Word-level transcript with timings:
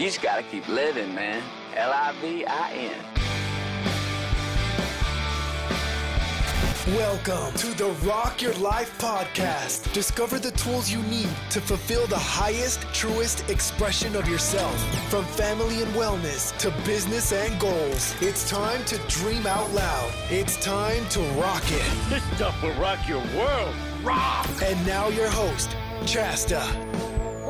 You 0.00 0.06
just 0.06 0.22
gotta 0.22 0.42
keep 0.42 0.66
living, 0.66 1.14
man. 1.14 1.42
L 1.76 1.92
I 1.92 2.12
V 2.22 2.46
I 2.46 2.72
N. 2.72 2.94
Welcome 6.96 7.52
to 7.58 7.66
the 7.76 7.90
Rock 8.08 8.40
Your 8.40 8.54
Life 8.54 8.98
podcast. 8.98 9.92
Discover 9.92 10.38
the 10.38 10.52
tools 10.52 10.90
you 10.90 11.02
need 11.02 11.28
to 11.50 11.60
fulfill 11.60 12.06
the 12.06 12.16
highest, 12.16 12.80
truest 12.94 13.50
expression 13.50 14.16
of 14.16 14.26
yourself. 14.26 14.74
From 15.10 15.26
family 15.26 15.82
and 15.82 15.92
wellness 15.92 16.56
to 16.60 16.70
business 16.86 17.34
and 17.34 17.60
goals, 17.60 18.14
it's 18.22 18.48
time 18.48 18.82
to 18.86 18.96
dream 19.08 19.46
out 19.46 19.70
loud. 19.72 20.10
It's 20.30 20.56
time 20.64 21.06
to 21.10 21.20
rock 21.38 21.64
it. 21.66 22.08
This 22.08 22.24
stuff 22.36 22.62
will 22.62 22.72
rock 22.80 23.06
your 23.06 23.22
world. 23.36 23.74
Rock! 24.02 24.48
And 24.62 24.86
now, 24.86 25.08
your 25.08 25.28
host, 25.28 25.76
Chasta. 26.06 26.64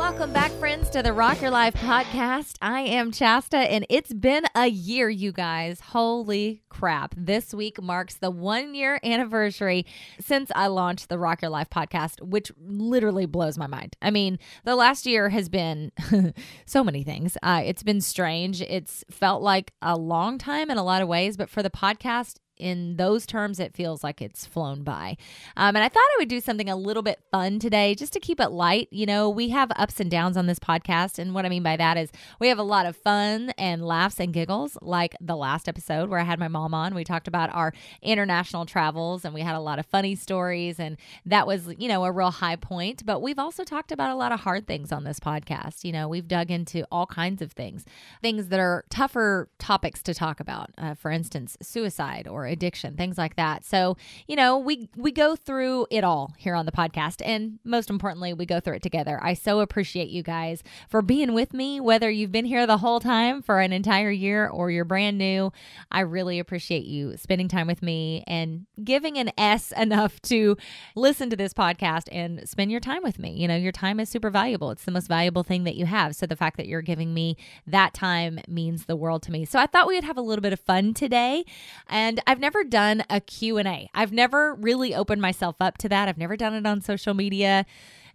Welcome 0.00 0.32
back, 0.32 0.50
friends, 0.52 0.88
to 0.90 1.02
the 1.02 1.12
Rock 1.12 1.42
Your 1.42 1.50
Life 1.50 1.74
podcast. 1.74 2.54
I 2.62 2.80
am 2.80 3.12
Chasta, 3.12 3.58
and 3.58 3.84
it's 3.90 4.14
been 4.14 4.46
a 4.54 4.66
year, 4.66 5.10
you 5.10 5.30
guys. 5.30 5.78
Holy 5.80 6.62
crap. 6.70 7.14
This 7.18 7.52
week 7.52 7.82
marks 7.82 8.14
the 8.14 8.30
one 8.30 8.74
year 8.74 8.98
anniversary 9.04 9.84
since 10.18 10.50
I 10.56 10.68
launched 10.68 11.10
the 11.10 11.18
Rock 11.18 11.42
Your 11.42 11.50
Life 11.50 11.68
podcast, 11.68 12.22
which 12.22 12.50
literally 12.58 13.26
blows 13.26 13.58
my 13.58 13.66
mind. 13.66 13.94
I 14.00 14.10
mean, 14.10 14.38
the 14.64 14.74
last 14.74 15.04
year 15.04 15.28
has 15.28 15.50
been 15.50 15.92
so 16.64 16.82
many 16.82 17.04
things. 17.04 17.36
Uh, 17.42 17.60
it's 17.62 17.82
been 17.82 18.00
strange. 18.00 18.62
It's 18.62 19.04
felt 19.10 19.42
like 19.42 19.74
a 19.82 19.98
long 19.98 20.38
time 20.38 20.70
in 20.70 20.78
a 20.78 20.82
lot 20.82 21.02
of 21.02 21.08
ways, 21.08 21.36
but 21.36 21.50
for 21.50 21.62
the 21.62 21.68
podcast, 21.68 22.38
in 22.60 22.96
those 22.96 23.26
terms, 23.26 23.58
it 23.58 23.74
feels 23.74 24.04
like 24.04 24.20
it's 24.20 24.46
flown 24.46 24.82
by. 24.82 25.16
Um, 25.56 25.74
and 25.74 25.78
I 25.78 25.88
thought 25.88 26.00
I 26.00 26.16
would 26.18 26.28
do 26.28 26.40
something 26.40 26.68
a 26.68 26.76
little 26.76 27.02
bit 27.02 27.20
fun 27.30 27.58
today 27.58 27.94
just 27.94 28.12
to 28.12 28.20
keep 28.20 28.38
it 28.40 28.50
light. 28.50 28.88
You 28.90 29.06
know, 29.06 29.28
we 29.30 29.48
have 29.48 29.72
ups 29.76 29.98
and 29.98 30.10
downs 30.10 30.36
on 30.36 30.46
this 30.46 30.58
podcast. 30.58 31.18
And 31.18 31.34
what 31.34 31.46
I 31.46 31.48
mean 31.48 31.62
by 31.62 31.76
that 31.76 31.96
is 31.96 32.10
we 32.38 32.48
have 32.48 32.58
a 32.58 32.62
lot 32.62 32.86
of 32.86 32.96
fun 32.96 33.50
and 33.58 33.84
laughs 33.84 34.20
and 34.20 34.32
giggles, 34.32 34.76
like 34.82 35.16
the 35.20 35.36
last 35.36 35.68
episode 35.68 36.10
where 36.10 36.20
I 36.20 36.24
had 36.24 36.38
my 36.38 36.48
mom 36.48 36.74
on. 36.74 36.94
We 36.94 37.04
talked 37.04 37.28
about 37.28 37.52
our 37.54 37.72
international 38.02 38.66
travels 38.66 39.24
and 39.24 39.32
we 39.34 39.40
had 39.40 39.54
a 39.54 39.60
lot 39.60 39.78
of 39.78 39.86
funny 39.86 40.14
stories. 40.14 40.78
And 40.78 40.96
that 41.24 41.46
was, 41.46 41.74
you 41.78 41.88
know, 41.88 42.04
a 42.04 42.12
real 42.12 42.30
high 42.30 42.56
point. 42.56 43.04
But 43.06 43.20
we've 43.20 43.38
also 43.38 43.64
talked 43.64 43.92
about 43.92 44.10
a 44.10 44.16
lot 44.16 44.32
of 44.32 44.40
hard 44.40 44.66
things 44.66 44.92
on 44.92 45.04
this 45.04 45.18
podcast. 45.18 45.84
You 45.84 45.92
know, 45.92 46.08
we've 46.08 46.28
dug 46.28 46.50
into 46.50 46.86
all 46.92 47.06
kinds 47.06 47.40
of 47.40 47.52
things, 47.52 47.84
things 48.22 48.48
that 48.48 48.60
are 48.60 48.84
tougher 48.90 49.48
topics 49.58 50.02
to 50.02 50.14
talk 50.14 50.40
about. 50.40 50.70
Uh, 50.76 50.94
for 50.94 51.10
instance, 51.10 51.56
suicide 51.62 52.28
or 52.28 52.46
addiction, 52.50 52.96
things 52.96 53.16
like 53.16 53.36
that. 53.36 53.64
So, 53.64 53.96
you 54.26 54.36
know, 54.36 54.58
we 54.58 54.88
we 54.96 55.12
go 55.12 55.36
through 55.36 55.86
it 55.90 56.04
all 56.04 56.34
here 56.36 56.54
on 56.54 56.66
the 56.66 56.72
podcast 56.72 57.22
and 57.24 57.58
most 57.64 57.90
importantly, 57.90 58.32
we 58.34 58.46
go 58.46 58.60
through 58.60 58.76
it 58.76 58.82
together. 58.82 59.18
I 59.22 59.34
so 59.34 59.60
appreciate 59.60 60.08
you 60.08 60.22
guys 60.22 60.62
for 60.88 61.02
being 61.02 61.32
with 61.32 61.52
me 61.54 61.80
whether 61.80 62.10
you've 62.10 62.32
been 62.32 62.44
here 62.44 62.66
the 62.66 62.78
whole 62.78 63.00
time 63.00 63.42
for 63.42 63.60
an 63.60 63.72
entire 63.72 64.10
year 64.10 64.48
or 64.48 64.70
you're 64.70 64.84
brand 64.84 65.18
new. 65.18 65.52
I 65.90 66.00
really 66.00 66.38
appreciate 66.38 66.84
you 66.84 67.16
spending 67.16 67.48
time 67.48 67.66
with 67.66 67.82
me 67.82 68.24
and 68.26 68.66
giving 68.82 69.18
an 69.18 69.30
S 69.38 69.72
enough 69.72 70.20
to 70.22 70.56
listen 70.94 71.30
to 71.30 71.36
this 71.36 71.54
podcast 71.54 72.08
and 72.12 72.48
spend 72.48 72.70
your 72.70 72.80
time 72.80 73.02
with 73.02 73.18
me. 73.18 73.32
You 73.32 73.48
know, 73.48 73.56
your 73.56 73.72
time 73.72 74.00
is 74.00 74.08
super 74.08 74.30
valuable. 74.30 74.70
It's 74.70 74.84
the 74.84 74.90
most 74.90 75.08
valuable 75.08 75.42
thing 75.42 75.64
that 75.64 75.76
you 75.76 75.86
have. 75.86 76.16
So 76.16 76.26
the 76.26 76.36
fact 76.36 76.56
that 76.56 76.66
you're 76.66 76.82
giving 76.82 77.14
me 77.14 77.36
that 77.66 77.94
time 77.94 78.40
means 78.48 78.86
the 78.86 78.96
world 78.96 79.22
to 79.22 79.32
me. 79.32 79.44
So 79.44 79.58
I 79.58 79.66
thought 79.66 79.86
we 79.86 79.94
would 79.94 80.04
have 80.04 80.18
a 80.18 80.22
little 80.22 80.42
bit 80.42 80.52
of 80.52 80.60
fun 80.60 80.94
today. 80.94 81.44
And 81.88 82.20
I've 82.26 82.39
never 82.40 82.64
done 82.64 83.04
a 83.08 83.20
Q&A. 83.20 83.88
I've 83.94 84.12
never 84.12 84.54
really 84.54 84.94
opened 84.94 85.22
myself 85.22 85.56
up 85.60 85.78
to 85.78 85.88
that. 85.88 86.08
I've 86.08 86.18
never 86.18 86.36
done 86.36 86.54
it 86.54 86.66
on 86.66 86.80
social 86.80 87.14
media 87.14 87.66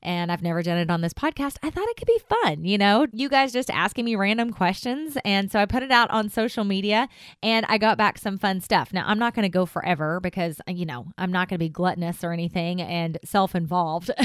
and 0.05 0.31
I've 0.31 0.43
never 0.43 0.61
done 0.61 0.77
it 0.77 0.89
on 0.89 1.01
this 1.01 1.13
podcast. 1.13 1.57
I 1.63 1.71
thought 1.71 1.87
it 1.89 1.97
could 1.97 2.07
be 2.07 2.21
fun, 2.29 2.63
you 2.63 2.77
know, 2.77 3.07
you 3.11 3.27
guys 3.27 3.51
just 3.51 3.71
asking 3.71 4.05
me 4.05 4.15
random 4.15 4.51
questions. 4.51 5.17
And 5.25 5.51
so 5.51 5.59
I 5.59 5.65
put 5.65 5.83
it 5.83 5.91
out 5.91 6.11
on 6.11 6.29
social 6.29 6.63
media 6.63 7.09
and 7.41 7.65
I 7.67 7.79
got 7.79 7.97
back 7.97 8.19
some 8.19 8.37
fun 8.37 8.61
stuff. 8.61 8.93
Now, 8.93 9.03
I'm 9.07 9.17
not 9.17 9.33
going 9.33 9.43
to 9.43 9.49
go 9.49 9.65
forever 9.65 10.19
because, 10.19 10.61
you 10.67 10.85
know, 10.85 11.07
I'm 11.17 11.31
not 11.31 11.49
going 11.49 11.55
to 11.55 11.63
be 11.65 11.69
gluttonous 11.69 12.23
or 12.23 12.31
anything 12.31 12.81
and 12.81 13.17
self 13.25 13.55
involved. 13.55 14.11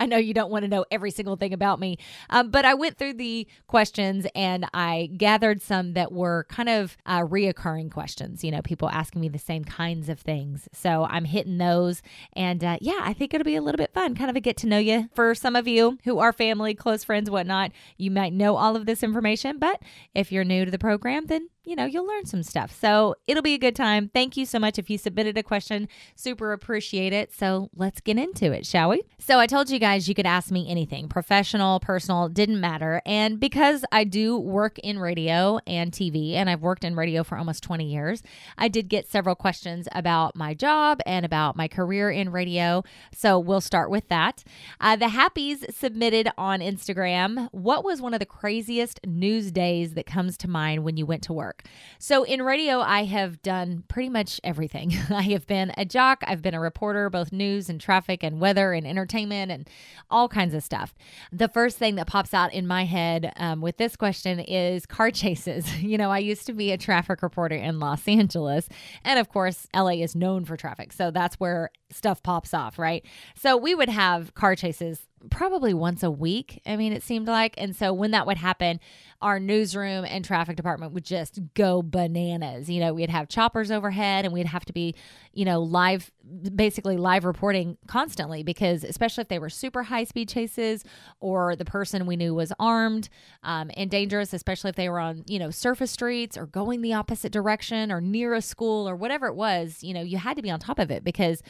I 0.00 0.06
know 0.06 0.16
you 0.16 0.34
don't 0.34 0.50
want 0.50 0.64
to 0.64 0.68
know 0.68 0.84
every 0.90 1.12
single 1.12 1.36
thing 1.36 1.52
about 1.52 1.78
me, 1.78 1.98
um, 2.28 2.50
but 2.50 2.64
I 2.64 2.74
went 2.74 2.98
through 2.98 3.14
the 3.14 3.46
questions 3.68 4.26
and 4.34 4.66
I 4.74 5.10
gathered 5.16 5.62
some 5.62 5.92
that 5.92 6.10
were 6.10 6.44
kind 6.48 6.68
of 6.68 6.96
uh, 7.06 7.20
reoccurring 7.20 7.92
questions, 7.92 8.42
you 8.42 8.50
know, 8.50 8.62
people 8.62 8.90
asking 8.90 9.20
me 9.20 9.28
the 9.28 9.38
same 9.38 9.64
kinds 9.64 10.08
of 10.08 10.18
things. 10.18 10.68
So 10.72 11.06
I'm 11.08 11.24
hitting 11.24 11.58
those. 11.58 12.02
And 12.32 12.64
uh, 12.64 12.78
yeah, 12.80 12.98
I 13.02 13.12
think 13.12 13.32
it'll 13.32 13.44
be 13.44 13.54
a 13.54 13.62
little 13.62 13.78
bit 13.78 13.94
fun, 13.94 14.16
kind 14.16 14.28
of 14.28 14.34
a 14.34 14.40
get 14.40 14.56
to 14.58 14.66
know 14.66 14.78
you. 14.78 14.87
For 15.14 15.34
some 15.34 15.56
of 15.56 15.68
you 15.68 15.98
who 16.04 16.18
are 16.18 16.32
family, 16.32 16.74
close 16.74 17.04
friends, 17.04 17.30
whatnot, 17.30 17.72
you 17.96 18.10
might 18.10 18.32
know 18.32 18.56
all 18.56 18.76
of 18.76 18.86
this 18.86 19.02
information. 19.02 19.58
But 19.58 19.80
if 20.14 20.32
you're 20.32 20.44
new 20.44 20.64
to 20.64 20.70
the 20.70 20.78
program, 20.78 21.26
then 21.26 21.48
you 21.68 21.76
know, 21.76 21.84
you'll 21.84 22.06
learn 22.06 22.26
some 22.26 22.42
stuff. 22.42 22.76
So 22.78 23.14
it'll 23.26 23.42
be 23.42 23.54
a 23.54 23.58
good 23.58 23.76
time. 23.76 24.10
Thank 24.12 24.36
you 24.36 24.46
so 24.46 24.58
much 24.58 24.78
if 24.78 24.88
you 24.88 24.98
submitted 24.98 25.36
a 25.36 25.42
question. 25.42 25.88
Super 26.14 26.52
appreciate 26.52 27.12
it. 27.12 27.32
So 27.32 27.70
let's 27.76 28.00
get 28.00 28.18
into 28.18 28.52
it, 28.52 28.66
shall 28.66 28.90
we? 28.90 29.02
So 29.18 29.38
I 29.38 29.46
told 29.46 29.70
you 29.70 29.78
guys 29.78 30.08
you 30.08 30.14
could 30.14 30.26
ask 30.26 30.50
me 30.50 30.68
anything 30.68 31.08
professional, 31.08 31.80
personal, 31.80 32.28
didn't 32.28 32.60
matter. 32.60 33.02
And 33.04 33.38
because 33.38 33.84
I 33.92 34.04
do 34.04 34.38
work 34.38 34.78
in 34.78 34.98
radio 34.98 35.58
and 35.66 35.92
TV, 35.92 36.34
and 36.34 36.48
I've 36.48 36.62
worked 36.62 36.84
in 36.84 36.94
radio 36.94 37.22
for 37.22 37.36
almost 37.36 37.62
20 37.62 37.84
years, 37.84 38.22
I 38.56 38.68
did 38.68 38.88
get 38.88 39.10
several 39.10 39.34
questions 39.34 39.88
about 39.92 40.36
my 40.36 40.54
job 40.54 41.00
and 41.06 41.26
about 41.26 41.56
my 41.56 41.68
career 41.68 42.10
in 42.10 42.30
radio. 42.30 42.82
So 43.14 43.38
we'll 43.38 43.60
start 43.60 43.90
with 43.90 44.08
that. 44.08 44.44
Uh, 44.80 44.96
the 44.96 45.06
Happies 45.06 45.74
submitted 45.74 46.28
on 46.38 46.60
Instagram 46.60 47.48
what 47.52 47.84
was 47.84 48.00
one 48.00 48.14
of 48.14 48.20
the 48.20 48.26
craziest 48.26 49.00
news 49.06 49.50
days 49.50 49.94
that 49.94 50.06
comes 50.06 50.36
to 50.38 50.48
mind 50.48 50.84
when 50.84 50.96
you 50.96 51.06
went 51.06 51.22
to 51.24 51.32
work? 51.32 51.57
Work. 51.58 51.72
So 51.98 52.22
in 52.22 52.42
radio, 52.42 52.80
I 52.80 53.04
have 53.04 53.42
done 53.42 53.84
pretty 53.88 54.08
much 54.08 54.40
everything. 54.44 54.92
I 55.10 55.22
have 55.22 55.46
been 55.46 55.72
a 55.76 55.84
jock, 55.84 56.22
I've 56.26 56.42
been 56.42 56.54
a 56.54 56.60
reporter, 56.60 57.10
both 57.10 57.32
news 57.32 57.68
and 57.68 57.80
traffic 57.80 58.22
and 58.22 58.40
weather 58.40 58.72
and 58.72 58.86
entertainment 58.86 59.50
and 59.50 59.68
all 60.10 60.28
kinds 60.28 60.54
of 60.54 60.62
stuff. 60.62 60.94
The 61.32 61.48
first 61.48 61.76
thing 61.78 61.96
that 61.96 62.06
pops 62.06 62.32
out 62.34 62.52
in 62.52 62.66
my 62.66 62.84
head 62.84 63.32
um, 63.36 63.60
with 63.60 63.76
this 63.76 63.96
question 63.96 64.40
is 64.40 64.86
car 64.86 65.10
chases. 65.18 65.66
You 65.88 65.96
know, 65.96 66.10
I 66.10 66.18
used 66.18 66.44
to 66.46 66.52
be 66.52 66.70
a 66.72 66.76
traffic 66.76 67.22
reporter 67.22 67.54
in 67.54 67.78
Los 67.78 68.06
Angeles, 68.06 68.68
and 69.04 69.18
of 69.18 69.30
course, 69.30 69.66
LA 69.74 70.02
is 70.02 70.14
known 70.14 70.44
for 70.44 70.54
traffic. 70.54 70.92
So 70.92 71.10
that's 71.10 71.36
where 71.36 71.70
stuff 71.90 72.22
pops 72.22 72.52
off, 72.52 72.78
right? 72.78 73.04
So 73.34 73.56
we 73.56 73.74
would 73.74 73.88
have 73.88 74.34
car 74.34 74.54
chases 74.54 75.08
probably 75.30 75.74
once 75.74 76.02
a 76.02 76.10
week. 76.10 76.60
I 76.66 76.76
mean, 76.76 76.92
it 76.92 77.02
seemed 77.02 77.28
like. 77.28 77.54
And 77.58 77.74
so 77.74 77.92
when 77.92 78.10
that 78.12 78.26
would 78.26 78.36
happen, 78.36 78.80
our 79.20 79.40
newsroom 79.40 80.04
and 80.04 80.24
traffic 80.24 80.56
department 80.56 80.92
would 80.92 81.04
just 81.04 81.40
go 81.54 81.82
bananas. 81.82 82.70
You 82.70 82.80
know, 82.80 82.94
we'd 82.94 83.10
have 83.10 83.28
choppers 83.28 83.70
overhead 83.70 84.24
and 84.24 84.32
we'd 84.32 84.46
have 84.46 84.64
to 84.66 84.72
be, 84.72 84.94
you 85.32 85.44
know, 85.44 85.60
live, 85.60 86.10
basically 86.54 86.96
live 86.96 87.24
reporting 87.24 87.76
constantly 87.88 88.42
because, 88.42 88.84
especially 88.84 89.22
if 89.22 89.28
they 89.28 89.40
were 89.40 89.50
super 89.50 89.82
high 89.82 90.04
speed 90.04 90.28
chases 90.28 90.84
or 91.20 91.56
the 91.56 91.64
person 91.64 92.06
we 92.06 92.16
knew 92.16 92.32
was 92.34 92.52
armed 92.60 93.08
um, 93.42 93.70
and 93.76 93.90
dangerous, 93.90 94.32
especially 94.32 94.70
if 94.70 94.76
they 94.76 94.88
were 94.88 95.00
on, 95.00 95.24
you 95.26 95.38
know, 95.38 95.50
surface 95.50 95.90
streets 95.90 96.36
or 96.36 96.46
going 96.46 96.80
the 96.80 96.92
opposite 96.92 97.32
direction 97.32 97.90
or 97.90 98.00
near 98.00 98.34
a 98.34 98.42
school 98.42 98.88
or 98.88 98.94
whatever 98.94 99.26
it 99.26 99.34
was, 99.34 99.82
you 99.82 99.92
know, 99.92 100.02
you 100.02 100.18
had 100.18 100.36
to 100.36 100.42
be 100.42 100.50
on 100.50 100.60
top 100.60 100.78
of 100.78 100.92
it 100.92 101.02
because 101.02 101.42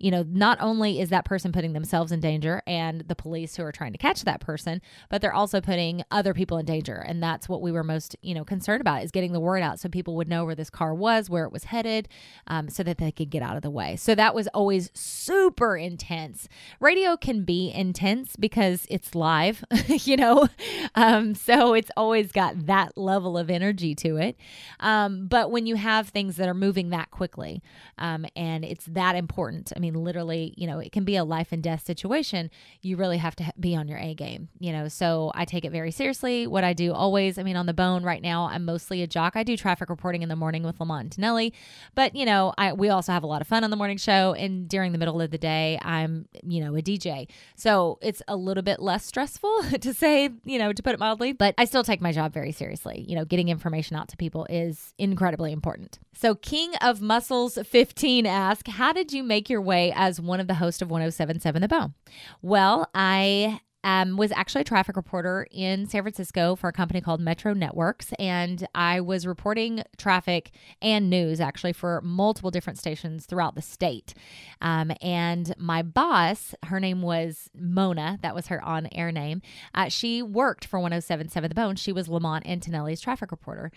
you 0.00 0.10
know, 0.10 0.24
not 0.26 0.58
only 0.60 0.98
is 0.98 1.10
that 1.10 1.26
person 1.26 1.52
putting 1.52 1.74
themselves 1.74 2.10
in 2.10 2.20
danger 2.20 2.62
and 2.66 3.02
the 3.02 3.14
police 3.14 3.54
who 3.54 3.62
are 3.62 3.70
trying 3.70 3.92
to 3.92 3.98
catch 3.98 4.24
that 4.24 4.40
person, 4.40 4.80
but 5.10 5.20
they're 5.20 5.34
also 5.34 5.60
putting 5.60 6.02
other 6.10 6.32
people 6.32 6.56
in 6.56 6.64
danger. 6.64 6.96
And 6.96 7.22
that's 7.22 7.50
what 7.50 7.60
we 7.60 7.70
were 7.70 7.84
most, 7.84 8.16
you 8.22 8.34
know, 8.34 8.42
concerned 8.42 8.80
about 8.80 9.04
is 9.04 9.10
getting 9.10 9.32
the 9.32 9.40
word 9.40 9.62
out 9.62 9.78
so 9.78 9.90
people 9.90 10.16
would 10.16 10.28
know 10.28 10.46
where 10.46 10.54
this 10.54 10.70
car 10.70 10.94
was, 10.94 11.28
where 11.28 11.44
it 11.44 11.52
was 11.52 11.64
headed, 11.64 12.08
um, 12.46 12.70
so 12.70 12.82
that 12.82 12.96
they 12.96 13.12
could 13.12 13.28
get 13.28 13.42
out 13.42 13.56
of 13.56 13.62
the 13.62 13.70
way. 13.70 13.94
So 13.94 14.14
that 14.14 14.34
was 14.34 14.48
always 14.48 14.90
super 14.94 15.76
intense. 15.76 16.48
Radio 16.80 17.18
can 17.18 17.44
be 17.44 17.70
intense 17.70 18.36
because 18.36 18.86
it's 18.88 19.14
live, 19.14 19.62
you 19.86 20.16
know, 20.16 20.48
um, 20.94 21.34
so 21.34 21.74
it's 21.74 21.90
always 21.96 22.32
got 22.32 22.66
that 22.66 22.96
level 22.96 23.38
of 23.38 23.50
energy 23.50 23.94
to 23.96 24.16
it. 24.16 24.36
Um, 24.80 25.26
but 25.26 25.50
when 25.50 25.66
you 25.66 25.76
have 25.76 26.08
things 26.08 26.36
that 26.36 26.48
are 26.48 26.54
moving 26.54 26.90
that 26.90 27.10
quickly 27.10 27.62
um, 27.98 28.26
and 28.34 28.64
it's 28.64 28.86
that 28.86 29.16
important, 29.16 29.72
I 29.76 29.80
mean, 29.80 29.94
literally, 29.94 30.54
you 30.56 30.66
know, 30.66 30.78
it 30.78 30.92
can 30.92 31.04
be 31.04 31.16
a 31.16 31.24
life 31.24 31.48
and 31.52 31.62
death 31.62 31.84
situation. 31.84 32.50
You 32.82 32.96
really 32.96 33.18
have 33.18 33.36
to 33.36 33.52
be 33.58 33.76
on 33.76 33.88
your 33.88 33.98
A 33.98 34.14
game, 34.14 34.48
you 34.58 34.72
know. 34.72 34.88
So 34.88 35.32
I 35.34 35.44
take 35.44 35.64
it 35.64 35.72
very 35.72 35.90
seriously. 35.90 36.46
What 36.46 36.64
I 36.64 36.72
do 36.72 36.92
always, 36.92 37.38
I 37.38 37.42
mean, 37.42 37.56
on 37.56 37.66
the 37.66 37.74
bone 37.74 38.02
right 38.02 38.22
now, 38.22 38.46
I'm 38.46 38.64
mostly 38.64 39.02
a 39.02 39.06
jock. 39.06 39.36
I 39.36 39.42
do 39.42 39.56
traffic 39.56 39.90
reporting 39.90 40.22
in 40.22 40.28
the 40.28 40.36
morning 40.36 40.62
with 40.62 40.80
Lamont 40.80 41.02
and 41.02 41.12
Tonelli, 41.12 41.52
but 41.94 42.14
you 42.14 42.24
know, 42.24 42.52
I 42.58 42.72
we 42.72 42.88
also 42.88 43.12
have 43.12 43.22
a 43.22 43.26
lot 43.26 43.40
of 43.40 43.46
fun 43.46 43.64
on 43.64 43.70
the 43.70 43.76
morning 43.76 43.98
show, 43.98 44.34
and 44.34 44.68
during 44.68 44.92
the 44.92 44.98
middle 44.98 45.20
of 45.20 45.30
the 45.30 45.38
day, 45.38 45.78
I'm 45.82 46.26
you 46.42 46.62
know 46.62 46.76
a 46.76 46.82
DJ. 46.82 47.28
So 47.56 47.98
it's 48.02 48.22
a 48.28 48.36
little 48.36 48.62
bit 48.62 48.80
less 48.80 49.04
stressful 49.04 49.62
to 49.80 49.94
say, 49.94 50.30
you 50.44 50.58
know, 50.58 50.72
to 50.80 50.88
put 50.88 50.94
it 50.94 51.00
mildly, 51.00 51.32
but 51.32 51.54
I 51.58 51.64
still 51.64 51.84
take 51.84 52.00
my 52.00 52.12
job 52.12 52.32
very 52.32 52.52
seriously. 52.52 53.04
You 53.06 53.16
know, 53.16 53.24
getting 53.24 53.48
information 53.48 53.96
out 53.96 54.08
to 54.08 54.16
people 54.16 54.46
is 54.50 54.94
incredibly 54.98 55.52
important. 55.52 55.98
So 56.14 56.34
King 56.34 56.74
of 56.80 57.00
Muscles 57.00 57.58
15 57.64 58.26
asks, 58.26 58.70
how 58.70 58.92
did 58.92 59.12
you 59.12 59.22
make 59.22 59.48
your 59.48 59.60
way 59.60 59.92
as 59.94 60.20
one 60.20 60.40
of 60.40 60.46
the 60.46 60.54
hosts 60.54 60.82
of 60.82 60.90
1077 60.90 61.62
The 61.62 61.68
Bone? 61.68 61.94
Well, 62.42 62.88
I 62.94 63.60
um, 63.84 64.16
was 64.16 64.32
actually 64.32 64.62
a 64.62 64.64
traffic 64.64 64.96
reporter 64.96 65.46
in 65.50 65.86
San 65.86 66.02
Francisco 66.02 66.54
for 66.56 66.68
a 66.68 66.72
company 66.72 67.00
called 67.00 67.20
Metro 67.20 67.54
Networks. 67.54 68.12
And 68.18 68.66
I 68.74 69.00
was 69.00 69.26
reporting 69.26 69.82
traffic 69.96 70.50
and 70.82 71.08
news 71.08 71.40
actually 71.40 71.72
for 71.72 72.00
multiple 72.02 72.50
different 72.50 72.78
stations 72.78 73.26
throughout 73.26 73.54
the 73.54 73.62
state. 73.62 74.14
Um, 74.60 74.92
and 75.00 75.54
my 75.58 75.82
boss, 75.82 76.54
her 76.64 76.80
name 76.80 77.02
was 77.02 77.48
Mona, 77.54 78.18
that 78.22 78.34
was 78.34 78.48
her 78.48 78.62
on 78.62 78.88
air 78.92 79.10
name. 79.10 79.42
Uh, 79.74 79.88
she 79.88 80.22
worked 80.22 80.66
for 80.66 80.78
1077 80.78 81.48
The 81.48 81.54
Bone. 81.54 81.76
She 81.76 81.92
was 81.92 82.08
Lamont 82.08 82.44
and 82.46 82.62
Tonelli's 82.62 83.00
traffic 83.00 83.30
reporter. 83.30 83.72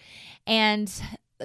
And 0.46 0.92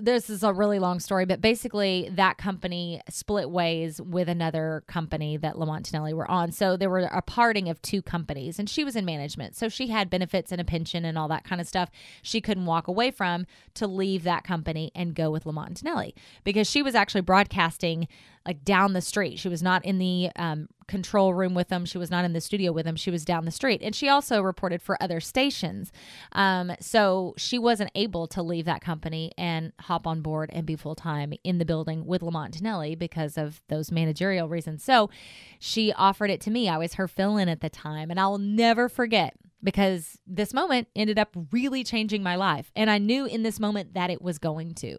this 0.02 0.30
is 0.30 0.42
a 0.42 0.52
really 0.52 0.78
long 0.78 1.00
story, 1.00 1.24
but 1.24 1.40
basically 1.40 2.08
that 2.12 2.38
company 2.38 3.00
split 3.08 3.50
ways 3.50 4.00
with 4.00 4.28
another 4.28 4.84
company 4.86 5.36
that 5.36 5.58
Lamont 5.58 5.78
and 5.78 5.86
Tonelli 5.86 6.14
were 6.14 6.30
on. 6.30 6.52
So 6.52 6.76
there 6.76 6.90
were 6.90 7.00
a 7.00 7.22
parting 7.22 7.68
of 7.68 7.80
two 7.82 8.02
companies, 8.02 8.58
and 8.58 8.68
she 8.68 8.84
was 8.84 8.96
in 8.96 9.04
management. 9.04 9.56
So 9.56 9.68
she 9.68 9.88
had 9.88 10.10
benefits 10.10 10.52
and 10.52 10.60
a 10.60 10.64
pension 10.64 11.04
and 11.04 11.18
all 11.18 11.28
that 11.28 11.44
kind 11.44 11.60
of 11.60 11.66
stuff 11.66 11.90
she 12.22 12.40
couldn't 12.40 12.66
walk 12.66 12.88
away 12.88 13.10
from 13.10 13.46
to 13.74 13.86
leave 13.86 14.24
that 14.24 14.44
company 14.44 14.90
and 14.94 15.14
go 15.14 15.30
with 15.30 15.46
Lamont 15.46 15.68
and 15.68 15.76
Tonelli 15.76 16.14
because 16.44 16.68
she 16.68 16.82
was 16.82 16.94
actually 16.94 17.22
broadcasting 17.22 18.08
like 18.48 18.64
down 18.64 18.94
the 18.94 19.02
street. 19.02 19.38
She 19.38 19.50
was 19.50 19.62
not 19.62 19.84
in 19.84 19.98
the 19.98 20.30
um, 20.36 20.68
control 20.86 21.34
room 21.34 21.54
with 21.54 21.68
them. 21.68 21.84
She 21.84 21.98
was 21.98 22.10
not 22.10 22.24
in 22.24 22.32
the 22.32 22.40
studio 22.40 22.72
with 22.72 22.86
them. 22.86 22.96
She 22.96 23.10
was 23.10 23.26
down 23.26 23.44
the 23.44 23.50
street. 23.50 23.82
And 23.82 23.94
she 23.94 24.08
also 24.08 24.40
reported 24.40 24.80
for 24.80 25.00
other 25.02 25.20
stations. 25.20 25.92
Um, 26.32 26.72
so 26.80 27.34
she 27.36 27.58
wasn't 27.58 27.90
able 27.94 28.26
to 28.28 28.42
leave 28.42 28.64
that 28.64 28.80
company 28.80 29.32
and 29.36 29.72
hop 29.80 30.06
on 30.06 30.22
board 30.22 30.48
and 30.50 30.64
be 30.64 30.76
full 30.76 30.94
time 30.94 31.34
in 31.44 31.58
the 31.58 31.66
building 31.66 32.06
with 32.06 32.22
Lamont 32.22 32.56
and 32.56 32.64
Tonelli 32.64 32.94
because 32.94 33.36
of 33.36 33.60
those 33.68 33.92
managerial 33.92 34.48
reasons. 34.48 34.82
So 34.82 35.10
she 35.58 35.92
offered 35.92 36.30
it 36.30 36.40
to 36.42 36.50
me. 36.50 36.70
I 36.70 36.78
was 36.78 36.94
her 36.94 37.06
fill 37.06 37.36
in 37.36 37.50
at 37.50 37.60
the 37.60 37.68
time. 37.68 38.10
And 38.10 38.18
I'll 38.18 38.38
never 38.38 38.88
forget 38.88 39.34
because 39.62 40.18
this 40.26 40.54
moment 40.54 40.88
ended 40.96 41.18
up 41.18 41.36
really 41.52 41.84
changing 41.84 42.22
my 42.22 42.36
life. 42.36 42.70
And 42.74 42.88
I 42.88 42.96
knew 42.96 43.26
in 43.26 43.42
this 43.42 43.60
moment 43.60 43.92
that 43.92 44.08
it 44.08 44.22
was 44.22 44.38
going 44.38 44.74
to. 44.76 44.98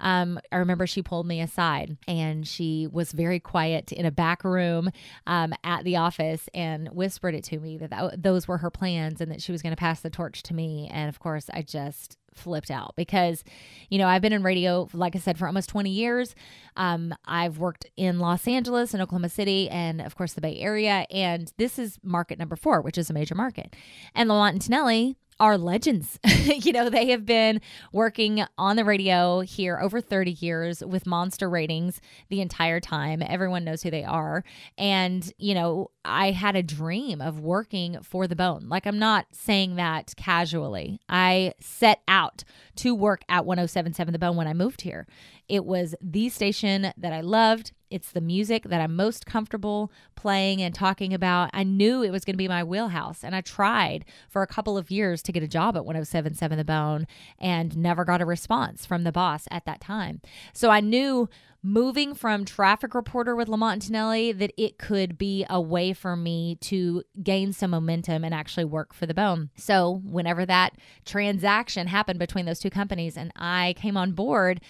Um, 0.00 0.38
I 0.52 0.56
remember 0.56 0.86
she 0.86 1.02
pulled 1.02 1.26
me 1.26 1.40
aside 1.40 1.96
and 2.06 2.46
she 2.46 2.86
was 2.86 3.12
very 3.12 3.40
quiet 3.40 3.92
in 3.92 4.06
a 4.06 4.10
back 4.10 4.44
room 4.44 4.90
um, 5.26 5.52
at 5.64 5.84
the 5.84 5.96
office 5.96 6.48
and 6.54 6.88
whispered 6.88 7.34
it 7.34 7.44
to 7.44 7.58
me 7.58 7.78
that, 7.78 7.90
that 7.90 8.22
those 8.22 8.48
were 8.48 8.58
her 8.58 8.70
plans 8.70 9.20
and 9.20 9.30
that 9.30 9.42
she 9.42 9.52
was 9.52 9.62
going 9.62 9.74
to 9.74 9.80
pass 9.80 10.00
the 10.00 10.10
torch 10.10 10.42
to 10.44 10.54
me. 10.54 10.88
And 10.92 11.08
of 11.08 11.18
course, 11.18 11.50
I 11.52 11.62
just 11.62 12.16
flipped 12.34 12.70
out 12.70 12.94
because, 12.96 13.44
you 13.90 13.98
know, 13.98 14.06
I've 14.06 14.22
been 14.22 14.32
in 14.32 14.42
radio, 14.42 14.88
like 14.92 15.16
I 15.16 15.18
said, 15.18 15.38
for 15.38 15.46
almost 15.46 15.68
20 15.68 15.90
years. 15.90 16.34
Um, 16.76 17.14
I've 17.24 17.58
worked 17.58 17.86
in 17.96 18.20
Los 18.20 18.46
Angeles 18.46 18.94
and 18.94 19.02
Oklahoma 19.02 19.28
City 19.28 19.68
and, 19.68 20.00
of 20.00 20.16
course, 20.16 20.34
the 20.34 20.40
Bay 20.40 20.58
Area. 20.58 21.06
And 21.10 21.52
this 21.56 21.78
is 21.78 21.98
market 22.02 22.38
number 22.38 22.56
four, 22.56 22.80
which 22.80 22.96
is 22.96 23.10
a 23.10 23.12
major 23.12 23.34
market. 23.34 23.74
And 24.14 24.28
Lamont 24.28 24.54
and 24.54 24.62
Tonelli 24.62 25.16
are 25.40 25.56
legends. 25.56 26.18
you 26.44 26.72
know, 26.72 26.90
they 26.90 27.08
have 27.08 27.24
been 27.24 27.60
working 27.92 28.44
on 28.56 28.76
the 28.76 28.84
radio 28.84 29.40
here 29.40 29.78
over 29.80 30.00
30 30.00 30.32
years 30.32 30.84
with 30.84 31.06
monster 31.06 31.48
ratings 31.48 32.00
the 32.28 32.40
entire 32.40 32.80
time. 32.80 33.22
Everyone 33.22 33.64
knows 33.64 33.82
who 33.82 33.90
they 33.90 34.04
are. 34.04 34.44
And, 34.76 35.32
you 35.38 35.54
know, 35.54 35.90
I 36.04 36.32
had 36.32 36.56
a 36.56 36.62
dream 36.62 37.20
of 37.20 37.40
working 37.40 37.98
for 38.02 38.26
the 38.26 38.36
bone. 38.36 38.68
Like, 38.68 38.86
I'm 38.86 38.98
not 38.98 39.26
saying 39.32 39.76
that 39.76 40.14
casually. 40.16 41.00
I 41.08 41.54
set 41.60 42.02
out 42.08 42.44
to 42.76 42.94
work 42.94 43.22
at 43.28 43.44
1077 43.44 44.12
The 44.12 44.18
Bone 44.18 44.36
when 44.36 44.48
I 44.48 44.54
moved 44.54 44.82
here. 44.82 45.06
It 45.48 45.64
was 45.64 45.94
the 46.00 46.28
station 46.28 46.92
that 46.96 47.12
I 47.12 47.20
loved. 47.20 47.72
It's 47.90 48.12
the 48.12 48.20
music 48.20 48.64
that 48.64 48.80
I'm 48.80 48.96
most 48.96 49.26
comfortable 49.26 49.90
playing 50.14 50.62
and 50.62 50.74
talking 50.74 51.14
about. 51.14 51.50
I 51.52 51.64
knew 51.64 52.02
it 52.02 52.10
was 52.10 52.24
going 52.24 52.34
to 52.34 52.38
be 52.38 52.48
my 52.48 52.64
wheelhouse. 52.64 53.24
And 53.24 53.34
I 53.34 53.40
tried 53.40 54.04
for 54.28 54.42
a 54.42 54.46
couple 54.46 54.76
of 54.76 54.90
years 54.90 55.22
to 55.22 55.32
get 55.32 55.42
a 55.42 55.48
job 55.48 55.76
at 55.76 55.84
1077 55.84 56.58
The 56.58 56.64
Bone 56.64 57.06
and 57.38 57.76
never 57.76 58.04
got 58.04 58.20
a 58.20 58.26
response 58.26 58.86
from 58.86 59.04
the 59.04 59.12
boss 59.12 59.46
at 59.50 59.64
that 59.64 59.80
time. 59.80 60.20
So 60.52 60.70
I 60.70 60.80
knew 60.80 61.28
moving 61.62 62.14
from 62.14 62.44
traffic 62.44 62.94
reporter 62.94 63.34
with 63.34 63.48
Lamont 63.48 63.86
and 63.86 63.96
Antonelli 63.96 64.32
that 64.32 64.52
it 64.56 64.78
could 64.78 65.18
be 65.18 65.44
a 65.50 65.60
way 65.60 65.92
for 65.92 66.14
me 66.14 66.56
to 66.56 67.02
gain 67.22 67.52
some 67.52 67.70
momentum 67.70 68.24
and 68.24 68.32
actually 68.32 68.64
work 68.64 68.94
for 68.94 69.06
the 69.06 69.14
bone. 69.14 69.50
So 69.56 70.00
whenever 70.04 70.46
that 70.46 70.74
transaction 71.04 71.88
happened 71.88 72.18
between 72.18 72.46
those 72.46 72.60
two 72.60 72.70
companies 72.70 73.16
and 73.16 73.32
I 73.34 73.74
came 73.76 73.96
on 73.96 74.12
board, 74.12 74.60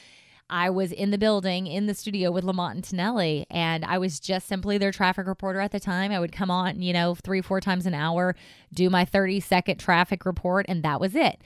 I 0.51 0.71
was 0.71 0.93
in 0.93 1.11
the 1.11 1.19
building 1.19 1.67
in 1.67 1.87
the 1.87 1.95
studio 1.95 2.31
with 2.31 2.45
Lamont 2.45 2.77
and 2.77 2.85
Tonelli, 2.85 3.47
and 3.51 3.85
I 3.85 3.99
was 3.99 4.19
just 4.19 4.49
simply 4.49 4.79
their 4.79 4.93
traffic 4.93 5.27
reporter 5.27 5.61
at 5.61 5.73
the 5.73 5.81
time. 5.81 6.11
I 6.11 6.21
would 6.21 6.33
come 6.33 6.51
on, 6.51 6.81
you 6.81 6.93
know, 6.93 7.15
three, 7.15 7.43
four 7.43 7.61
times 7.61 7.85
an 7.85 7.95
hour, 7.95 8.35
do 8.73 8.89
my 8.89 9.05
30 9.05 9.41
second 9.41 9.79
traffic 9.79 10.25
report, 10.25 10.67
and 10.69 10.83
that 10.83 11.01
was 11.01 11.15
it. 11.15 11.41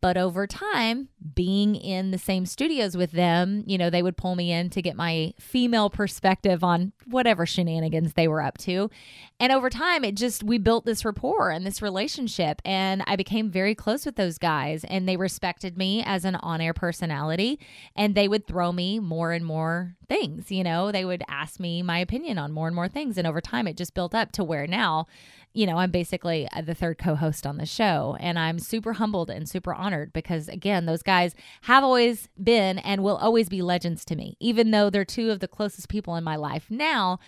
But 0.00 0.16
over 0.16 0.46
time, 0.46 1.08
being 1.34 1.74
in 1.74 2.10
the 2.10 2.18
same 2.18 2.46
studios 2.46 2.96
with 2.96 3.12
them, 3.12 3.64
you 3.66 3.76
know, 3.76 3.90
they 3.90 4.02
would 4.02 4.16
pull 4.16 4.34
me 4.34 4.50
in 4.50 4.70
to 4.70 4.80
get 4.80 4.96
my 4.96 5.34
female 5.38 5.90
perspective 5.90 6.64
on 6.64 6.92
whatever 7.04 7.44
shenanigans 7.44 8.14
they 8.14 8.26
were 8.26 8.42
up 8.42 8.56
to. 8.58 8.90
And 9.38 9.52
over 9.52 9.68
time, 9.68 10.02
it 10.04 10.14
just, 10.14 10.42
we 10.42 10.56
built 10.56 10.86
this 10.86 11.04
rapport 11.04 11.50
and 11.50 11.66
this 11.66 11.82
relationship. 11.82 12.62
And 12.64 13.02
I 13.06 13.16
became 13.16 13.50
very 13.50 13.74
close 13.74 14.06
with 14.06 14.16
those 14.16 14.38
guys, 14.38 14.84
and 14.84 15.06
they 15.06 15.18
respected 15.18 15.76
me 15.76 16.02
as 16.02 16.24
an 16.24 16.36
on 16.36 16.62
air 16.62 16.74
personality. 16.74 17.58
And 17.94 18.14
they 18.14 18.28
would 18.28 18.46
throw 18.46 18.72
me 18.72 19.00
more 19.00 19.32
and 19.32 19.44
more 19.44 19.96
things, 20.10 20.50
you 20.50 20.64
know, 20.64 20.90
they 20.90 21.04
would 21.04 21.22
ask 21.28 21.60
me 21.60 21.82
my 21.82 21.98
opinion 22.00 22.36
on 22.36 22.52
more 22.52 22.66
and 22.66 22.74
more 22.74 22.88
things. 22.88 23.16
And 23.16 23.28
over 23.28 23.40
time, 23.40 23.68
it 23.68 23.76
just 23.76 23.94
built 23.94 24.14
up 24.14 24.32
to 24.32 24.42
where 24.42 24.66
now, 24.66 25.06
you 25.52 25.66
know, 25.66 25.78
I'm 25.78 25.90
basically 25.90 26.48
uh, 26.52 26.62
the 26.62 26.74
third 26.74 26.98
co 26.98 27.14
host 27.14 27.46
on 27.46 27.56
the 27.56 27.66
show. 27.66 28.16
And 28.20 28.38
I'm 28.38 28.58
super 28.58 28.94
humbled 28.94 29.30
and 29.30 29.48
super 29.48 29.74
honored 29.74 30.12
because, 30.12 30.48
again, 30.48 30.86
those 30.86 31.02
guys 31.02 31.34
have 31.62 31.82
always 31.82 32.28
been 32.42 32.78
and 32.78 33.02
will 33.02 33.16
always 33.16 33.48
be 33.48 33.62
legends 33.62 34.04
to 34.06 34.16
me, 34.16 34.36
even 34.40 34.70
though 34.70 34.90
they're 34.90 35.04
two 35.04 35.30
of 35.30 35.40
the 35.40 35.48
closest 35.48 35.88
people 35.88 36.14
in 36.16 36.24
my 36.24 36.36
life. 36.36 36.66
Now, 36.70 37.18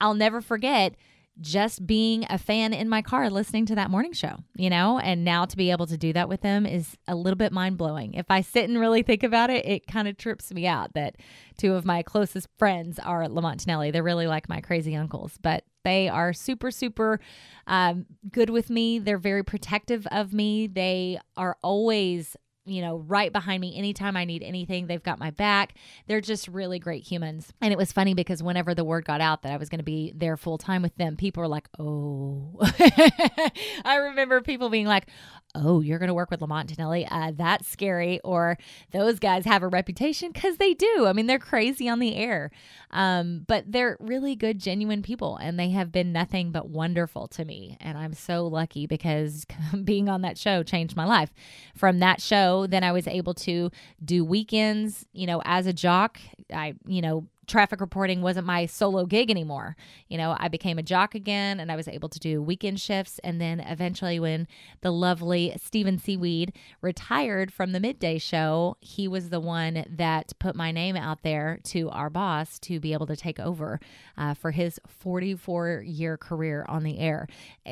I'll 0.00 0.14
never 0.14 0.40
forget 0.40 0.94
just 1.40 1.86
being 1.86 2.26
a 2.28 2.38
fan 2.38 2.72
in 2.72 2.88
my 2.88 3.02
car 3.02 3.30
listening 3.30 3.66
to 3.66 3.74
that 3.74 3.90
morning 3.90 4.12
show, 4.12 4.36
you 4.56 4.68
know, 4.68 4.98
and 4.98 5.24
now 5.24 5.44
to 5.44 5.56
be 5.56 5.70
able 5.70 5.86
to 5.86 5.96
do 5.96 6.12
that 6.12 6.28
with 6.28 6.42
them 6.42 6.66
is 6.66 6.96
a 7.08 7.14
little 7.14 7.36
bit 7.36 7.52
mind 7.52 7.78
blowing. 7.78 8.14
If 8.14 8.26
I 8.30 8.42
sit 8.42 8.68
and 8.68 8.78
really 8.78 9.02
think 9.02 9.22
about 9.22 9.50
it, 9.50 9.64
it 9.66 9.86
kind 9.86 10.06
of 10.06 10.16
trips 10.16 10.52
me 10.52 10.66
out 10.66 10.94
that 10.94 11.16
two 11.56 11.74
of 11.74 11.84
my 11.84 12.02
closest 12.02 12.48
friends 12.58 12.98
are 12.98 13.28
Lamont 13.28 13.52
and 13.52 13.60
Tonelli. 13.60 13.90
They're 13.90 14.02
really 14.02 14.26
like 14.26 14.48
my 14.48 14.60
crazy 14.60 14.94
uncles, 14.94 15.38
but 15.40 15.64
they 15.84 16.08
are 16.08 16.32
super, 16.32 16.70
super 16.70 17.20
um, 17.66 18.06
good 18.30 18.50
with 18.50 18.68
me. 18.68 18.98
They're 18.98 19.18
very 19.18 19.42
protective 19.42 20.06
of 20.10 20.32
me. 20.32 20.66
They 20.66 21.18
are 21.36 21.56
always 21.62 22.36
you 22.70 22.82
know, 22.82 22.98
right 22.98 23.32
behind 23.32 23.60
me 23.60 23.76
anytime 23.76 24.16
I 24.16 24.24
need 24.24 24.42
anything. 24.42 24.86
They've 24.86 25.02
got 25.02 25.18
my 25.18 25.30
back. 25.30 25.74
They're 26.06 26.20
just 26.20 26.48
really 26.48 26.78
great 26.78 27.02
humans. 27.02 27.52
And 27.60 27.72
it 27.72 27.76
was 27.76 27.92
funny 27.92 28.14
because 28.14 28.42
whenever 28.42 28.74
the 28.74 28.84
word 28.84 29.04
got 29.04 29.20
out 29.20 29.42
that 29.42 29.52
I 29.52 29.56
was 29.56 29.68
going 29.68 29.78
to 29.80 29.84
be 29.84 30.12
there 30.14 30.36
full 30.36 30.58
time 30.58 30.82
with 30.82 30.94
them, 30.96 31.16
people 31.16 31.42
were 31.42 31.48
like, 31.48 31.68
oh. 31.78 32.58
I 33.84 33.96
remember 33.96 34.40
people 34.40 34.70
being 34.70 34.86
like, 34.86 35.06
oh, 35.54 35.80
you're 35.80 35.98
going 35.98 36.08
to 36.08 36.14
work 36.14 36.30
with 36.30 36.40
Lamont 36.40 36.68
and 36.68 36.76
Tonelli. 36.76 37.06
Uh, 37.10 37.32
that's 37.34 37.68
scary. 37.68 38.20
Or 38.20 38.56
those 38.92 39.18
guys 39.18 39.44
have 39.44 39.62
a 39.62 39.68
reputation 39.68 40.30
because 40.32 40.56
they 40.56 40.74
do. 40.74 41.06
I 41.06 41.12
mean, 41.12 41.26
they're 41.26 41.38
crazy 41.38 41.88
on 41.88 41.98
the 41.98 42.14
air. 42.16 42.50
Um, 42.90 43.44
but 43.46 43.70
they're 43.70 43.96
really 44.00 44.36
good, 44.36 44.58
genuine 44.58 45.02
people. 45.02 45.36
And 45.36 45.58
they 45.58 45.70
have 45.70 45.92
been 45.92 46.12
nothing 46.12 46.52
but 46.52 46.68
wonderful 46.68 47.28
to 47.28 47.44
me. 47.44 47.76
And 47.80 47.98
I'm 47.98 48.14
so 48.14 48.46
lucky 48.46 48.86
because 48.86 49.46
being 49.84 50.08
on 50.08 50.22
that 50.22 50.38
show 50.38 50.62
changed 50.62 50.96
my 50.96 51.04
life. 51.04 51.32
From 51.74 51.98
that 52.00 52.20
show, 52.20 52.66
then 52.66 52.84
I 52.84 52.92
was 52.92 53.06
able 53.06 53.34
to 53.34 53.70
do 54.04 54.24
weekends, 54.24 55.06
you 55.12 55.26
know, 55.26 55.42
as 55.44 55.66
a 55.66 55.72
jock. 55.72 56.18
I, 56.52 56.74
you 56.86 57.02
know, 57.02 57.26
traffic 57.46 57.80
reporting 57.80 58.22
wasn't 58.22 58.46
my 58.46 58.66
solo 58.66 59.06
gig 59.06 59.30
anymore. 59.30 59.76
You 60.08 60.18
know, 60.18 60.36
I 60.38 60.48
became 60.48 60.78
a 60.78 60.82
jock 60.82 61.14
again 61.14 61.60
and 61.60 61.70
I 61.70 61.76
was 61.76 61.88
able 61.88 62.08
to 62.08 62.18
do 62.18 62.42
weekend 62.42 62.80
shifts. 62.80 63.18
And 63.24 63.40
then 63.40 63.60
eventually, 63.60 64.20
when 64.20 64.46
the 64.82 64.92
lovely 64.92 65.54
Stephen 65.62 65.98
Seaweed 65.98 66.52
retired 66.80 67.52
from 67.52 67.72
the 67.72 67.80
midday 67.80 68.18
show, 68.18 68.76
he 68.80 69.08
was 69.08 69.30
the 69.30 69.40
one 69.40 69.84
that 69.88 70.32
put 70.38 70.54
my 70.54 70.70
name 70.70 70.96
out 70.96 71.22
there 71.22 71.58
to 71.64 71.90
our 71.90 72.10
boss 72.10 72.58
to 72.60 72.78
be 72.78 72.92
able 72.92 73.06
to 73.06 73.16
take 73.16 73.40
over 73.40 73.80
uh, 74.16 74.34
for 74.34 74.50
his 74.50 74.78
44 74.86 75.82
year 75.86 76.16
career 76.16 76.64
on 76.68 76.82
the 76.82 76.98
air. 76.98 77.26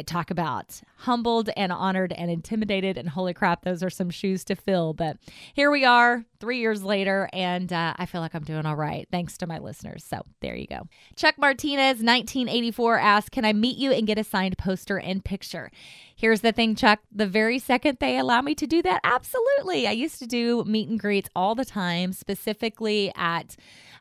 Talk 0.06 0.30
about 0.30 0.80
humbled 0.98 1.50
and 1.56 1.72
honored 1.72 2.12
and 2.12 2.30
intimidated. 2.30 2.96
And 2.96 3.08
holy 3.10 3.34
crap, 3.34 3.64
those 3.64 3.82
are 3.82 3.90
some 3.90 4.10
shoes 4.10 4.44
to 4.44 4.56
fill. 4.56 4.92
But 4.92 5.16
here 5.54 5.70
we 5.70 5.84
are 5.84 6.24
three 6.40 6.58
years 6.58 6.82
later, 6.82 7.28
and 7.32 7.72
uh, 7.72 7.94
I 7.96 8.06
feel 8.06 8.20
like 8.20 8.34
I'm 8.34 8.44
doing 8.44 8.66
all 8.66 8.76
right 8.76 9.06
thanks 9.10 9.36
to 9.38 9.46
my 9.46 9.57
my 9.58 9.64
listeners. 9.64 10.04
So 10.04 10.22
there 10.40 10.56
you 10.56 10.66
go. 10.66 10.88
Chuck 11.16 11.36
Martinez, 11.38 12.02
1984, 12.02 12.98
asks, 12.98 13.28
Can 13.30 13.44
I 13.44 13.52
meet 13.52 13.76
you 13.76 13.92
and 13.92 14.06
get 14.06 14.18
a 14.18 14.24
signed 14.24 14.58
poster 14.58 14.98
and 14.98 15.24
picture? 15.24 15.70
Here's 16.14 16.40
the 16.40 16.52
thing, 16.52 16.74
Chuck. 16.74 17.00
The 17.12 17.26
very 17.26 17.58
second 17.58 17.98
they 18.00 18.18
allow 18.18 18.42
me 18.42 18.54
to 18.56 18.66
do 18.66 18.82
that, 18.82 19.00
absolutely. 19.04 19.86
I 19.86 19.92
used 19.92 20.18
to 20.18 20.26
do 20.26 20.64
meet 20.64 20.88
and 20.88 20.98
greets 20.98 21.28
all 21.36 21.54
the 21.54 21.64
time, 21.64 22.12
specifically 22.12 23.12
at 23.14 23.56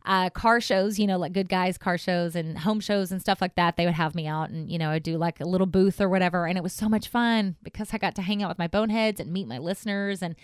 uh, 0.07 0.29
car 0.29 0.61
shows, 0.61 0.97
you 0.97 1.05
know, 1.05 1.17
like 1.17 1.33
good 1.33 1.49
guys 1.49 1.77
car 1.77 1.97
shows 1.97 2.33
and 2.35 2.57
home 2.57 2.79
shows 2.79 3.11
and 3.11 3.19
stuff 3.19 3.41
like 3.41 3.55
that. 3.55 3.75
They 3.75 3.85
would 3.85 3.93
have 3.93 4.15
me 4.15 4.25
out 4.25 4.49
and, 4.49 4.71
you 4.71 4.79
know, 4.79 4.89
I'd 4.89 5.03
do 5.03 5.17
like 5.17 5.41
a 5.41 5.45
little 5.45 5.67
booth 5.67 5.99
or 5.99 6.07
whatever. 6.07 6.47
And 6.47 6.57
it 6.57 6.63
was 6.63 6.71
so 6.71 6.87
much 6.87 7.09
fun 7.09 7.57
because 7.61 7.89
I 7.93 7.97
got 7.97 8.15
to 8.15 8.21
hang 8.21 8.41
out 8.41 8.49
with 8.49 8.57
my 8.57 8.67
boneheads 8.67 9.19
and 9.19 9.33
meet 9.33 9.47
my 9.47 9.57
listeners 9.57 10.23
and, 10.23 10.35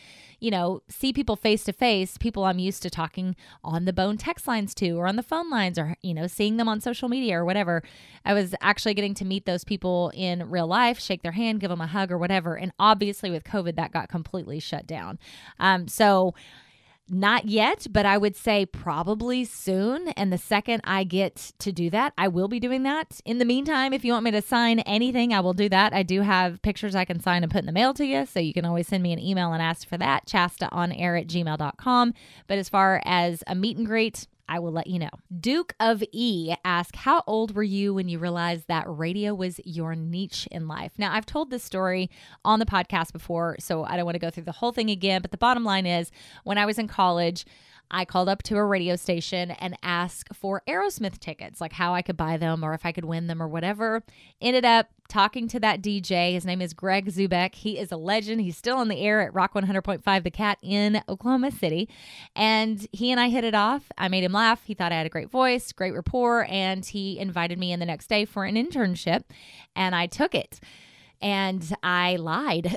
you 0.42 0.52
know, 0.52 0.82
see 0.90 1.14
people 1.14 1.38
face 1.38 1.64
to 1.64 1.74
face, 1.74 2.18
people 2.18 2.44
I'm 2.44 2.60
used 2.60 2.84
to 2.84 2.90
talking 2.90 3.38
on 3.64 3.86
the 3.86 3.94
bone 3.94 4.18
text 4.18 4.48
lines 4.48 4.76
to 4.76 5.00
or 5.04 5.08
on 5.08 5.16
the 5.16 5.24
phone 5.24 5.50
lines 5.50 5.78
or, 5.78 5.96
you 6.02 6.14
know, 6.14 6.28
seeing 6.28 6.58
them 6.58 6.70
on 6.70 6.82
social 6.82 7.10
media 7.10 7.38
or 7.38 7.46
whatever. 7.46 7.84
I 8.26 8.34
was 8.34 8.56
actually 8.62 8.94
getting 8.94 9.14
to 9.16 9.26
meet 9.26 9.46
those 9.46 9.64
people 9.64 10.12
in 10.14 10.50
real 10.50 10.68
life, 10.68 11.00
shake 11.00 11.22
their 11.22 11.34
hand, 11.34 11.60
give 11.60 11.70
them 11.70 11.82
a 11.82 11.88
hug 11.88 12.12
or 12.12 12.18
whatever. 12.18 12.56
And 12.56 12.72
obviously 12.80 13.30
with 13.30 13.44
COVID, 13.44 13.76
that 13.76 13.92
got 13.92 14.10
completely 14.10 14.60
shut 14.60 14.88
down. 14.88 15.20
Um, 15.60 15.88
so, 15.88 16.34
not 17.10 17.46
yet, 17.46 17.86
but 17.92 18.06
I 18.06 18.18
would 18.18 18.36
say 18.36 18.66
probably 18.66 19.44
soon. 19.44 20.08
And 20.10 20.32
the 20.32 20.38
second 20.38 20.82
I 20.86 21.04
get 21.04 21.52
to 21.60 21.72
do 21.72 21.90
that, 21.90 22.14
I 22.18 22.30
will 22.30 22.48
be 22.48 22.60
doing 22.60 22.84
that. 22.84 23.20
In 23.26 23.40
the 23.40 23.46
meantime, 23.46 23.92
if 23.92 24.06
you 24.06 24.14
want 24.14 24.24
me 24.24 24.32
to 24.32 24.42
sign 24.42 24.80
anything, 24.80 25.34
I 25.34 25.42
will 25.42 25.54
do 25.54 25.68
that. 25.70 25.94
I 25.94 26.04
do 26.04 26.22
have 26.22 26.62
pictures 26.62 26.96
I 26.96 27.06
can 27.06 27.20
sign 27.20 27.44
and 27.44 27.52
put 27.52 27.60
in 27.60 27.66
the 27.66 27.74
mail 27.74 27.94
to 27.96 28.06
you. 28.06 28.26
So 28.26 28.40
you 28.40 28.54
can 28.54 28.66
always 28.66 28.88
send 28.88 29.04
me 29.04 29.12
an 29.12 29.20
email 29.20 29.52
and 29.52 29.62
ask 29.62 29.88
for 29.88 29.98
that, 29.98 30.28
chastaonair 30.28 31.20
at 31.20 31.28
gmail.com. 31.28 32.14
But 32.48 32.58
as 32.58 32.70
far 32.70 33.02
as 33.06 33.44
a 33.48 33.56
meet 33.56 33.78
and 33.78 33.86
greet, 33.86 34.28
I 34.48 34.60
will 34.60 34.72
let 34.72 34.88
you 34.88 35.00
know. 35.00 35.10
Duke 35.40 35.74
of 35.80 36.04
E 36.12 36.54
asked, 36.66 36.96
How 36.96 37.24
old 37.28 37.56
were 37.56 37.64
you 37.64 37.94
when 37.94 38.10
you 38.10 38.20
realized 38.20 38.68
that 38.68 38.86
radio 38.88 39.34
was 39.34 39.60
your 39.64 39.96
niche 39.96 40.48
in 40.52 40.68
life? 40.68 40.94
Now, 40.98 41.14
I've 41.14 41.26
told 41.26 41.50
this 41.50 41.64
story 41.64 42.10
on 42.44 42.60
the 42.60 42.66
podcast 42.66 43.14
before, 43.14 43.56
so 43.60 43.84
I 43.84 43.96
don't 43.96 44.06
want 44.06 44.16
to 44.16 44.20
go 44.20 44.30
through 44.30 44.44
the 44.44 44.52
whole 44.52 44.72
thing 44.72 44.90
again. 44.90 45.22
But 45.22 45.32
the 45.32 45.38
bottom 45.38 45.64
line 45.64 45.86
is, 45.86 46.12
when 46.44 46.58
I 46.58 46.66
was 46.66 46.78
in 46.78 46.88
college, 46.88 47.46
I 47.94 48.06
called 48.06 48.28
up 48.28 48.42
to 48.44 48.58
a 48.58 48.66
radio 48.66 48.96
station 48.96 49.52
and 49.52 49.78
asked 49.84 50.34
for 50.34 50.64
Aerosmith 50.68 51.20
tickets, 51.20 51.62
like 51.62 51.74
how 51.74 51.94
I 51.94 52.02
could 52.02 52.18
buy 52.18 52.38
them 52.38 52.64
or 52.64 52.74
if 52.74 52.88
I 52.88 52.92
could 52.92 53.06
win 53.06 53.28
them 53.28 53.42
or 53.42 53.48
whatever. 53.48 54.04
Ended 54.42 54.66
up 54.66 54.88
talking 55.08 55.48
to 55.50 55.60
that 55.60 55.84
DJ. 55.84 56.34
His 56.34 56.44
name 56.44 56.60
is 56.60 56.74
Greg 56.74 57.06
Zubek. 57.06 57.54
He 57.54 57.78
is 57.78 57.92
a 57.92 57.98
legend. 57.98 58.42
He's 58.42 58.58
still 58.58 58.78
on 58.78 58.88
the 58.88 59.00
air 59.00 59.22
at 59.22 59.34
Rock 59.36 59.54
100.5 59.54 60.24
The 60.24 60.32
KATT 60.32 60.58
in 60.64 61.04
Oklahoma 61.08 61.52
City. 61.52 61.88
And 62.36 62.88
he 62.92 63.12
and 63.12 63.20
I 63.20 63.30
hit 63.30 63.44
it 63.44 63.54
off. 63.54 63.92
I 63.96 64.08
made 64.08 64.24
him 64.24 64.34
laugh. 64.34 64.64
He 64.66 64.74
thought 64.74 64.92
I 64.92 64.96
had 64.96 65.06
a 65.06 65.10
great 65.10 65.30
voice, 65.30 65.72
great 65.72 65.94
rapport, 65.94 66.48
and 66.50 66.84
he 66.84 67.20
invited 67.20 67.60
me 67.60 67.72
in 67.72 67.80
the 67.80 67.86
next 67.86 68.08
day 68.08 68.26
for 68.26 68.46
an 68.46 68.56
internship. 68.56 69.24
And 69.76 69.94
I 69.94 70.08
took 70.08 70.34
it 70.34 70.60
and 71.24 71.74
I 71.82 72.18
lied 72.18 72.76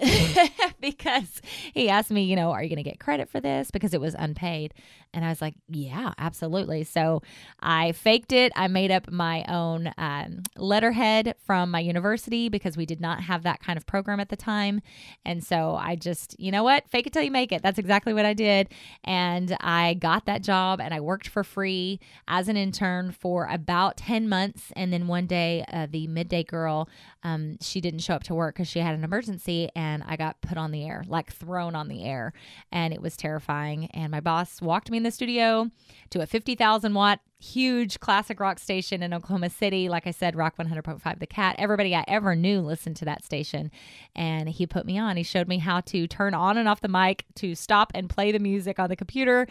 because 0.81 1.43
he 1.75 1.89
asked 1.89 2.13
me, 2.13 2.23
you 2.23 2.37
know, 2.37 2.53
are 2.53 2.63
you 2.63 2.69
going 2.69 2.83
to 2.83 2.89
get 2.89 3.01
credit 3.01 3.29
for 3.29 3.41
this 3.41 3.73
because 3.73 3.93
it 3.93 4.01
was 4.01 4.15
unpaid? 4.17 4.73
And 5.17 5.25
I 5.25 5.31
was 5.31 5.41
like, 5.41 5.55
yeah, 5.67 6.13
absolutely. 6.19 6.85
So 6.85 7.23
I 7.59 7.93
faked 7.93 8.33
it. 8.33 8.53
I 8.55 8.69
made 8.69 8.91
up 8.91 9.11
my 9.11 9.47
own 9.49 9.91
um, 9.97 10.43
letterhead 10.59 11.35
from 11.47 11.71
my 11.71 11.81
university 11.81 12.51
because 12.51 12.77
we 12.77 12.85
did 12.85 13.01
not 13.01 13.23
have 13.23 13.43
that 13.45 13.61
kind 13.61 13.79
of 13.79 13.87
program 13.87 14.21
at 14.21 14.29
the 14.29 14.37
time. 14.37 14.83
And 15.25 15.43
so 15.43 15.75
I 15.75 15.97
just, 15.97 16.39
you 16.39 16.53
know 16.53 16.63
what? 16.63 16.87
Fake 16.91 17.07
it 17.07 17.15
till 17.15 17.23
you 17.23 17.31
make 17.31 17.51
it. 17.51 17.63
That's 17.63 17.79
exactly 17.79 18.13
what 18.13 18.27
I 18.27 18.35
did. 18.35 18.69
And 19.05 19.57
I 19.61 19.95
got 19.95 20.27
that 20.27 20.43
job 20.43 20.83
and 20.83 20.93
I 20.93 21.01
worked 21.01 21.29
for 21.29 21.43
free 21.43 21.99
as 22.29 22.49
an 22.49 22.59
intern 22.59 23.11
for 23.11 23.47
about 23.47 23.97
10 23.97 24.29
months. 24.29 24.71
And 24.77 24.93
then 24.93 25.07
one 25.07 25.27
day, 25.27 25.65
uh, 25.73 25.87
the 25.91 26.09
midday 26.09 26.45
girl, 26.45 26.91
um, 27.23 27.57
she 27.63 27.81
didn't 27.81 28.01
show 28.01 28.15
up 28.15 28.25
to 28.25 28.35
work 28.35 28.57
because 28.57 28.69
she 28.69 28.81
had 28.81 28.95
an 28.95 29.03
emergency 29.03 29.71
and 29.75 30.03
I 30.07 30.17
got 30.17 30.43
put 30.43 30.59
on 30.59 30.73
the 30.73 30.85
air, 30.85 31.05
like 31.09 31.33
thrown 31.33 31.75
on 31.75 31.89
the 31.89 32.05
air. 32.05 32.35
And 32.71 32.93
it 32.93 33.01
was 33.01 33.17
terrifying. 33.17 33.87
And 33.93 34.11
my 34.11 34.21
boss 34.21 34.61
walked 34.61 34.91
me 34.91 34.99
in 34.99 35.06
the 35.07 35.11
studio 35.11 35.71
to 36.11 36.21
a 36.21 36.27
50,000 36.27 36.93
watt 36.93 37.21
huge 37.39 38.01
classic 38.01 38.41
rock 38.41 38.59
station 38.59 39.03
in 39.03 39.15
Oklahoma 39.15 39.51
City. 39.51 39.89
Like 39.89 40.07
I 40.07 40.11
said, 40.11 40.37
Rock 40.37 40.57
100.5 40.57 41.19
The 41.19 41.27
KATT. 41.27 41.57
Everybody 41.59 41.95
I 41.95 42.05
ever 42.09 42.35
knew 42.35 42.61
listened 42.61 42.97
to 42.97 43.05
that 43.05 43.25
station. 43.25 43.71
And 44.15 44.49
he 44.49 44.67
put 44.67 44.87
me 44.87 44.99
on. 44.99 45.17
He 45.17 45.23
showed 45.23 45.49
me 45.49 45.59
how 45.59 45.81
to 45.83 46.07
turn 46.07 46.35
on 46.35 46.59
and 46.59 46.69
off 46.69 46.81
the 46.81 46.89
mic, 46.89 47.25
to 47.37 47.55
stop 47.55 47.93
and 47.95 48.11
play 48.11 48.33
the 48.33 48.39
music 48.39 48.79
on 48.79 48.89
the 48.89 48.97
computer. 48.97 49.47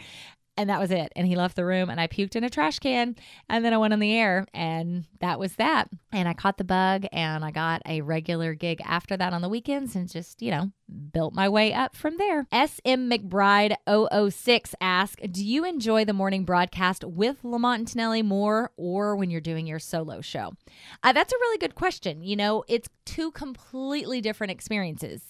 And 0.58 0.70
that 0.70 0.80
was 0.80 0.90
it. 0.90 1.12
And 1.14 1.26
he 1.26 1.36
left 1.36 1.54
the 1.54 1.66
room 1.66 1.90
and 1.90 2.00
I 2.00 2.06
puked 2.06 2.34
in 2.34 2.42
a 2.42 2.50
trash 2.50 2.78
can. 2.78 3.14
And 3.48 3.64
then 3.64 3.74
I 3.74 3.78
went 3.78 3.92
on 3.92 3.98
the 3.98 4.14
air 4.14 4.46
and 4.54 5.04
that 5.20 5.38
was 5.38 5.56
that. 5.56 5.88
And 6.12 6.28
I 6.28 6.32
caught 6.32 6.56
the 6.56 6.64
bug 6.64 7.06
and 7.12 7.44
I 7.44 7.50
got 7.50 7.82
a 7.86 8.00
regular 8.00 8.54
gig 8.54 8.80
after 8.84 9.16
that 9.18 9.34
on 9.34 9.42
the 9.42 9.50
weekends 9.50 9.94
and 9.94 10.08
just, 10.10 10.40
you 10.40 10.50
know, 10.50 10.70
built 11.12 11.34
my 11.34 11.48
way 11.48 11.72
up 11.72 11.96
from 11.96 12.16
there. 12.16 12.46
SM 12.52 13.10
McBride 13.10 13.76
006 14.30 14.74
asks, 14.80 15.22
Do 15.30 15.44
you 15.44 15.64
enjoy 15.64 16.04
the 16.04 16.12
morning 16.12 16.44
broadcast 16.44 17.04
with 17.04 17.44
Lamont 17.44 17.80
and 17.80 17.88
Tonelli 17.88 18.22
more 18.22 18.70
or 18.76 19.16
when 19.16 19.30
you're 19.30 19.40
doing 19.40 19.66
your 19.66 19.78
solo 19.78 20.20
show? 20.20 20.52
Uh, 21.02 21.12
that's 21.12 21.32
a 21.32 21.36
really 21.36 21.58
good 21.58 21.74
question. 21.74 22.22
You 22.22 22.36
know, 22.36 22.64
it's 22.68 22.88
two 23.04 23.30
completely 23.30 24.20
different 24.20 24.50
experiences. 24.50 25.22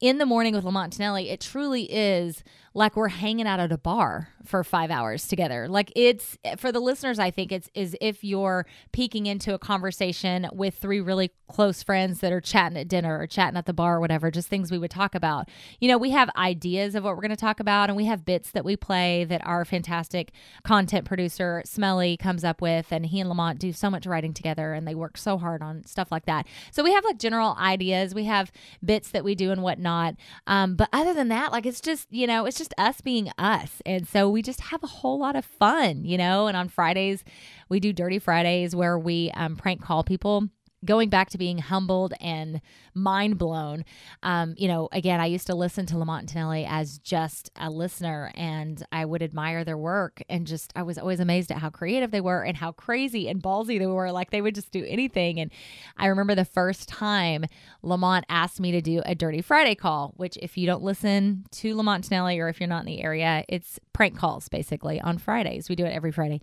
In 0.00 0.18
the 0.18 0.26
morning 0.26 0.54
with 0.54 0.64
Lamont 0.64 0.92
Tonelli, 0.92 1.30
it 1.30 1.40
truly 1.40 1.84
is 1.84 2.42
like 2.74 2.96
we're 2.96 3.08
hanging 3.08 3.46
out 3.46 3.60
at 3.60 3.72
a 3.72 3.78
bar 3.78 4.28
for 4.44 4.62
five 4.62 4.90
hours 4.90 5.26
together. 5.26 5.68
Like 5.68 5.92
it's 5.96 6.38
for 6.56 6.72
the 6.72 6.80
listeners, 6.80 7.18
I 7.18 7.30
think 7.30 7.52
it's 7.52 7.68
is 7.74 7.96
if 8.00 8.22
you're 8.22 8.66
peeking 8.92 9.26
into 9.26 9.54
a 9.54 9.58
conversation 9.58 10.48
with 10.52 10.74
three 10.74 11.00
really 11.00 11.32
close 11.48 11.82
friends 11.82 12.20
that 12.20 12.32
are 12.32 12.40
chatting 12.40 12.78
at 12.78 12.88
dinner 12.88 13.18
or 13.18 13.26
chatting 13.26 13.56
at 13.56 13.66
the 13.66 13.72
bar 13.72 13.96
or 13.96 14.00
whatever, 14.00 14.30
just 14.30 14.48
things 14.48 14.70
we 14.70 14.78
would 14.78 14.90
talk 14.90 14.99
about. 15.14 15.48
You 15.80 15.88
know, 15.88 15.98
we 15.98 16.10
have 16.10 16.30
ideas 16.36 16.94
of 16.94 17.04
what 17.04 17.14
we're 17.14 17.22
going 17.22 17.30
to 17.30 17.36
talk 17.36 17.60
about 17.60 17.88
and 17.88 17.96
we 17.96 18.06
have 18.06 18.24
bits 18.24 18.50
that 18.52 18.64
we 18.64 18.76
play 18.76 19.24
that 19.24 19.44
our 19.46 19.64
fantastic 19.64 20.32
content 20.64 21.04
producer, 21.04 21.62
Smelly, 21.64 22.16
comes 22.16 22.44
up 22.44 22.60
with. 22.60 22.92
And 22.92 23.06
he 23.06 23.20
and 23.20 23.28
Lamont 23.28 23.58
do 23.58 23.72
so 23.72 23.90
much 23.90 24.06
writing 24.06 24.34
together 24.34 24.72
and 24.72 24.86
they 24.86 24.94
work 24.94 25.16
so 25.16 25.38
hard 25.38 25.62
on 25.62 25.84
stuff 25.84 26.12
like 26.12 26.26
that. 26.26 26.46
So 26.70 26.82
we 26.82 26.92
have 26.92 27.04
like 27.04 27.18
general 27.18 27.56
ideas, 27.58 28.14
we 28.14 28.24
have 28.24 28.52
bits 28.84 29.10
that 29.10 29.24
we 29.24 29.34
do 29.34 29.50
and 29.50 29.62
whatnot. 29.62 30.14
Um, 30.46 30.76
but 30.76 30.88
other 30.92 31.14
than 31.14 31.28
that, 31.28 31.52
like 31.52 31.66
it's 31.66 31.80
just, 31.80 32.12
you 32.12 32.26
know, 32.26 32.46
it's 32.46 32.58
just 32.58 32.74
us 32.78 33.00
being 33.00 33.30
us. 33.38 33.82
And 33.86 34.06
so 34.06 34.28
we 34.28 34.42
just 34.42 34.60
have 34.60 34.82
a 34.82 34.88
whole 34.88 35.18
lot 35.18 35.36
of 35.36 35.44
fun, 35.44 36.04
you 36.04 36.18
know. 36.18 36.46
And 36.46 36.56
on 36.56 36.68
Fridays, 36.68 37.24
we 37.68 37.80
do 37.80 37.92
Dirty 37.92 38.18
Fridays 38.18 38.74
where 38.74 38.98
we 38.98 39.30
um, 39.32 39.56
prank 39.56 39.82
call 39.82 40.04
people 40.04 40.48
going 40.84 41.10
back 41.10 41.28
to 41.30 41.38
being 41.38 41.58
humbled 41.58 42.14
and 42.20 42.60
mind 42.94 43.38
blown. 43.38 43.84
Um, 44.22 44.54
you 44.56 44.66
know, 44.66 44.88
again, 44.92 45.20
I 45.20 45.26
used 45.26 45.46
to 45.48 45.54
listen 45.54 45.86
to 45.86 45.98
Lamont 45.98 46.22
and 46.22 46.28
Tonelli 46.28 46.64
as 46.64 46.98
just 46.98 47.50
a 47.56 47.70
listener 47.70 48.32
and 48.34 48.84
I 48.90 49.04
would 49.04 49.22
admire 49.22 49.64
their 49.64 49.76
work 49.76 50.22
and 50.28 50.46
just, 50.46 50.72
I 50.74 50.82
was 50.82 50.98
always 50.98 51.20
amazed 51.20 51.50
at 51.50 51.58
how 51.58 51.70
creative 51.70 52.10
they 52.10 52.20
were 52.20 52.42
and 52.42 52.56
how 52.56 52.72
crazy 52.72 53.28
and 53.28 53.42
ballsy 53.42 53.78
they 53.78 53.86
were. 53.86 54.10
Like 54.10 54.30
they 54.30 54.40
would 54.40 54.54
just 54.54 54.70
do 54.70 54.84
anything. 54.86 55.38
And 55.38 55.50
I 55.96 56.06
remember 56.06 56.34
the 56.34 56.44
first 56.44 56.88
time 56.88 57.44
Lamont 57.82 58.24
asked 58.28 58.60
me 58.60 58.72
to 58.72 58.80
do 58.80 59.02
a 59.04 59.14
Dirty 59.14 59.42
Friday 59.42 59.74
call, 59.74 60.14
which 60.16 60.38
if 60.40 60.56
you 60.56 60.66
don't 60.66 60.82
listen 60.82 61.44
to 61.52 61.76
Lamont 61.76 62.04
and 62.04 62.10
Tonelli 62.10 62.40
or 62.40 62.48
if 62.48 62.58
you're 62.58 62.68
not 62.68 62.80
in 62.80 62.86
the 62.86 63.02
area, 63.02 63.44
it's 63.48 63.78
prank 63.92 64.16
calls 64.16 64.48
basically 64.48 65.00
on 65.00 65.18
Fridays. 65.18 65.68
We 65.68 65.76
do 65.76 65.84
it 65.84 65.90
every 65.94 66.10
Friday. 66.10 66.40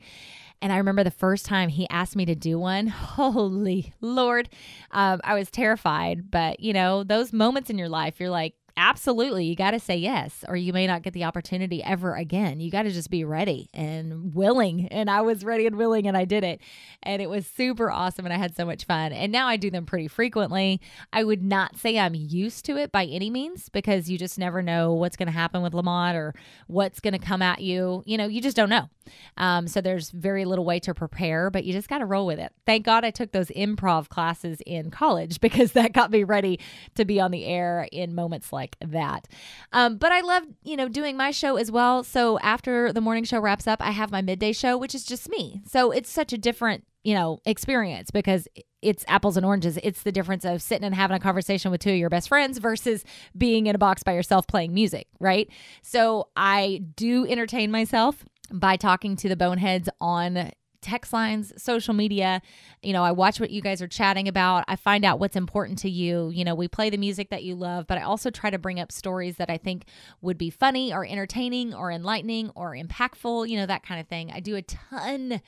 And 0.62 0.74
I 0.74 0.78
remember 0.78 1.04
the 1.04 1.12
first 1.12 1.46
time 1.46 1.70
he 1.70 1.88
asked 1.90 2.16
me 2.16 2.26
to 2.26 2.36
do 2.36 2.58
one. 2.58 2.88
Holy 2.88 3.94
Lord. 4.02 4.50
Um, 4.92 5.22
I 5.24 5.36
was 5.36 5.52
terrified. 5.52 6.32
But, 6.32 6.60
you 6.60 6.74
know, 6.74 7.04
those 7.04 7.32
moments 7.32 7.70
in 7.70 7.78
your 7.78 7.90
life, 7.90 8.20
you're 8.20 8.30
like, 8.30 8.56
absolutely 8.77 9.46
you 9.46 9.55
got 9.55 9.72
to 9.72 9.79
say 9.79 9.98
yes 9.98 10.46
or 10.48 10.55
you 10.55 10.72
may 10.72 10.86
not 10.86 11.01
get 11.01 11.13
the 11.13 11.24
opportunity 11.24 11.84
ever 11.84 12.13
again. 12.15 12.60
You 12.60 12.69
got 12.72 12.84
to 12.84 12.91
just 12.91 13.10
be 13.10 13.24
ready 13.24 13.69
and 13.74 14.34
willing 14.36 14.88
and 14.89 15.10
i 15.10 15.22
was 15.22 15.43
ready 15.43 15.65
and 15.65 15.75
willing 15.75 16.07
and 16.07 16.15
i 16.15 16.25
did 16.25 16.43
it 16.43 16.62
and 17.03 17.22
it 17.22 17.29
was 17.29 17.48
super 17.48 17.89
awesome 17.89 18.25
and 18.25 18.34
i 18.34 18.38
had 18.38 18.55
so 18.55 18.65
much 18.65 18.86
fun 18.86 19.12
and 19.12 19.31
now 19.31 19.48
i 19.48 19.57
do 19.57 19.72
them 19.72 19.86
pretty 19.86 20.07
frequently. 20.07 20.79
I 21.12 21.24
would 21.24 21.41
not 21.41 21.77
say 21.77 21.98
i'm 21.98 22.13
used 22.13 22.65
to 22.65 22.77
it 22.77 22.91
by 22.91 23.05
any 23.05 23.29
means 23.29 23.69
because 23.69 24.10
you 24.10 24.17
just 24.17 24.38
never 24.38 24.62
know 24.62 24.93
what's 24.93 25.17
going 25.17 25.27
to 25.27 25.34
happen 25.34 25.62
with 25.62 25.74
lamont 25.74 26.15
or 26.15 26.34
what's 26.67 27.00
going 27.00 27.13
to 27.13 27.19
come 27.19 27.41
at 27.41 27.62
you 27.62 28.03
you 28.05 28.17
know 28.17 28.27
you 28.27 28.41
just 28.41 28.55
don't 28.55 28.69
know. 28.69 28.89
Um, 29.38 29.69
so 29.69 29.79
there's 29.79 30.12
very 30.12 30.43
little 30.43 30.65
way 30.65 30.79
to 30.81 30.93
prepare 30.93 31.50
but 31.50 31.63
you 31.63 31.74
just 31.74 31.89
got 31.89 32.00
to 32.00 32.05
roll 32.05 32.25
with 32.25 32.39
it. 32.39 32.51
Thank 32.65 32.86
god 32.86 33.03
i 33.03 33.12
took 33.12 33.31
those 33.31 33.48
improv 33.50 34.10
classes 34.10 34.62
in 34.65 34.91
college 34.91 35.39
because 35.48 35.72
that 35.72 35.93
got 35.93 36.12
me 36.12 36.24
ready 36.24 36.60
to 36.96 37.05
be 37.05 37.19
on 37.19 37.31
the 37.31 37.46
air 37.46 37.88
in 37.91 38.13
moments 38.13 38.53
like 38.53 38.66
like 38.67 38.91
that. 38.91 39.27
Um, 39.71 39.97
but 39.97 40.12
I 40.12 40.21
love, 40.21 40.43
you 40.63 40.75
know, 40.75 40.88
doing 40.88 41.17
my 41.17 41.31
show 41.31 41.57
as 41.57 41.71
well. 41.71 42.03
So 42.03 42.39
after 42.39 42.91
the 42.93 43.01
morning 43.01 43.24
show 43.24 43.39
wraps 43.39 43.67
up, 43.67 43.81
I 43.81 43.91
have 43.91 44.12
my 44.12 44.21
midday 44.21 44.51
show, 44.51 44.77
which 44.77 44.95
is 44.95 45.05
just 45.05 45.29
me. 45.29 45.62
So 45.67 45.91
it's 45.91 46.09
such 46.09 46.33
a 46.33 46.38
different, 46.38 46.83
you 47.03 47.13
know, 47.13 47.39
experience 47.45 48.12
because 48.12 48.47
it's 48.81 49.03
apples 49.07 49.38
and 49.38 49.45
oranges. 49.45 49.77
It's 49.83 50.03
the 50.03 50.12
difference 50.12 50.45
of 50.45 50.62
sitting 50.62 50.86
and 50.86 50.95
having 50.95 51.17
a 51.17 51.19
conversation 51.19 51.71
with 51.71 51.81
two 51.81 51.91
of 51.91 51.97
your 51.97 52.09
best 52.09 52.27
friends 52.27 52.57
versus 52.57 53.03
being 53.38 53.67
in 53.67 53.75
a 53.75 53.79
box 53.79 54.03
by 54.03 54.13
yourself 54.13 54.47
playing 54.47 54.74
music, 54.74 55.07
right? 55.19 55.50
So 55.81 56.29
I 56.36 56.83
do 56.95 57.25
entertain 57.27 57.71
myself 57.71 58.24
by 58.51 58.77
talking 58.77 59.15
to 59.17 59.29
the 59.29 59.36
boneheads 59.36 59.89
on 60.00 60.51
text 60.88 61.12
lines, 61.12 61.51
social 61.62 61.94
media. 61.94 62.41
You 62.82 62.94
know, 62.94 63.03
I 63.03 63.12
watch 63.12 63.39
what 63.41 63.50
you 63.50 63.62
guys 63.62 63.82
are 63.82 63.88
chatting 63.88 64.27
about. 64.27 64.63
I 64.70 64.77
find 64.77 65.03
out 65.03 65.20
what's 65.20 65.36
important 65.36 65.79
to 65.79 65.89
you. 65.89 66.29
You 66.29 66.46
know, 66.46 66.56
we 66.56 66.70
play 66.70 66.89
the 66.89 66.98
music 66.98 67.29
that 67.29 67.44
you 67.44 67.56
love, 67.56 67.88
but 67.88 67.98
I 67.98 68.03
also 68.03 68.29
try 68.29 68.50
to 68.50 68.58
bring 68.58 68.79
up 68.79 68.91
stories 68.91 69.36
that 69.36 69.50
I 69.50 69.58
think 69.58 69.86
would 70.22 70.38
be 70.38 70.50
funny 70.50 70.94
or 70.94 71.06
entertaining 71.06 71.74
or 71.74 71.91
enlightening 71.91 72.51
or 72.56 72.74
impactful, 72.74 73.50
you 73.50 73.58
know, 73.58 73.65
that 73.65 73.84
kind 73.84 74.00
of 74.00 74.08
thing. 74.08 74.32
I 74.32 74.39
do 74.39 74.56
a 74.56 74.62
ton 74.62 75.41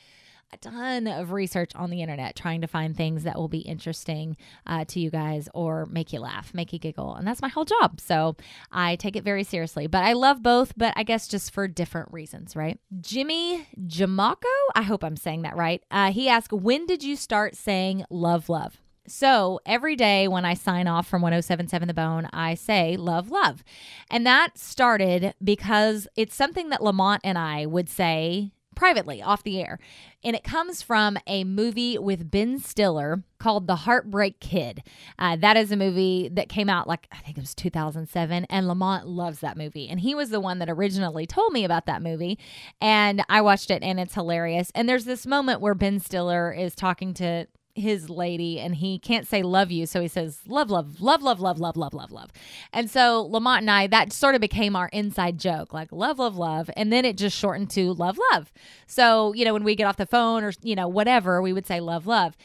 a 0.51 0.57
ton 0.57 1.07
of 1.07 1.31
research 1.31 1.71
on 1.75 1.89
the 1.89 2.01
internet 2.01 2.35
trying 2.35 2.61
to 2.61 2.67
find 2.67 2.95
things 2.95 3.23
that 3.23 3.37
will 3.37 3.47
be 3.47 3.59
interesting 3.59 4.35
uh, 4.65 4.85
to 4.85 4.99
you 4.99 5.09
guys 5.09 5.47
or 5.53 5.85
make 5.87 6.11
you 6.11 6.19
laugh, 6.19 6.53
make 6.53 6.73
you 6.73 6.79
giggle. 6.79 7.15
And 7.15 7.27
that's 7.27 7.41
my 7.41 7.47
whole 7.47 7.65
job. 7.65 7.99
So 7.99 8.35
I 8.71 8.95
take 8.95 9.15
it 9.15 9.23
very 9.23 9.43
seriously. 9.43 9.87
But 9.87 10.03
I 10.03 10.13
love 10.13 10.41
both, 10.41 10.73
but 10.75 10.93
I 10.95 11.03
guess 11.03 11.27
just 11.27 11.51
for 11.51 11.67
different 11.67 12.11
reasons, 12.11 12.55
right? 12.55 12.79
Jimmy 12.99 13.67
Jamako, 13.79 14.43
I 14.75 14.81
hope 14.81 15.03
I'm 15.03 15.17
saying 15.17 15.43
that 15.43 15.55
right. 15.55 15.83
Uh, 15.91 16.11
he 16.11 16.29
asked, 16.29 16.51
When 16.51 16.85
did 16.85 17.03
you 17.03 17.15
start 17.15 17.55
saying 17.55 18.05
love, 18.09 18.49
love? 18.49 18.81
So 19.07 19.59
every 19.65 19.95
day 19.95 20.27
when 20.27 20.45
I 20.45 20.53
sign 20.53 20.87
off 20.87 21.07
from 21.07 21.21
1077 21.21 21.87
The 21.87 21.93
Bone, 21.93 22.29
I 22.31 22.53
say 22.53 22.95
love, 22.95 23.31
love. 23.31 23.63
And 24.11 24.25
that 24.25 24.57
started 24.57 25.33
because 25.43 26.07
it's 26.15 26.35
something 26.35 26.69
that 26.69 26.83
Lamont 26.83 27.21
and 27.23 27.37
I 27.37 27.65
would 27.65 27.89
say 27.89 28.51
privately 28.79 29.21
off 29.21 29.43
the 29.43 29.59
air. 29.59 29.77
And 30.23 30.37
it 30.37 30.43
comes 30.45 30.81
from 30.81 31.17
a 31.27 31.43
movie 31.43 31.97
with 31.97 32.31
Ben 32.31 32.59
Stiller 32.59 33.23
called 33.37 33.67
The 33.67 33.75
Heartbreak 33.75 34.39
Kid. 34.39 34.83
Uh, 35.17 35.35
that 35.35 35.57
is 35.57 35.73
a 35.73 35.75
movie 35.75 36.29
that 36.31 36.47
came 36.47 36.69
out 36.69 36.87
like, 36.87 37.05
I 37.11 37.17
think 37.17 37.37
it 37.37 37.41
was 37.41 37.53
2007. 37.53 38.45
And 38.49 38.67
Lamont 38.69 39.05
loves 39.05 39.39
that 39.39 39.57
movie. 39.57 39.89
And 39.89 39.99
he 39.99 40.15
was 40.15 40.29
the 40.29 40.39
one 40.39 40.59
that 40.59 40.69
originally 40.69 41.27
told 41.27 41.51
me 41.51 41.65
about 41.65 41.87
that 41.87 42.01
movie. 42.01 42.39
And 42.79 43.21
I 43.27 43.41
watched 43.41 43.69
it 43.69 43.83
and 43.83 43.99
it's 43.99 44.13
hilarious. 44.13 44.71
And 44.73 44.87
there's 44.87 45.05
this 45.05 45.25
moment 45.25 45.59
where 45.59 45.75
Ben 45.75 45.99
Stiller 45.99 46.53
is 46.53 46.73
talking 46.73 47.13
to 47.15 47.47
his 47.79 48.09
lady 48.09 48.59
and 48.59 48.75
he 48.75 48.99
can't 48.99 49.27
say 49.27 49.41
love 49.41 49.71
you. 49.71 49.85
So 49.85 50.01
he 50.01 50.07
says 50.07 50.41
love, 50.47 50.69
love, 50.69 51.01
love, 51.01 51.21
love, 51.21 51.39
love, 51.39 51.59
love, 51.59 51.77
love, 51.77 51.93
love, 51.93 52.11
love. 52.11 52.31
And 52.71 52.89
so 52.89 53.25
Lamont 53.25 53.61
and 53.61 53.71
I, 53.71 53.87
that 53.87 54.13
sort 54.13 54.35
of 54.35 54.41
became 54.41 54.75
our 54.75 54.89
inside 54.89 55.37
joke, 55.39 55.73
like 55.73 55.91
love, 55.91 56.19
love, 56.19 56.35
love. 56.35 56.69
And 56.75 56.91
then 56.91 57.05
it 57.05 57.17
just 57.17 57.37
shortened 57.37 57.69
to 57.71 57.93
love, 57.93 58.19
love. 58.31 58.51
So, 58.87 59.33
you 59.33 59.45
know, 59.45 59.53
when 59.53 59.63
we 59.63 59.75
get 59.75 59.85
off 59.85 59.97
the 59.97 60.05
phone 60.05 60.43
or, 60.43 60.53
you 60.61 60.75
know, 60.75 60.87
whatever, 60.87 61.41
we 61.41 61.53
would 61.53 61.65
say 61.65 61.79
love, 61.79 62.05
love. 62.05 62.35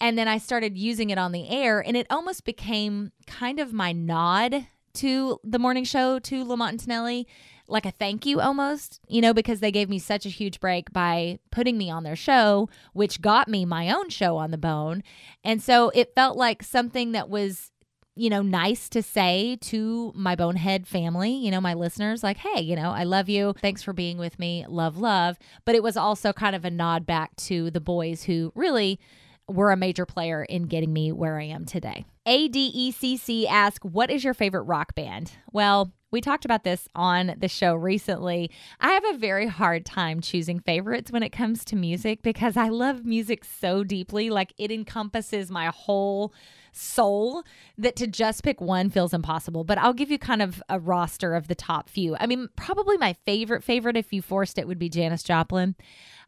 And 0.00 0.18
then 0.18 0.28
I 0.28 0.38
started 0.38 0.76
using 0.76 1.10
it 1.10 1.18
on 1.18 1.32
the 1.32 1.48
air 1.48 1.80
and 1.80 1.96
it 1.96 2.06
almost 2.10 2.44
became 2.44 3.12
kind 3.26 3.60
of 3.60 3.72
my 3.72 3.92
nod 3.92 4.66
to 4.94 5.40
the 5.44 5.58
morning 5.58 5.84
show 5.84 6.18
to 6.20 6.44
Lamont 6.44 6.72
and 6.72 6.80
Tonelli 6.80 7.26
like 7.66 7.86
a 7.86 7.90
thank 7.90 8.26
you 8.26 8.40
almost, 8.40 9.00
you 9.08 9.20
know, 9.20 9.32
because 9.32 9.60
they 9.60 9.72
gave 9.72 9.88
me 9.88 9.98
such 9.98 10.26
a 10.26 10.30
huge 10.30 10.60
break 10.60 10.92
by 10.92 11.38
putting 11.50 11.78
me 11.78 11.90
on 11.90 12.02
their 12.02 12.16
show, 12.16 12.68
which 12.92 13.22
got 13.22 13.48
me 13.48 13.64
my 13.64 13.90
own 13.90 14.10
show 14.10 14.36
on 14.36 14.50
the 14.50 14.58
bone. 14.58 15.02
And 15.42 15.62
so 15.62 15.90
it 15.94 16.14
felt 16.14 16.36
like 16.36 16.62
something 16.62 17.12
that 17.12 17.28
was 17.28 17.70
you 18.16 18.30
know, 18.30 18.42
nice 18.42 18.88
to 18.88 19.02
say 19.02 19.58
to 19.60 20.12
my 20.14 20.36
bonehead 20.36 20.86
family, 20.86 21.32
you 21.32 21.50
know, 21.50 21.60
my 21.60 21.74
listeners, 21.74 22.22
like, 22.22 22.36
hey, 22.36 22.60
you 22.60 22.76
know, 22.76 22.90
I 22.90 23.02
love 23.02 23.28
you. 23.28 23.54
Thanks 23.60 23.82
for 23.82 23.92
being 23.92 24.18
with 24.18 24.38
me. 24.38 24.64
Love, 24.68 24.96
love. 24.96 25.36
But 25.64 25.74
it 25.74 25.82
was 25.82 25.96
also 25.96 26.32
kind 26.32 26.54
of 26.54 26.64
a 26.64 26.70
nod 26.70 27.06
back 27.06 27.34
to 27.36 27.72
the 27.72 27.80
boys 27.80 28.22
who 28.22 28.52
really 28.54 29.00
were 29.48 29.70
a 29.70 29.76
major 29.76 30.06
player 30.06 30.42
in 30.42 30.64
getting 30.64 30.92
me 30.92 31.12
where 31.12 31.38
I 31.38 31.44
am 31.44 31.64
today. 31.64 32.04
ADECC 32.26 33.46
ask, 33.46 33.82
What 33.82 34.10
is 34.10 34.24
your 34.24 34.34
favorite 34.34 34.62
rock 34.62 34.94
band? 34.94 35.32
Well, 35.52 35.92
we 36.14 36.20
talked 36.20 36.44
about 36.44 36.62
this 36.62 36.88
on 36.94 37.34
the 37.38 37.48
show 37.48 37.74
recently. 37.74 38.48
I 38.80 38.90
have 38.92 39.04
a 39.04 39.18
very 39.18 39.48
hard 39.48 39.84
time 39.84 40.20
choosing 40.20 40.60
favorites 40.60 41.10
when 41.10 41.24
it 41.24 41.30
comes 41.30 41.64
to 41.66 41.76
music 41.76 42.22
because 42.22 42.56
I 42.56 42.68
love 42.68 43.04
music 43.04 43.44
so 43.44 43.82
deeply. 43.82 44.30
Like 44.30 44.54
it 44.56 44.70
encompasses 44.70 45.50
my 45.50 45.72
whole 45.74 46.32
soul 46.70 47.42
that 47.78 47.96
to 47.96 48.06
just 48.06 48.44
pick 48.44 48.60
one 48.60 48.90
feels 48.90 49.12
impossible. 49.12 49.64
But 49.64 49.78
I'll 49.78 49.92
give 49.92 50.10
you 50.10 50.18
kind 50.20 50.40
of 50.40 50.62
a 50.68 50.78
roster 50.78 51.34
of 51.34 51.48
the 51.48 51.56
top 51.56 51.88
few. 51.88 52.16
I 52.20 52.26
mean, 52.26 52.48
probably 52.54 52.96
my 52.96 53.14
favorite 53.26 53.64
favorite, 53.64 53.96
if 53.96 54.12
you 54.12 54.22
forced 54.22 54.56
it, 54.56 54.68
would 54.68 54.78
be 54.78 54.88
Janis 54.88 55.24
Joplin. 55.24 55.74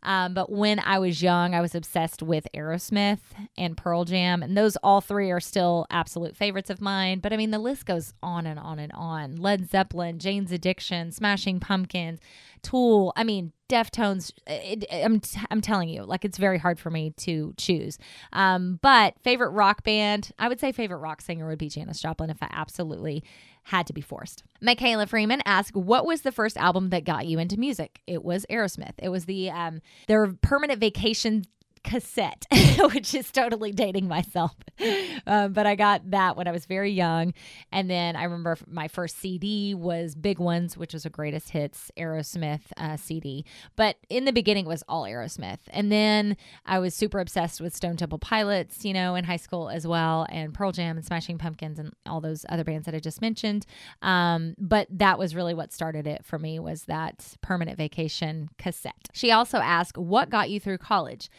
Um, 0.06 0.34
but 0.34 0.50
when 0.50 0.78
I 0.78 1.00
was 1.00 1.20
young, 1.20 1.52
I 1.52 1.60
was 1.60 1.74
obsessed 1.74 2.22
with 2.22 2.46
Aerosmith 2.54 3.18
and 3.58 3.76
Pearl 3.76 4.04
Jam, 4.04 4.40
and 4.40 4.56
those 4.56 4.76
all 4.76 5.00
three 5.00 5.32
are 5.32 5.40
still 5.40 5.84
absolute 5.90 6.36
favorites 6.36 6.70
of 6.70 6.80
mine. 6.80 7.18
But 7.18 7.32
I 7.32 7.36
mean, 7.36 7.50
the 7.50 7.58
list 7.58 7.86
goes 7.86 8.14
on 8.22 8.46
and 8.46 8.58
on 8.58 8.78
and 8.78 8.92
on. 8.92 9.34
Led 9.34 9.68
Zeppelin, 9.68 10.20
Jane's 10.20 10.52
Addiction, 10.52 11.10
Smashing 11.10 11.58
Pumpkins, 11.58 12.20
Tool. 12.66 13.12
I 13.14 13.22
mean, 13.22 13.52
Deftones. 13.68 14.32
It, 14.46 14.84
it, 14.90 15.04
I'm 15.04 15.20
t- 15.20 15.40
I'm 15.50 15.60
telling 15.60 15.88
you, 15.88 16.02
like 16.02 16.24
it's 16.24 16.38
very 16.38 16.58
hard 16.58 16.80
for 16.80 16.90
me 16.90 17.10
to 17.18 17.54
choose. 17.56 17.98
Um, 18.32 18.78
but 18.82 19.14
favorite 19.22 19.50
rock 19.50 19.84
band, 19.84 20.32
I 20.38 20.48
would 20.48 20.58
say 20.58 20.72
favorite 20.72 20.98
rock 20.98 21.20
singer 21.20 21.46
would 21.46 21.58
be 21.58 21.68
Janis 21.68 22.00
Joplin 22.00 22.30
if 22.30 22.42
I 22.42 22.48
absolutely 22.50 23.22
had 23.64 23.86
to 23.86 23.92
be 23.92 24.00
forced. 24.00 24.42
Michaela 24.60 25.06
Freeman 25.06 25.42
asked, 25.44 25.76
"What 25.76 26.06
was 26.06 26.22
the 26.22 26.32
first 26.32 26.56
album 26.56 26.90
that 26.90 27.04
got 27.04 27.26
you 27.26 27.38
into 27.38 27.56
music?" 27.58 28.00
It 28.06 28.24
was 28.24 28.46
Aerosmith. 28.50 28.94
It 28.98 29.10
was 29.10 29.26
the 29.26 29.50
um, 29.50 29.80
their 30.08 30.32
Permanent 30.32 30.80
Vacation 30.80 31.44
cassette, 31.86 32.46
which 32.92 33.14
is 33.14 33.30
totally 33.30 33.72
dating 33.72 34.08
myself. 34.08 34.54
Um, 35.28 35.54
but 35.54 35.66
I 35.66 35.74
got 35.74 36.12
that 36.12 36.36
when 36.36 36.46
I 36.46 36.52
was 36.52 36.66
very 36.66 36.92
young. 36.92 37.34
And 37.72 37.90
then 37.90 38.14
I 38.14 38.24
remember 38.24 38.56
my 38.68 38.86
first 38.86 39.18
CD 39.18 39.74
was 39.74 40.14
Big 40.14 40.38
Ones, 40.38 40.76
which 40.76 40.92
was 40.92 41.04
a 41.04 41.10
greatest 41.10 41.50
hits 41.50 41.90
Aerosmith 41.96 42.60
uh, 42.76 42.96
CD. 42.96 43.44
But 43.74 43.96
in 44.08 44.24
the 44.24 44.32
beginning, 44.32 44.66
it 44.66 44.68
was 44.68 44.84
all 44.88 45.02
Aerosmith. 45.02 45.58
And 45.70 45.90
then 45.90 46.36
I 46.64 46.78
was 46.78 46.94
super 46.94 47.18
obsessed 47.18 47.60
with 47.60 47.74
Stone 47.74 47.96
Temple 47.96 48.18
Pilots, 48.18 48.84
you 48.84 48.92
know, 48.92 49.16
in 49.16 49.24
high 49.24 49.36
school 49.36 49.68
as 49.68 49.84
well, 49.84 50.26
and 50.28 50.54
Pearl 50.54 50.70
Jam 50.70 50.96
and 50.96 51.04
Smashing 51.04 51.38
Pumpkins 51.38 51.80
and 51.80 51.92
all 52.06 52.20
those 52.20 52.46
other 52.48 52.62
bands 52.62 52.86
that 52.86 52.94
I 52.94 53.00
just 53.00 53.20
mentioned. 53.20 53.66
Um, 54.02 54.54
but 54.58 54.86
that 54.90 55.18
was 55.18 55.34
really 55.34 55.54
what 55.54 55.72
started 55.72 56.06
it 56.06 56.24
for 56.24 56.38
me 56.38 56.60
was 56.60 56.84
that 56.84 57.36
Permanent 57.40 57.78
Vacation 57.78 58.48
cassette. 58.58 59.08
She 59.12 59.32
also 59.32 59.58
asked, 59.58 59.98
What 59.98 60.30
got 60.30 60.50
you 60.50 60.60
through 60.60 60.78
college? 60.78 61.30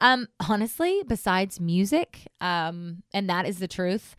Um, 0.00 0.28
honestly, 0.48 1.02
besides 1.06 1.60
music, 1.60 2.28
um, 2.40 3.02
and 3.12 3.28
that 3.28 3.46
is 3.46 3.58
the 3.58 3.68
truth, 3.68 4.16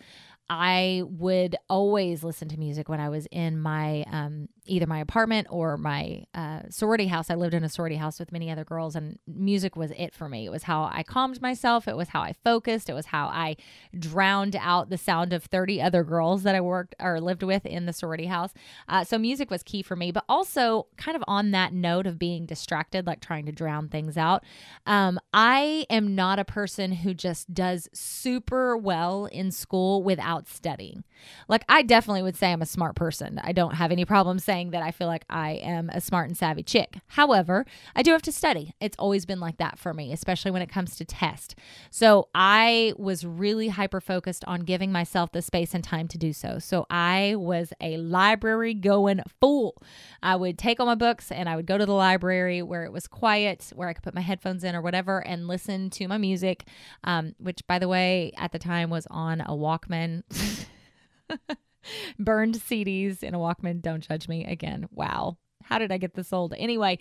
I 0.49 1.03
would 1.05 1.55
always 1.69 2.23
listen 2.23 2.49
to 2.49 2.59
music 2.59 2.89
when 2.89 2.99
I 2.99 3.09
was 3.09 3.25
in 3.31 3.57
my 3.57 4.03
um, 4.11 4.49
either 4.65 4.85
my 4.85 4.99
apartment 4.99 5.47
or 5.49 5.77
my 5.77 6.25
uh, 6.33 6.61
sorority 6.69 7.07
house. 7.07 7.29
I 7.29 7.35
lived 7.35 7.53
in 7.53 7.63
a 7.63 7.69
sorority 7.69 7.95
house 7.95 8.19
with 8.19 8.31
many 8.31 8.51
other 8.51 8.63
girls, 8.63 8.95
and 8.95 9.17
music 9.27 9.75
was 9.75 9.91
it 9.97 10.13
for 10.13 10.29
me. 10.29 10.45
It 10.45 10.49
was 10.49 10.63
how 10.63 10.89
I 10.91 11.03
calmed 11.03 11.41
myself. 11.41 11.87
It 11.87 11.97
was 11.97 12.09
how 12.09 12.21
I 12.21 12.33
focused. 12.43 12.89
It 12.89 12.93
was 12.93 13.07
how 13.07 13.27
I 13.27 13.57
drowned 13.97 14.55
out 14.55 14.89
the 14.89 14.97
sound 14.97 15.33
of 15.33 15.45
30 15.45 15.81
other 15.81 16.03
girls 16.03 16.43
that 16.43 16.55
I 16.55 16.61
worked 16.61 16.95
or 16.99 17.19
lived 17.19 17.43
with 17.43 17.65
in 17.65 17.85
the 17.85 17.93
sorority 17.93 18.27
house. 18.27 18.53
Uh, 18.87 19.03
so 19.03 19.17
music 19.17 19.49
was 19.49 19.63
key 19.63 19.81
for 19.81 19.95
me, 19.95 20.11
but 20.11 20.25
also 20.29 20.87
kind 20.97 21.15
of 21.15 21.23
on 21.27 21.51
that 21.51 21.73
note 21.73 22.05
of 22.07 22.19
being 22.19 22.45
distracted, 22.45 23.07
like 23.07 23.19
trying 23.19 23.45
to 23.45 23.51
drown 23.51 23.89
things 23.89 24.17
out. 24.17 24.43
Um, 24.85 25.19
I 25.33 25.85
am 25.89 26.13
not 26.15 26.39
a 26.39 26.45
person 26.45 26.91
who 26.91 27.13
just 27.13 27.53
does 27.53 27.89
super 27.93 28.77
well 28.77 29.25
in 29.25 29.51
school 29.51 30.03
without 30.03 30.30
studying. 30.47 31.03
Like, 31.47 31.63
I 31.69 31.81
definitely 31.81 32.23
would 32.23 32.35
say 32.35 32.51
I'm 32.51 32.61
a 32.61 32.65
smart 32.65 32.95
person. 32.95 33.39
I 33.43 33.51
don't 33.51 33.75
have 33.75 33.91
any 33.91 34.05
problems 34.05 34.43
saying 34.43 34.71
that 34.71 34.81
I 34.81 34.91
feel 34.91 35.07
like 35.07 35.25
I 35.29 35.51
am 35.51 35.89
a 35.89 36.01
smart 36.01 36.27
and 36.27 36.37
savvy 36.37 36.63
chick. 36.63 36.97
However, 37.07 37.65
I 37.95 38.01
do 38.01 38.11
have 38.11 38.21
to 38.23 38.31
study. 38.31 38.73
It's 38.79 38.97
always 38.97 39.25
been 39.25 39.39
like 39.39 39.57
that 39.57 39.77
for 39.77 39.93
me, 39.93 40.11
especially 40.11 40.51
when 40.51 40.61
it 40.61 40.71
comes 40.71 40.95
to 40.97 41.05
test. 41.05 41.55
So 41.89 42.29
I 42.33 42.93
was 42.97 43.25
really 43.25 43.67
hyper 43.69 44.01
focused 44.01 44.43
on 44.45 44.61
giving 44.61 44.91
myself 44.91 45.31
the 45.31 45.41
space 45.41 45.73
and 45.73 45.83
time 45.83 46.07
to 46.09 46.17
do 46.17 46.33
so. 46.33 46.59
So 46.59 46.85
I 46.89 47.35
was 47.37 47.73
a 47.81 47.97
library 47.97 48.73
going 48.73 49.21
fool. 49.39 49.81
I 50.23 50.35
would 50.35 50.57
take 50.57 50.79
all 50.79 50.85
my 50.85 50.95
books 50.95 51.31
and 51.31 51.47
I 51.47 51.55
would 51.55 51.65
go 51.65 51.77
to 51.77 51.85
the 51.85 51.93
library 51.93 52.61
where 52.61 52.83
it 52.85 52.91
was 52.91 53.07
quiet, 53.07 53.71
where 53.75 53.87
I 53.87 53.93
could 53.93 54.03
put 54.03 54.15
my 54.15 54.21
headphones 54.21 54.63
in 54.63 54.75
or 54.75 54.81
whatever 54.81 55.19
and 55.19 55.47
listen 55.47 55.89
to 55.91 56.07
my 56.07 56.17
music, 56.17 56.65
um, 57.03 57.35
which, 57.37 57.65
by 57.67 57.79
the 57.79 57.87
way, 57.87 58.31
at 58.37 58.51
the 58.51 58.59
time 58.59 58.89
was 58.89 59.07
on 59.09 59.41
a 59.41 59.49
Walkman. 59.49 60.20
burned 62.19 62.55
CDs 62.55 63.23
in 63.23 63.33
a 63.33 63.39
Walkman. 63.39 63.81
Don't 63.81 64.07
judge 64.07 64.27
me 64.27 64.45
again. 64.45 64.87
Wow. 64.91 65.37
How 65.63 65.79
did 65.79 65.91
I 65.91 65.97
get 65.97 66.15
this 66.15 66.33
old? 66.33 66.53
Anyway, 66.57 66.99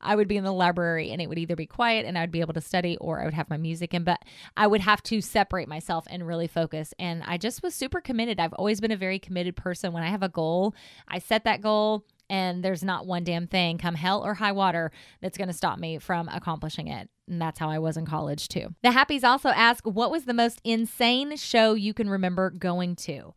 I 0.00 0.14
would 0.14 0.28
be 0.28 0.36
in 0.36 0.44
the 0.44 0.52
library 0.52 1.10
and 1.10 1.20
it 1.20 1.28
would 1.28 1.38
either 1.38 1.56
be 1.56 1.66
quiet 1.66 2.06
and 2.06 2.16
I 2.16 2.20
would 2.20 2.30
be 2.30 2.40
able 2.40 2.54
to 2.54 2.60
study 2.60 2.96
or 2.98 3.20
I 3.20 3.24
would 3.24 3.34
have 3.34 3.50
my 3.50 3.56
music 3.56 3.94
in, 3.94 4.04
but 4.04 4.22
I 4.56 4.66
would 4.66 4.80
have 4.80 5.02
to 5.04 5.20
separate 5.20 5.66
myself 5.66 6.06
and 6.08 6.26
really 6.26 6.46
focus. 6.46 6.94
And 6.98 7.22
I 7.26 7.38
just 7.38 7.62
was 7.62 7.74
super 7.74 8.00
committed. 8.00 8.38
I've 8.38 8.52
always 8.52 8.80
been 8.80 8.92
a 8.92 8.96
very 8.96 9.18
committed 9.18 9.56
person. 9.56 9.92
When 9.92 10.02
I 10.02 10.08
have 10.08 10.22
a 10.22 10.28
goal, 10.28 10.74
I 11.08 11.18
set 11.18 11.44
that 11.44 11.62
goal 11.62 12.04
and 12.32 12.64
there's 12.64 12.82
not 12.82 13.06
one 13.06 13.24
damn 13.24 13.46
thing 13.46 13.76
come 13.76 13.94
hell 13.94 14.24
or 14.24 14.32
high 14.32 14.52
water 14.52 14.90
that's 15.20 15.36
going 15.36 15.48
to 15.48 15.54
stop 15.54 15.78
me 15.78 15.98
from 15.98 16.28
accomplishing 16.30 16.88
it. 16.88 17.10
And 17.28 17.40
that's 17.40 17.58
how 17.58 17.68
I 17.68 17.78
was 17.78 17.98
in 17.98 18.06
college 18.06 18.48
too. 18.48 18.74
The 18.82 18.88
Happies 18.88 19.22
also 19.22 19.50
ask, 19.50 19.84
what 19.84 20.10
was 20.10 20.24
the 20.24 20.32
most 20.32 20.58
insane 20.64 21.36
show 21.36 21.74
you 21.74 21.92
can 21.92 22.08
remember 22.08 22.48
going 22.48 22.96
to? 22.96 23.34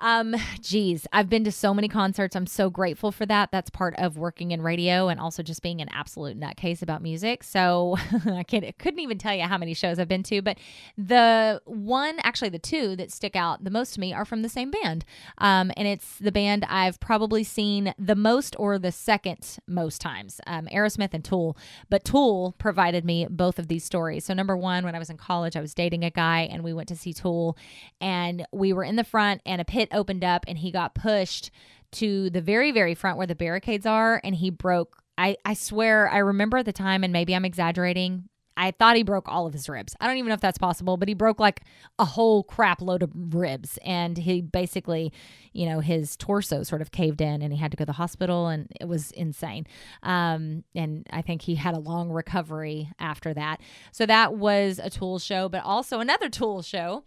Um, 0.00 0.34
geez, 0.60 1.06
I've 1.12 1.28
been 1.28 1.44
to 1.44 1.52
so 1.52 1.74
many 1.74 1.88
concerts. 1.88 2.36
I'm 2.36 2.46
so 2.46 2.70
grateful 2.70 3.12
for 3.12 3.26
that. 3.26 3.50
That's 3.50 3.70
part 3.70 3.94
of 3.98 4.16
working 4.16 4.50
in 4.50 4.62
radio 4.62 5.08
and 5.08 5.20
also 5.20 5.42
just 5.42 5.62
being 5.62 5.80
an 5.80 5.88
absolute 5.90 6.38
nutcase 6.38 6.82
about 6.82 7.02
music. 7.02 7.42
So 7.44 7.96
I 8.26 8.42
can't, 8.42 8.78
couldn't 8.78 9.00
even 9.00 9.18
tell 9.18 9.34
you 9.34 9.44
how 9.44 9.58
many 9.58 9.74
shows 9.74 9.98
I've 9.98 10.08
been 10.08 10.22
to. 10.24 10.42
But 10.42 10.58
the 10.96 11.60
one, 11.64 12.18
actually, 12.22 12.50
the 12.50 12.58
two 12.58 12.96
that 12.96 13.12
stick 13.12 13.36
out 13.36 13.64
the 13.64 13.70
most 13.70 13.94
to 13.94 14.00
me 14.00 14.12
are 14.12 14.24
from 14.24 14.42
the 14.42 14.48
same 14.48 14.70
band. 14.70 15.04
Um, 15.38 15.72
and 15.76 15.88
it's 15.88 16.18
the 16.18 16.32
band 16.32 16.64
I've 16.68 17.00
probably 17.00 17.44
seen 17.44 17.94
the 17.98 18.16
most 18.16 18.56
or 18.58 18.78
the 18.78 18.92
second 18.92 19.58
most 19.66 20.00
times 20.00 20.40
um, 20.46 20.66
Aerosmith 20.72 21.14
and 21.14 21.24
Tool. 21.24 21.56
But 21.88 22.04
Tool 22.04 22.54
provided 22.58 23.04
me 23.04 23.26
both 23.28 23.58
of 23.58 23.68
these 23.68 23.84
stories. 23.84 24.24
So, 24.24 24.34
number 24.34 24.56
one, 24.56 24.84
when 24.84 24.94
I 24.94 24.98
was 24.98 25.10
in 25.10 25.16
college, 25.16 25.56
I 25.56 25.60
was 25.60 25.74
dating 25.74 26.04
a 26.04 26.10
guy 26.10 26.48
and 26.50 26.62
we 26.62 26.72
went 26.72 26.88
to 26.88 26.96
see 26.96 27.12
Tool, 27.12 27.56
and 28.00 28.46
we 28.52 28.72
were 28.72 28.84
in 28.84 28.96
the 28.96 29.04
front, 29.04 29.40
and 29.46 29.60
a 29.60 29.64
pit 29.64 29.87
opened 29.92 30.24
up, 30.24 30.44
and 30.48 30.58
he 30.58 30.70
got 30.70 30.94
pushed 30.94 31.50
to 31.92 32.30
the 32.30 32.40
very, 32.40 32.70
very 32.72 32.94
front 32.94 33.18
where 33.18 33.26
the 33.26 33.34
barricades 33.34 33.86
are, 33.86 34.20
and 34.22 34.34
he 34.34 34.50
broke. 34.50 35.02
I, 35.16 35.36
I 35.44 35.54
swear, 35.54 36.08
I 36.08 36.18
remember 36.18 36.58
at 36.58 36.66
the 36.66 36.72
time, 36.72 37.02
and 37.02 37.12
maybe 37.12 37.34
I'm 37.34 37.44
exaggerating. 37.44 38.28
I 38.58 38.72
thought 38.72 38.96
he 38.96 39.04
broke 39.04 39.28
all 39.28 39.46
of 39.46 39.52
his 39.52 39.68
ribs. 39.68 39.94
I 40.00 40.08
don't 40.08 40.16
even 40.16 40.28
know 40.28 40.34
if 40.34 40.40
that's 40.40 40.58
possible, 40.58 40.96
but 40.96 41.06
he 41.06 41.14
broke 41.14 41.38
like 41.38 41.62
a 42.00 42.04
whole 42.04 42.42
crap 42.42 42.82
load 42.82 43.04
of 43.04 43.12
ribs. 43.14 43.78
And 43.84 44.18
he 44.18 44.40
basically, 44.40 45.12
you 45.52 45.64
know, 45.66 45.78
his 45.78 46.16
torso 46.16 46.64
sort 46.64 46.82
of 46.82 46.90
caved 46.90 47.20
in 47.20 47.40
and 47.40 47.52
he 47.52 47.58
had 47.60 47.70
to 47.70 47.76
go 47.76 47.82
to 47.82 47.86
the 47.86 47.92
hospital 47.92 48.48
and 48.48 48.66
it 48.80 48.86
was 48.86 49.12
insane. 49.12 49.64
Um, 50.02 50.64
and 50.74 51.06
I 51.10 51.22
think 51.22 51.42
he 51.42 51.54
had 51.54 51.74
a 51.74 51.78
long 51.78 52.10
recovery 52.10 52.90
after 52.98 53.32
that. 53.32 53.60
So 53.92 54.06
that 54.06 54.34
was 54.34 54.80
a 54.82 54.90
tool 54.90 55.20
show, 55.20 55.48
but 55.48 55.62
also 55.62 56.00
another 56.00 56.28
tool 56.28 56.62
show 56.62 57.04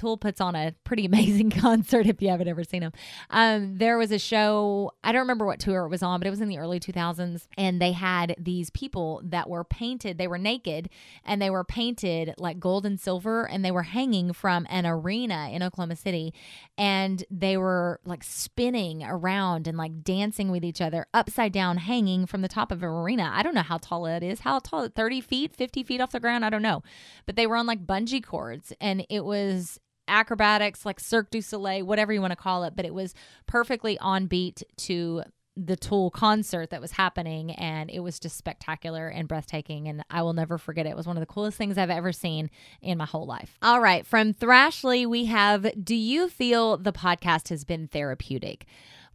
Tool 0.00 0.16
puts 0.16 0.40
on 0.40 0.54
a 0.54 0.74
pretty 0.82 1.04
amazing 1.10 1.50
concert 1.50 2.06
if 2.06 2.22
you 2.22 2.30
haven't 2.30 2.48
ever 2.48 2.64
seen 2.64 2.80
them. 2.80 2.92
Um, 3.28 3.76
there 3.76 3.98
was 3.98 4.10
a 4.10 4.18
show, 4.18 4.92
I 5.04 5.12
don't 5.12 5.20
remember 5.20 5.44
what 5.44 5.60
tour 5.60 5.84
it 5.84 5.90
was 5.90 6.02
on, 6.02 6.20
but 6.20 6.26
it 6.26 6.30
was 6.30 6.40
in 6.40 6.48
the 6.48 6.56
early 6.56 6.80
2000s. 6.80 7.46
And 7.58 7.82
they 7.82 7.92
had 7.92 8.34
these 8.38 8.70
people 8.70 9.20
that 9.24 9.50
were 9.50 9.62
painted, 9.62 10.16
they 10.16 10.26
were 10.26 10.38
naked 10.38 10.88
and 11.24 11.42
they 11.42 11.50
were 11.50 11.64
painted 11.64 12.34
like 12.38 12.58
gold 12.58 12.86
and 12.86 12.98
silver 12.98 13.46
and 13.46 13.62
they 13.62 13.70
were 13.70 13.82
hanging 13.82 14.32
from 14.32 14.66
an 14.70 14.86
arena 14.86 15.50
in 15.52 15.62
Oklahoma 15.62 15.96
City. 15.96 16.32
And 16.78 17.22
they 17.30 17.58
were 17.58 18.00
like 18.06 18.24
spinning 18.24 19.02
around 19.02 19.66
and 19.66 19.76
like 19.76 20.02
dancing 20.02 20.50
with 20.50 20.64
each 20.64 20.80
other 20.80 21.06
upside 21.12 21.52
down, 21.52 21.76
hanging 21.76 22.24
from 22.24 22.40
the 22.40 22.48
top 22.48 22.72
of 22.72 22.82
an 22.82 22.88
arena. 22.88 23.30
I 23.34 23.42
don't 23.42 23.54
know 23.54 23.60
how 23.60 23.76
tall 23.76 24.06
it 24.06 24.22
is. 24.22 24.40
How 24.40 24.60
tall? 24.60 24.88
30 24.88 25.20
feet, 25.20 25.54
50 25.54 25.82
feet 25.82 26.00
off 26.00 26.12
the 26.12 26.20
ground? 26.20 26.44
I 26.44 26.50
don't 26.50 26.62
know. 26.62 26.82
But 27.26 27.36
they 27.36 27.46
were 27.46 27.56
on 27.56 27.66
like 27.66 27.86
bungee 27.86 28.24
cords 28.24 28.72
and 28.80 29.04
it 29.10 29.26
was 29.26 29.78
acrobatics, 30.10 30.84
like 30.84 31.00
Cirque 31.00 31.30
du 31.30 31.40
Soleil, 31.40 31.84
whatever 31.84 32.12
you 32.12 32.20
want 32.20 32.32
to 32.32 32.36
call 32.36 32.64
it, 32.64 32.74
but 32.76 32.84
it 32.84 32.94
was 32.94 33.14
perfectly 33.46 33.98
on 33.98 34.26
beat 34.26 34.62
to 34.78 35.22
the 35.56 35.76
Tool 35.76 36.10
concert 36.10 36.70
that 36.70 36.80
was 36.80 36.92
happening, 36.92 37.50
and 37.52 37.90
it 37.90 38.00
was 38.00 38.18
just 38.18 38.36
spectacular 38.36 39.08
and 39.08 39.28
breathtaking. 39.28 39.88
And 39.88 40.04
I 40.10 40.22
will 40.22 40.32
never 40.32 40.58
forget 40.58 40.86
it. 40.86 40.90
It 40.90 40.96
was 40.96 41.06
one 41.06 41.16
of 41.16 41.20
the 41.20 41.26
coolest 41.26 41.58
things 41.58 41.76
I've 41.76 41.90
ever 41.90 42.12
seen 42.12 42.50
in 42.80 42.98
my 42.98 43.04
whole 43.04 43.26
life. 43.26 43.58
All 43.62 43.80
right, 43.80 44.06
from 44.06 44.32
Thrashley, 44.32 45.06
we 45.06 45.26
have 45.26 45.66
Do 45.82 45.94
you 45.94 46.28
feel 46.28 46.76
the 46.76 46.92
podcast 46.92 47.48
has 47.48 47.64
been 47.64 47.88
therapeutic? 47.88 48.66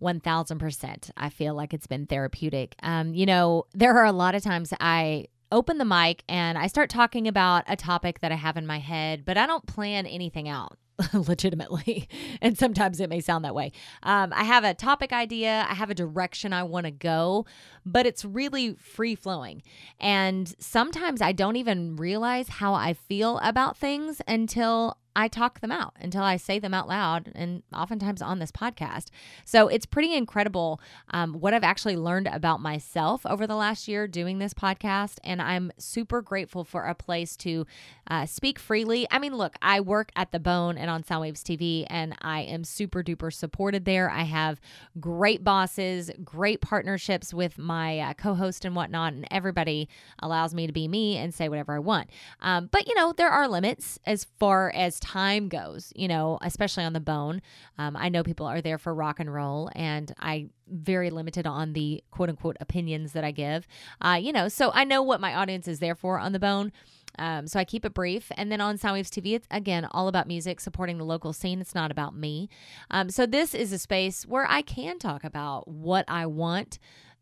1000%. 0.02 1.12
I 1.16 1.30
feel 1.30 1.56
like 1.56 1.74
it's 1.74 1.88
been 1.88 2.06
therapeutic. 2.06 2.76
Um, 2.84 3.14
you 3.14 3.26
know, 3.26 3.66
there 3.74 3.98
are 3.98 4.06
a 4.06 4.12
lot 4.12 4.36
of 4.36 4.44
times 4.44 4.74
I 4.80 5.28
open 5.52 5.78
the 5.78 5.86
mic 5.86 6.24
and 6.28 6.58
I 6.58 6.68
start 6.68 6.90
talking 6.90 7.28
about 7.28 7.64
a 7.68 7.76
topic 7.76 8.20
that 8.20 8.32
I 8.32 8.36
have 8.36 8.58
in 8.58 8.66
my 8.66 8.80
head, 8.80 9.26
but 9.26 9.38
I 9.38 9.46
don't 9.46 9.66
plan 9.66 10.06
anything 10.06 10.50
out. 10.50 10.78
legitimately. 11.14 12.08
And 12.42 12.58
sometimes 12.58 13.00
it 13.00 13.10
may 13.10 13.20
sound 13.20 13.44
that 13.46 13.56
way. 13.56 13.72
Um, 14.04 14.32
I 14.34 14.44
have 14.44 14.64
a 14.64 14.74
topic 14.74 15.12
idea, 15.12 15.66
I 15.70 15.74
have 15.74 15.90
a 15.90 15.96
direction 15.96 16.54
I 16.54 16.64
want 16.64 16.86
to 16.86 16.92
go, 16.92 17.46
but 17.86 18.06
it's 18.06 18.24
really 18.24 18.76
free 18.76 19.16
flowing. 19.16 19.62
And 20.00 20.54
sometimes 20.60 21.22
I 21.22 21.32
don't 21.32 21.58
even 21.58 21.98
realize 21.98 22.48
how 22.48 22.74
I 22.74 22.94
feel 22.94 23.40
about 23.40 23.78
things 23.78 24.22
until 24.28 24.98
I 25.16 25.28
talk 25.28 25.62
them 25.62 25.72
out 25.72 25.94
until 26.00 26.24
I 26.24 26.36
say 26.36 26.60
them 26.60 26.74
out 26.74 26.88
loud, 26.88 27.32
and 27.36 27.64
oftentimes 27.74 28.22
on 28.22 28.40
this 28.40 28.52
podcast. 28.52 29.06
So 29.46 29.68
it's 29.68 29.86
pretty 29.86 30.14
incredible 30.14 30.82
um, 31.12 31.36
what 31.36 31.54
I've 31.54 31.64
actually 31.64 31.96
learned 31.96 32.28
about 32.28 32.60
myself 32.60 33.26
over 33.26 33.48
the 33.48 33.56
last 33.56 33.88
year 33.88 34.08
doing 34.08 34.40
this 34.40 34.54
podcast. 34.54 35.20
And 35.24 35.42
I'm 35.42 35.72
super 35.78 36.22
grateful 36.22 36.64
for 36.64 36.84
a 36.84 36.94
place 36.96 37.38
to 37.38 37.66
uh, 38.08 38.26
speak 38.26 38.60
freely. 38.60 39.08
I 39.10 39.20
mean, 39.20 39.36
look, 39.36 39.56
I 39.62 39.80
work 39.80 40.12
at 40.16 40.32
The 40.32 40.40
Bone 40.40 40.78
and 40.78 40.90
on 40.90 41.04
Soundwaves 41.04 41.42
TV, 41.42 41.86
and 41.90 42.16
I 42.22 42.42
am 42.42 42.64
super 42.64 43.02
duper 43.02 43.34
supported 43.34 43.86
there. 43.86 44.10
I 44.10 44.24
have 44.24 44.60
great 45.00 45.44
bosses, 45.44 46.12
great 46.24 46.62
partnerships 46.62 47.34
with 47.34 47.58
my 47.58 48.00
uh, 48.00 48.14
co 48.14 48.34
host 48.34 48.66
and 48.66 48.76
whatnot, 48.76 49.14
and 49.14 49.28
everybody 49.32 49.88
allows 50.20 50.54
me 50.54 50.68
to 50.68 50.74
be 50.74 50.88
me 50.88 51.18
and 51.18 51.34
say 51.34 51.48
whatever 51.48 51.74
I 51.74 51.80
want. 51.80 52.10
Um, 52.42 52.68
but, 52.72 52.88
you 52.88 52.96
know, 52.96 53.14
there 53.14 53.30
are 53.30 53.48
limits 53.48 53.98
as 54.06 54.26
far 54.40 54.72
as 54.76 55.00
time 55.06 55.50
goes, 55.50 55.94
you 55.96 56.08
know, 56.08 56.40
especially 56.42 56.84
on 56.84 56.94
the 56.94 57.00
bone. 57.00 57.42
Um, 57.78 57.96
I 57.96 58.10
know 58.10 58.24
people 58.24 58.48
are 58.48 58.60
there 58.60 58.80
for 58.80 58.94
rock 58.94 59.20
and 59.20 59.32
roll, 59.32 59.70
and 59.76 60.12
I 60.20 60.48
very 60.68 61.12
limited 61.12 61.46
on 61.46 61.74
the 61.74 62.04
quote 62.10 62.30
unquote 62.30 62.58
opinions 62.60 63.14
that 63.14 63.24
I 63.24 63.30
give. 63.32 63.68
Uh, 64.02 64.18
you 64.20 64.34
know, 64.34 64.48
so 64.48 64.72
I 64.74 64.84
know 64.84 65.04
what 65.04 65.22
my 65.22 65.36
audience 65.36 65.68
is 65.68 65.80
there 65.80 65.96
for 65.96 66.20
on 66.20 66.32
the 66.32 66.40
bone. 66.40 66.72
Um, 67.18 67.48
so 67.48 67.60
I 67.60 67.66
keep 67.66 67.86
it 67.86 67.94
brief. 67.94 68.32
And 68.36 68.52
then 68.52 68.60
on 68.60 68.78
Soundwaves 68.78 69.10
TV, 69.10 69.36
it's 69.36 69.48
again 69.52 69.86
all 69.92 70.08
about 70.08 70.28
music, 70.28 70.60
supporting 70.60 70.98
the 70.98 71.06
local 71.06 71.34
scene. 71.34 71.62
It's 71.62 71.76
not 71.76 71.92
about 71.92 72.16
me. 72.16 72.50
Um, 72.90 73.10
so 73.10 73.26
this 73.26 73.54
is 73.54 73.72
a 73.72 73.80
space 73.80 74.26
where 74.26 74.48
I 74.50 74.64
can 74.64 74.98
talk 74.98 75.24
about 75.24 75.68
what 75.68 76.06
I 76.08 76.26
want 76.26 76.80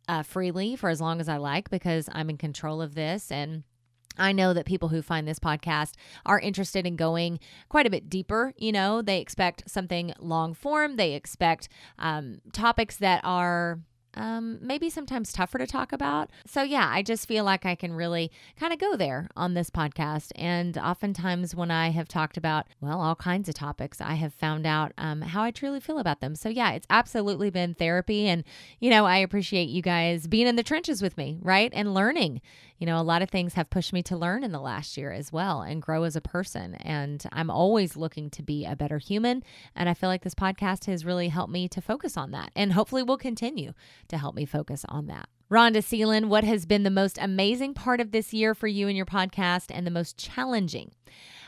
uh, 0.07 0.23
freely 0.23 0.75
for 0.75 0.89
as 0.89 1.01
long 1.01 1.19
as 1.19 1.29
I 1.29 1.37
like 1.37 1.69
because 1.69 2.09
I'm 2.11 2.29
in 2.29 2.37
control 2.37 2.81
of 2.81 2.95
this 2.95 3.31
and 3.31 3.63
I 4.17 4.31
know 4.31 4.53
that 4.53 4.65
people 4.65 4.89
who 4.89 5.01
find 5.01 5.27
this 5.27 5.39
podcast 5.39 5.93
are 6.25 6.39
interested 6.39 6.85
in 6.85 6.95
going 6.95 7.39
quite 7.69 7.85
a 7.85 7.89
bit 7.89 8.09
deeper. 8.09 8.53
You 8.57 8.71
know, 8.71 9.01
they 9.01 9.19
expect 9.19 9.69
something 9.69 10.13
long 10.19 10.53
form, 10.53 10.95
they 10.95 11.13
expect 11.13 11.69
um, 11.99 12.41
topics 12.51 12.97
that 12.97 13.21
are 13.23 13.79
um, 14.15 14.59
maybe 14.61 14.89
sometimes 14.89 15.33
tougher 15.33 15.57
to 15.57 15.67
talk 15.67 15.91
about. 15.91 16.29
So, 16.45 16.61
yeah, 16.61 16.87
I 16.91 17.01
just 17.01 17.27
feel 17.27 17.43
like 17.43 17.65
I 17.65 17.75
can 17.75 17.93
really 17.93 18.31
kind 18.59 18.73
of 18.73 18.79
go 18.79 18.95
there 18.95 19.29
on 19.35 19.53
this 19.53 19.69
podcast. 19.69 20.31
And 20.35 20.77
oftentimes, 20.77 21.55
when 21.55 21.71
I 21.71 21.89
have 21.89 22.07
talked 22.07 22.37
about, 22.37 22.67
well, 22.79 23.01
all 23.01 23.15
kinds 23.15 23.49
of 23.49 23.55
topics, 23.55 24.01
I 24.01 24.13
have 24.15 24.33
found 24.33 24.65
out 24.65 24.93
um, 24.97 25.21
how 25.21 25.43
I 25.43 25.51
truly 25.51 25.79
feel 25.79 25.99
about 25.99 26.21
them. 26.21 26.35
So, 26.35 26.49
yeah, 26.49 26.71
it's 26.71 26.87
absolutely 26.89 27.49
been 27.49 27.73
therapy. 27.73 28.27
And, 28.27 28.43
you 28.79 28.89
know, 28.89 29.05
I 29.05 29.17
appreciate 29.17 29.69
you 29.69 29.81
guys 29.81 30.27
being 30.27 30.47
in 30.47 30.55
the 30.55 30.63
trenches 30.63 31.01
with 31.01 31.17
me, 31.17 31.39
right? 31.41 31.71
And 31.73 31.93
learning. 31.93 32.41
You 32.83 32.87
know, 32.87 32.99
a 32.99 33.01
lot 33.01 33.21
of 33.21 33.29
things 33.29 33.53
have 33.53 33.69
pushed 33.69 33.93
me 33.93 34.03
to 34.03 34.17
learn 34.17 34.43
in 34.43 34.51
the 34.51 34.59
last 34.59 34.97
year 34.97 35.13
as 35.13 35.31
well 35.31 35.61
and 35.61 35.81
grow 35.81 36.03
as 36.03 36.17
a 36.17 36.21
person. 36.21 36.75
And 36.75 37.25
I'm 37.31 37.49
always 37.49 37.95
looking 37.95 38.29
to 38.31 38.43
be 38.43 38.65
a 38.65 38.75
better 38.75 38.97
human. 38.97 39.41
And 39.73 39.87
I 39.87 39.93
feel 39.93 40.09
like 40.09 40.23
this 40.23 40.35
podcast 40.35 40.87
has 40.87 41.05
really 41.05 41.29
helped 41.29 41.53
me 41.53 41.69
to 41.69 41.79
focus 41.79 42.17
on 42.17 42.31
that. 42.31 42.51
And 42.57 42.73
hopefully, 42.73 43.01
will 43.01 43.15
continue 43.15 43.71
to 44.09 44.17
help 44.17 44.35
me 44.35 44.43
focus 44.43 44.83
on 44.89 45.07
that. 45.07 45.29
Rhonda 45.49 45.77
Seelan, 45.77 46.25
what 46.25 46.43
has 46.43 46.65
been 46.65 46.83
the 46.83 46.89
most 46.89 47.17
amazing 47.21 47.73
part 47.73 48.01
of 48.01 48.11
this 48.11 48.33
year 48.33 48.53
for 48.53 48.67
you 48.67 48.89
and 48.89 48.97
your 48.97 49.05
podcast 49.05 49.67
and 49.69 49.87
the 49.87 49.89
most 49.89 50.17
challenging? 50.17 50.91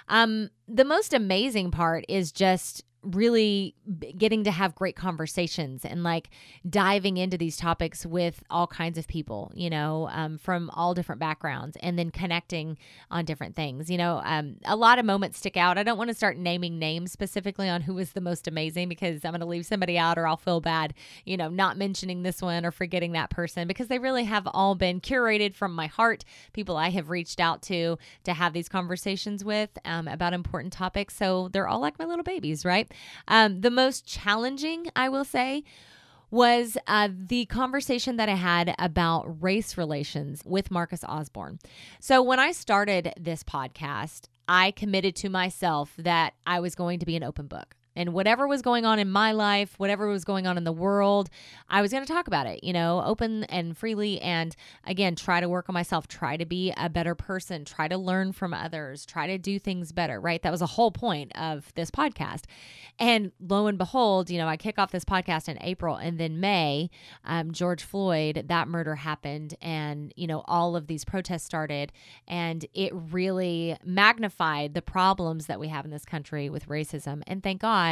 Um, 0.07 0.51
the 0.69 0.85
most 0.85 1.13
amazing 1.13 1.69
part 1.69 2.05
is 2.07 2.31
just 2.31 2.85
really 3.05 3.75
getting 4.17 4.43
to 4.43 4.51
have 4.51 4.75
great 4.75 4.95
conversations 4.95 5.85
and 5.85 6.03
like 6.03 6.29
diving 6.67 7.17
into 7.17 7.37
these 7.37 7.57
topics 7.57 8.05
with 8.05 8.43
all 8.49 8.67
kinds 8.67 8.97
of 8.97 9.07
people, 9.07 9.51
you 9.55 9.69
know, 9.69 10.09
um, 10.11 10.37
from 10.37 10.69
all 10.71 10.93
different 10.93 11.19
backgrounds 11.19 11.77
and 11.81 11.97
then 11.99 12.09
connecting 12.09 12.77
on 13.11 13.25
different 13.25 13.55
things. 13.55 13.89
You 13.89 13.97
know, 13.97 14.21
um, 14.25 14.55
a 14.65 14.75
lot 14.75 14.99
of 14.99 15.05
moments 15.05 15.37
stick 15.37 15.57
out. 15.57 15.77
I 15.77 15.83
don't 15.83 15.97
want 15.97 16.09
to 16.09 16.15
start 16.15 16.37
naming 16.37 16.79
names 16.79 17.11
specifically 17.11 17.69
on 17.69 17.81
who 17.81 17.93
was 17.93 18.11
the 18.11 18.21
most 18.21 18.47
amazing 18.47 18.89
because 18.89 19.23
I'm 19.23 19.31
going 19.31 19.41
to 19.41 19.45
leave 19.45 19.65
somebody 19.65 19.97
out 19.97 20.17
or 20.17 20.27
I'll 20.27 20.37
feel 20.37 20.61
bad, 20.61 20.93
you 21.25 21.37
know, 21.37 21.49
not 21.49 21.77
mentioning 21.77 22.23
this 22.23 22.41
one 22.41 22.65
or 22.65 22.71
forgetting 22.71 23.11
that 23.11 23.29
person 23.29 23.67
because 23.67 23.87
they 23.87 23.99
really 23.99 24.23
have 24.23 24.47
all 24.53 24.75
been 24.75 24.99
curated 24.99 25.55
from 25.55 25.75
my 25.75 25.87
heart, 25.87 26.25
people 26.53 26.77
I 26.77 26.89
have 26.89 27.09
reached 27.09 27.39
out 27.39 27.61
to 27.63 27.97
to 28.23 28.33
have 28.33 28.53
these 28.53 28.69
conversations 28.69 29.43
with 29.43 29.69
um, 29.85 30.07
about 30.07 30.33
important 30.33 30.73
topics. 30.73 31.15
So 31.15 31.49
they're 31.49 31.67
all 31.67 31.79
like 31.79 31.99
my 31.99 32.05
little 32.05 32.23
babies, 32.23 32.65
right? 32.65 32.91
Um, 33.27 33.61
the 33.61 33.71
most 33.71 34.05
challenging, 34.05 34.87
I 34.95 35.09
will 35.09 35.25
say, 35.25 35.63
was 36.31 36.77
uh, 36.87 37.09
the 37.11 37.45
conversation 37.45 38.17
that 38.17 38.29
I 38.29 38.35
had 38.35 38.75
about 38.79 39.41
race 39.41 39.77
relations 39.77 40.41
with 40.45 40.71
Marcus 40.71 41.03
Osborne. 41.03 41.59
So, 41.99 42.21
when 42.21 42.39
I 42.39 42.51
started 42.51 43.13
this 43.19 43.43
podcast, 43.43 44.23
I 44.47 44.71
committed 44.71 45.15
to 45.17 45.29
myself 45.29 45.93
that 45.97 46.33
I 46.45 46.59
was 46.59 46.75
going 46.75 46.99
to 46.99 47.05
be 47.05 47.15
an 47.15 47.23
open 47.23 47.47
book. 47.47 47.74
And 47.95 48.13
whatever 48.13 48.47
was 48.47 48.61
going 48.61 48.85
on 48.85 48.99
in 48.99 49.09
my 49.09 49.31
life, 49.31 49.75
whatever 49.77 50.07
was 50.07 50.25
going 50.25 50.47
on 50.47 50.57
in 50.57 50.63
the 50.63 50.71
world, 50.71 51.29
I 51.69 51.81
was 51.81 51.91
going 51.91 52.05
to 52.05 52.11
talk 52.11 52.27
about 52.27 52.47
it, 52.47 52.63
you 52.63 52.73
know, 52.73 53.01
open 53.05 53.45
and 53.45 53.77
freely. 53.77 54.19
And 54.21 54.55
again, 54.85 55.15
try 55.15 55.39
to 55.39 55.47
work 55.47 55.69
on 55.69 55.73
myself, 55.73 56.07
try 56.07 56.35
to 56.37 56.45
be 56.45 56.73
a 56.75 56.89
better 56.89 57.15
person, 57.15 57.63
try 57.63 57.87
to 57.87 57.97
learn 57.97 58.33
from 58.33 58.53
others, 58.53 59.05
try 59.05 59.27
to 59.27 59.37
do 59.37 59.59
things 59.59 59.91
better, 59.91 60.19
right? 60.19 60.41
That 60.41 60.51
was 60.51 60.61
a 60.61 60.65
whole 60.65 60.91
point 60.91 61.31
of 61.37 61.71
this 61.75 61.91
podcast. 61.91 62.43
And 62.99 63.31
lo 63.39 63.67
and 63.67 63.77
behold, 63.77 64.29
you 64.29 64.37
know, 64.37 64.47
I 64.47 64.57
kick 64.57 64.79
off 64.79 64.91
this 64.91 65.05
podcast 65.05 65.47
in 65.47 65.57
April 65.61 65.95
and 65.95 66.17
then 66.17 66.39
May, 66.39 66.89
um, 67.23 67.51
George 67.51 67.83
Floyd, 67.83 68.45
that 68.47 68.67
murder 68.67 68.95
happened. 68.95 69.55
And, 69.61 70.13
you 70.15 70.27
know, 70.27 70.43
all 70.45 70.75
of 70.75 70.87
these 70.87 71.05
protests 71.05 71.43
started. 71.43 71.91
And 72.27 72.65
it 72.73 72.91
really 72.93 73.77
magnified 73.83 74.73
the 74.73 74.81
problems 74.81 75.45
that 75.45 75.59
we 75.59 75.67
have 75.69 75.85
in 75.85 75.91
this 75.91 76.05
country 76.05 76.49
with 76.49 76.67
racism. 76.67 77.21
And 77.27 77.43
thank 77.43 77.61
God 77.61 77.84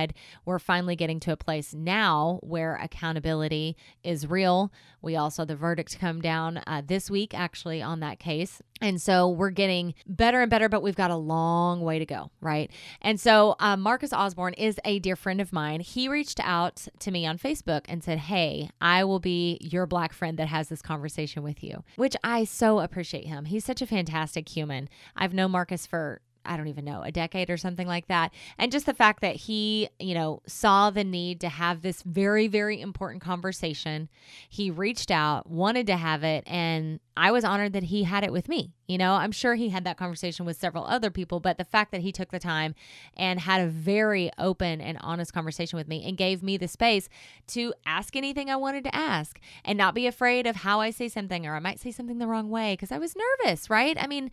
we're 0.46 0.60
finally 0.60 0.96
getting 0.96 1.20
to 1.22 1.32
a 1.32 1.38
place 1.38 1.74
now 1.74 2.40
where 2.42 2.76
accountability 2.76 3.76
is 4.04 4.28
real. 4.28 4.72
We 5.02 5.16
also, 5.16 5.44
the 5.46 5.56
verdict 5.56 6.00
come 6.00 6.22
down 6.22 6.62
uh, 6.66 6.82
this 6.86 7.10
week, 7.10 7.34
actually, 7.34 7.82
on 7.82 8.00
that 8.00 8.20
case. 8.20 8.62
And 8.82 9.02
so 9.02 9.30
we're 9.30 9.50
getting 9.50 9.94
better 10.08 10.42
and 10.42 10.50
better, 10.50 10.70
but 10.70 10.82
we've 10.82 10.96
got 10.96 11.12
a 11.12 11.16
long 11.16 11.82
way 11.82 12.00
to 12.00 12.06
go, 12.06 12.32
right? 12.42 12.72
And 13.02 13.20
so 13.20 13.56
uh, 13.60 13.78
Marcus 13.78 14.14
Osborne 14.14 14.54
is 14.54 14.80
a 14.84 15.00
dear 15.00 15.16
friend 15.16 15.40
of 15.40 15.54
mine. 15.54 15.80
He 15.80 16.08
reached 16.08 16.40
out 16.42 16.88
to 17.00 17.12
me 17.12 17.26
on 17.26 17.38
Facebook 17.38 17.82
and 17.88 18.04
said, 18.04 18.20
Hey, 18.20 18.70
I 18.82 19.04
will 19.04 19.20
be 19.20 19.58
your 19.62 19.86
black 19.86 20.14
friend 20.14 20.38
that 20.40 20.48
has 20.48 20.70
this 20.70 20.82
conversation 20.82 21.44
with 21.44 21.64
you, 21.64 21.84
which 21.96 22.16
I 22.24 22.44
so 22.44 22.80
appreciate 22.80 23.28
him. 23.28 23.46
He's 23.46 23.66
such 23.66 23.82
a 23.82 23.88
fantastic 23.88 24.50
human. 24.50 24.90
I've 25.16 25.34
known 25.34 25.52
Marcus 25.52 25.86
for 25.86 26.22
I 26.46 26.58
don't 26.58 26.68
even 26.68 26.86
know, 26.86 27.02
a 27.02 27.12
decade 27.12 27.50
or 27.50 27.58
something 27.58 27.88
like 27.88 28.08
that. 28.08 28.34
And 28.58 28.72
just 28.72 28.86
the 28.86 28.94
fact 28.94 29.22
that 29.22 29.36
he, 29.36 29.90
you 30.00 30.14
know, 30.14 30.42
saw 30.46 30.90
the 30.90 31.04
need 31.04 31.42
to 31.42 31.50
have 31.50 31.82
this 31.82 32.02
very, 32.02 32.48
very 32.48 32.82
important 32.82 33.22
conversation. 33.22 34.10
He 34.50 34.70
reached 34.70 35.12
out, 35.12 35.50
wanted 35.50 35.88
to 35.88 35.98
have 35.98 36.24
it, 36.24 36.44
and 36.48 37.00
I 37.16 37.32
was 37.32 37.44
honored 37.44 37.74
that 37.74 37.84
he 37.84 38.04
had 38.04 38.24
it 38.24 38.32
with 38.32 38.50
me. 38.50 38.74
You 38.88 38.98
know, 38.98 39.14
I'm 39.14 39.32
sure 39.32 39.56
he 39.56 39.70
had 39.70 39.84
that 39.84 39.98
conversation 39.98 40.46
with 40.46 40.58
several 40.58 40.86
other 40.86 41.12
people, 41.12 41.40
but 41.40 41.58
the 41.58 41.66
fact 41.66 41.92
that 41.92 42.02
he 42.02 42.12
took 42.12 42.32
the 42.32 42.40
time 42.40 42.74
and 43.16 43.40
had 43.40 43.62
a 43.62 43.68
very 43.68 44.32
open 44.38 44.82
and 44.82 44.98
honest 45.02 45.34
conversation 45.34 45.78
with 45.78 45.88
me 45.88 46.04
and 46.08 46.18
gave 46.18 46.42
me 46.42 46.58
the 46.58 46.68
space 46.68 47.10
to 47.48 47.74
ask 47.86 48.16
anything 48.16 48.50
I 48.50 48.56
wanted 48.56 48.84
to 48.86 48.96
ask 48.96 49.40
and 49.64 49.78
not 49.78 49.94
be 49.96 50.08
afraid 50.08 50.48
of 50.48 50.58
how 50.58 50.82
I 50.82 50.90
say 50.90 51.08
something 51.08 51.46
or 51.46 51.56
I 51.56 51.60
might 51.60 51.80
say 51.80 51.92
something 51.92 52.18
the 52.18 52.28
wrong 52.28 52.50
way 52.50 52.74
because 52.74 52.92
I 52.92 52.98
was 52.98 53.16
nervous, 53.16 53.70
right? 53.70 53.96
I 54.00 54.08
mean, 54.08 54.32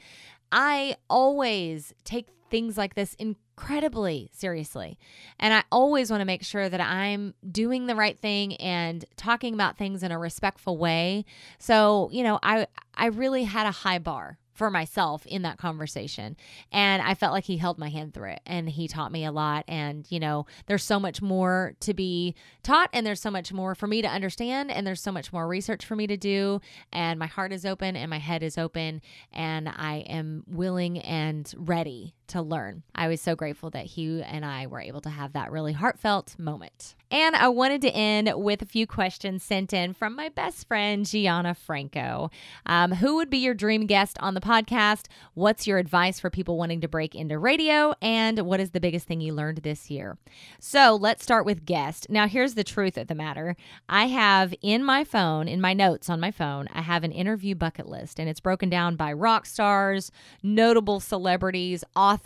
I 0.50 0.96
always 1.08 1.94
take 2.04 2.26
things 2.50 2.76
like 2.76 2.94
this 2.94 3.14
incredibly 3.14 4.30
seriously. 4.32 4.98
And 5.38 5.54
I 5.54 5.64
always 5.70 6.10
want 6.10 6.20
to 6.20 6.26
make 6.26 6.44
sure 6.44 6.68
that 6.68 6.80
I'm 6.80 7.34
doing 7.50 7.86
the 7.86 7.94
right 7.94 8.18
thing 8.18 8.56
and 8.56 9.04
talking 9.16 9.54
about 9.54 9.76
things 9.76 10.02
in 10.02 10.12
a 10.12 10.18
respectful 10.18 10.76
way. 10.76 11.24
So, 11.58 12.08
you 12.12 12.22
know, 12.22 12.38
I 12.42 12.66
I 12.94 13.06
really 13.06 13.44
had 13.44 13.66
a 13.66 13.70
high 13.70 13.98
bar 13.98 14.38
for 14.60 14.70
myself 14.70 15.24
in 15.24 15.40
that 15.40 15.56
conversation. 15.56 16.36
And 16.70 17.00
I 17.00 17.14
felt 17.14 17.32
like 17.32 17.44
he 17.44 17.56
held 17.56 17.78
my 17.78 17.88
hand 17.88 18.12
through 18.12 18.32
it 18.32 18.40
and 18.44 18.68
he 18.68 18.88
taught 18.88 19.10
me 19.10 19.24
a 19.24 19.32
lot. 19.32 19.64
And, 19.66 20.04
you 20.10 20.20
know, 20.20 20.44
there's 20.66 20.84
so 20.84 21.00
much 21.00 21.22
more 21.22 21.72
to 21.80 21.94
be 21.94 22.34
taught 22.62 22.90
and 22.92 23.06
there's 23.06 23.22
so 23.22 23.30
much 23.30 23.54
more 23.54 23.74
for 23.74 23.86
me 23.86 24.02
to 24.02 24.08
understand 24.08 24.70
and 24.70 24.86
there's 24.86 25.00
so 25.00 25.12
much 25.12 25.32
more 25.32 25.48
research 25.48 25.86
for 25.86 25.96
me 25.96 26.06
to 26.08 26.18
do. 26.18 26.60
And 26.92 27.18
my 27.18 27.26
heart 27.26 27.54
is 27.54 27.64
open 27.64 27.96
and 27.96 28.10
my 28.10 28.18
head 28.18 28.42
is 28.42 28.58
open 28.58 29.00
and 29.32 29.66
I 29.66 30.04
am 30.06 30.44
willing 30.46 30.98
and 30.98 31.50
ready 31.56 32.14
to 32.30 32.42
learn. 32.42 32.82
I 32.94 33.08
was 33.08 33.20
so 33.20 33.36
grateful 33.36 33.70
that 33.70 33.86
he 33.86 34.22
and 34.22 34.44
I 34.44 34.66
were 34.66 34.80
able 34.80 35.00
to 35.02 35.10
have 35.10 35.32
that 35.34 35.52
really 35.52 35.72
heartfelt 35.72 36.38
moment. 36.38 36.94
And 37.12 37.34
I 37.34 37.48
wanted 37.48 37.82
to 37.82 37.90
end 37.90 38.32
with 38.36 38.62
a 38.62 38.66
few 38.66 38.86
questions 38.86 39.42
sent 39.42 39.72
in 39.72 39.94
from 39.94 40.14
my 40.14 40.28
best 40.28 40.68
friend, 40.68 41.04
Gianna 41.04 41.54
Franco. 41.54 42.30
Um, 42.66 42.92
who 42.92 43.16
would 43.16 43.28
be 43.28 43.38
your 43.38 43.54
dream 43.54 43.86
guest 43.86 44.16
on 44.20 44.34
the 44.34 44.40
podcast? 44.40 45.06
What's 45.34 45.66
your 45.66 45.78
advice 45.78 46.20
for 46.20 46.30
people 46.30 46.56
wanting 46.56 46.80
to 46.82 46.88
break 46.88 47.16
into 47.16 47.36
radio? 47.36 47.94
And 48.00 48.38
what 48.42 48.60
is 48.60 48.70
the 48.70 48.80
biggest 48.80 49.08
thing 49.08 49.20
you 49.20 49.34
learned 49.34 49.58
this 49.58 49.90
year? 49.90 50.18
So 50.60 50.94
let's 50.94 51.24
start 51.24 51.44
with 51.44 51.64
guest. 51.64 52.06
Now, 52.10 52.28
here's 52.28 52.54
the 52.54 52.62
truth 52.62 52.96
of 52.96 53.08
the 53.08 53.16
matter 53.16 53.56
I 53.88 54.06
have 54.06 54.54
in 54.62 54.84
my 54.84 55.02
phone, 55.02 55.48
in 55.48 55.60
my 55.60 55.72
notes 55.72 56.08
on 56.08 56.20
my 56.20 56.30
phone, 56.30 56.68
I 56.72 56.82
have 56.82 57.02
an 57.02 57.10
interview 57.10 57.56
bucket 57.56 57.88
list, 57.88 58.20
and 58.20 58.28
it's 58.28 58.38
broken 58.40 58.70
down 58.70 58.94
by 58.94 59.12
rock 59.12 59.46
stars, 59.46 60.12
notable 60.44 61.00
celebrities, 61.00 61.82
authors, 61.96 62.19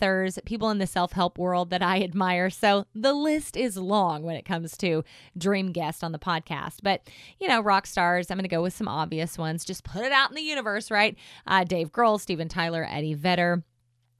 people 0.45 0.69
in 0.69 0.77
the 0.77 0.87
self 0.87 1.13
help 1.13 1.37
world 1.37 1.69
that 1.69 1.81
I 1.81 2.01
admire. 2.03 2.49
So 2.49 2.85
the 2.93 3.13
list 3.13 3.57
is 3.57 3.77
long 3.77 4.23
when 4.23 4.35
it 4.35 4.45
comes 4.45 4.77
to 4.77 5.03
dream 5.37 5.71
guest 5.71 6.03
on 6.03 6.11
the 6.11 6.19
podcast. 6.19 6.77
But, 6.83 7.09
you 7.39 7.47
know, 7.47 7.61
rock 7.61 7.87
stars, 7.87 8.29
I'm 8.29 8.37
going 8.37 8.43
to 8.43 8.49
go 8.49 8.61
with 8.61 8.75
some 8.75 8.87
obvious 8.87 9.37
ones. 9.37 9.65
Just 9.65 9.83
put 9.83 10.03
it 10.03 10.11
out 10.11 10.29
in 10.29 10.35
the 10.35 10.41
universe, 10.41 10.91
right? 10.91 11.15
Uh, 11.47 11.63
Dave 11.63 11.91
Grohl, 11.91 12.19
Steven 12.19 12.47
Tyler, 12.47 12.87
Eddie 12.89 13.13
Vedder. 13.13 13.63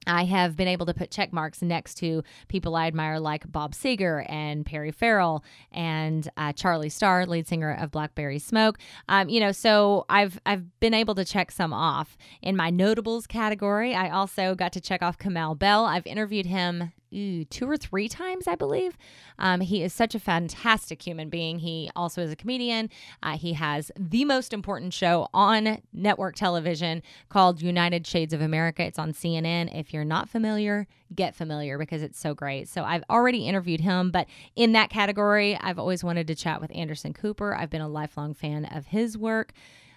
I 0.06 0.24
have 0.24 0.56
been 0.56 0.68
able 0.68 0.86
to 0.86 0.94
put 0.94 1.10
check 1.10 1.32
marks 1.32 1.62
next 1.62 1.94
to 1.96 2.22
people 2.48 2.76
I 2.76 2.86
admire 2.86 3.18
like 3.18 3.50
Bob 3.50 3.74
Seger 3.74 4.24
and 4.28 4.64
Perry 4.64 4.92
Farrell 4.92 5.44
and 5.72 6.28
uh, 6.36 6.52
Charlie 6.52 6.88
Starr, 6.88 7.26
lead 7.26 7.46
singer 7.46 7.76
of 7.78 7.90
Blackberry 7.90 8.38
Smoke. 8.38 8.78
Um, 9.08 9.28
you 9.28 9.40
know, 9.40 9.52
so 9.52 10.04
I've 10.08 10.40
I've 10.46 10.78
been 10.80 10.94
able 10.94 11.14
to 11.16 11.24
check 11.24 11.50
some 11.50 11.72
off 11.72 12.16
in 12.42 12.56
my 12.56 12.70
notables 12.70 13.26
category. 13.26 13.94
I 13.94 14.10
also 14.10 14.54
got 14.54 14.72
to 14.72 14.80
check 14.80 15.02
off 15.02 15.18
Kamau 15.18 15.58
Bell. 15.58 15.84
I've 15.84 16.06
interviewed 16.06 16.46
him 16.46 16.92
ooh, 17.14 17.44
two 17.44 17.68
or 17.68 17.76
three 17.76 18.08
times, 18.08 18.46
I 18.46 18.54
believe. 18.54 18.96
Um, 19.38 19.60
he 19.60 19.82
is 19.82 19.92
such 19.92 20.14
a 20.14 20.20
fantastic 20.20 21.02
human 21.02 21.28
being. 21.28 21.58
He 21.60 21.90
also 21.94 22.22
is 22.22 22.30
a 22.30 22.36
comedian. 22.36 22.90
Uh, 23.22 23.36
he 23.36 23.54
has 23.54 23.90
the 23.98 24.24
most 24.24 24.52
important 24.52 24.92
show 24.92 25.28
on 25.32 25.78
network 25.92 26.36
television 26.36 27.02
called 27.28 27.62
United 27.62 28.06
Shades 28.06 28.32
of 28.32 28.40
America. 28.40 28.82
It's 28.82 28.98
on 28.98 29.12
CNN. 29.12 29.78
If 29.78 29.92
you're 29.96 30.04
not 30.04 30.28
familiar, 30.28 30.86
get 31.14 31.34
familiar 31.34 31.78
because 31.78 32.02
it's 32.02 32.20
so 32.20 32.34
great. 32.34 32.68
So 32.68 32.84
I've 32.84 33.02
already 33.10 33.48
interviewed 33.48 33.80
him, 33.80 34.10
but 34.10 34.28
in 34.54 34.72
that 34.72 34.90
category, 34.90 35.58
I've 35.60 35.78
always 35.78 36.04
wanted 36.04 36.26
to 36.28 36.34
chat 36.34 36.60
with 36.60 36.70
Anderson 36.74 37.12
Cooper. 37.12 37.56
I've 37.56 37.70
been 37.70 37.80
a 37.80 37.88
lifelong 37.88 38.34
fan 38.34 38.66
of 38.66 38.86
his 38.86 39.18
work. 39.18 39.52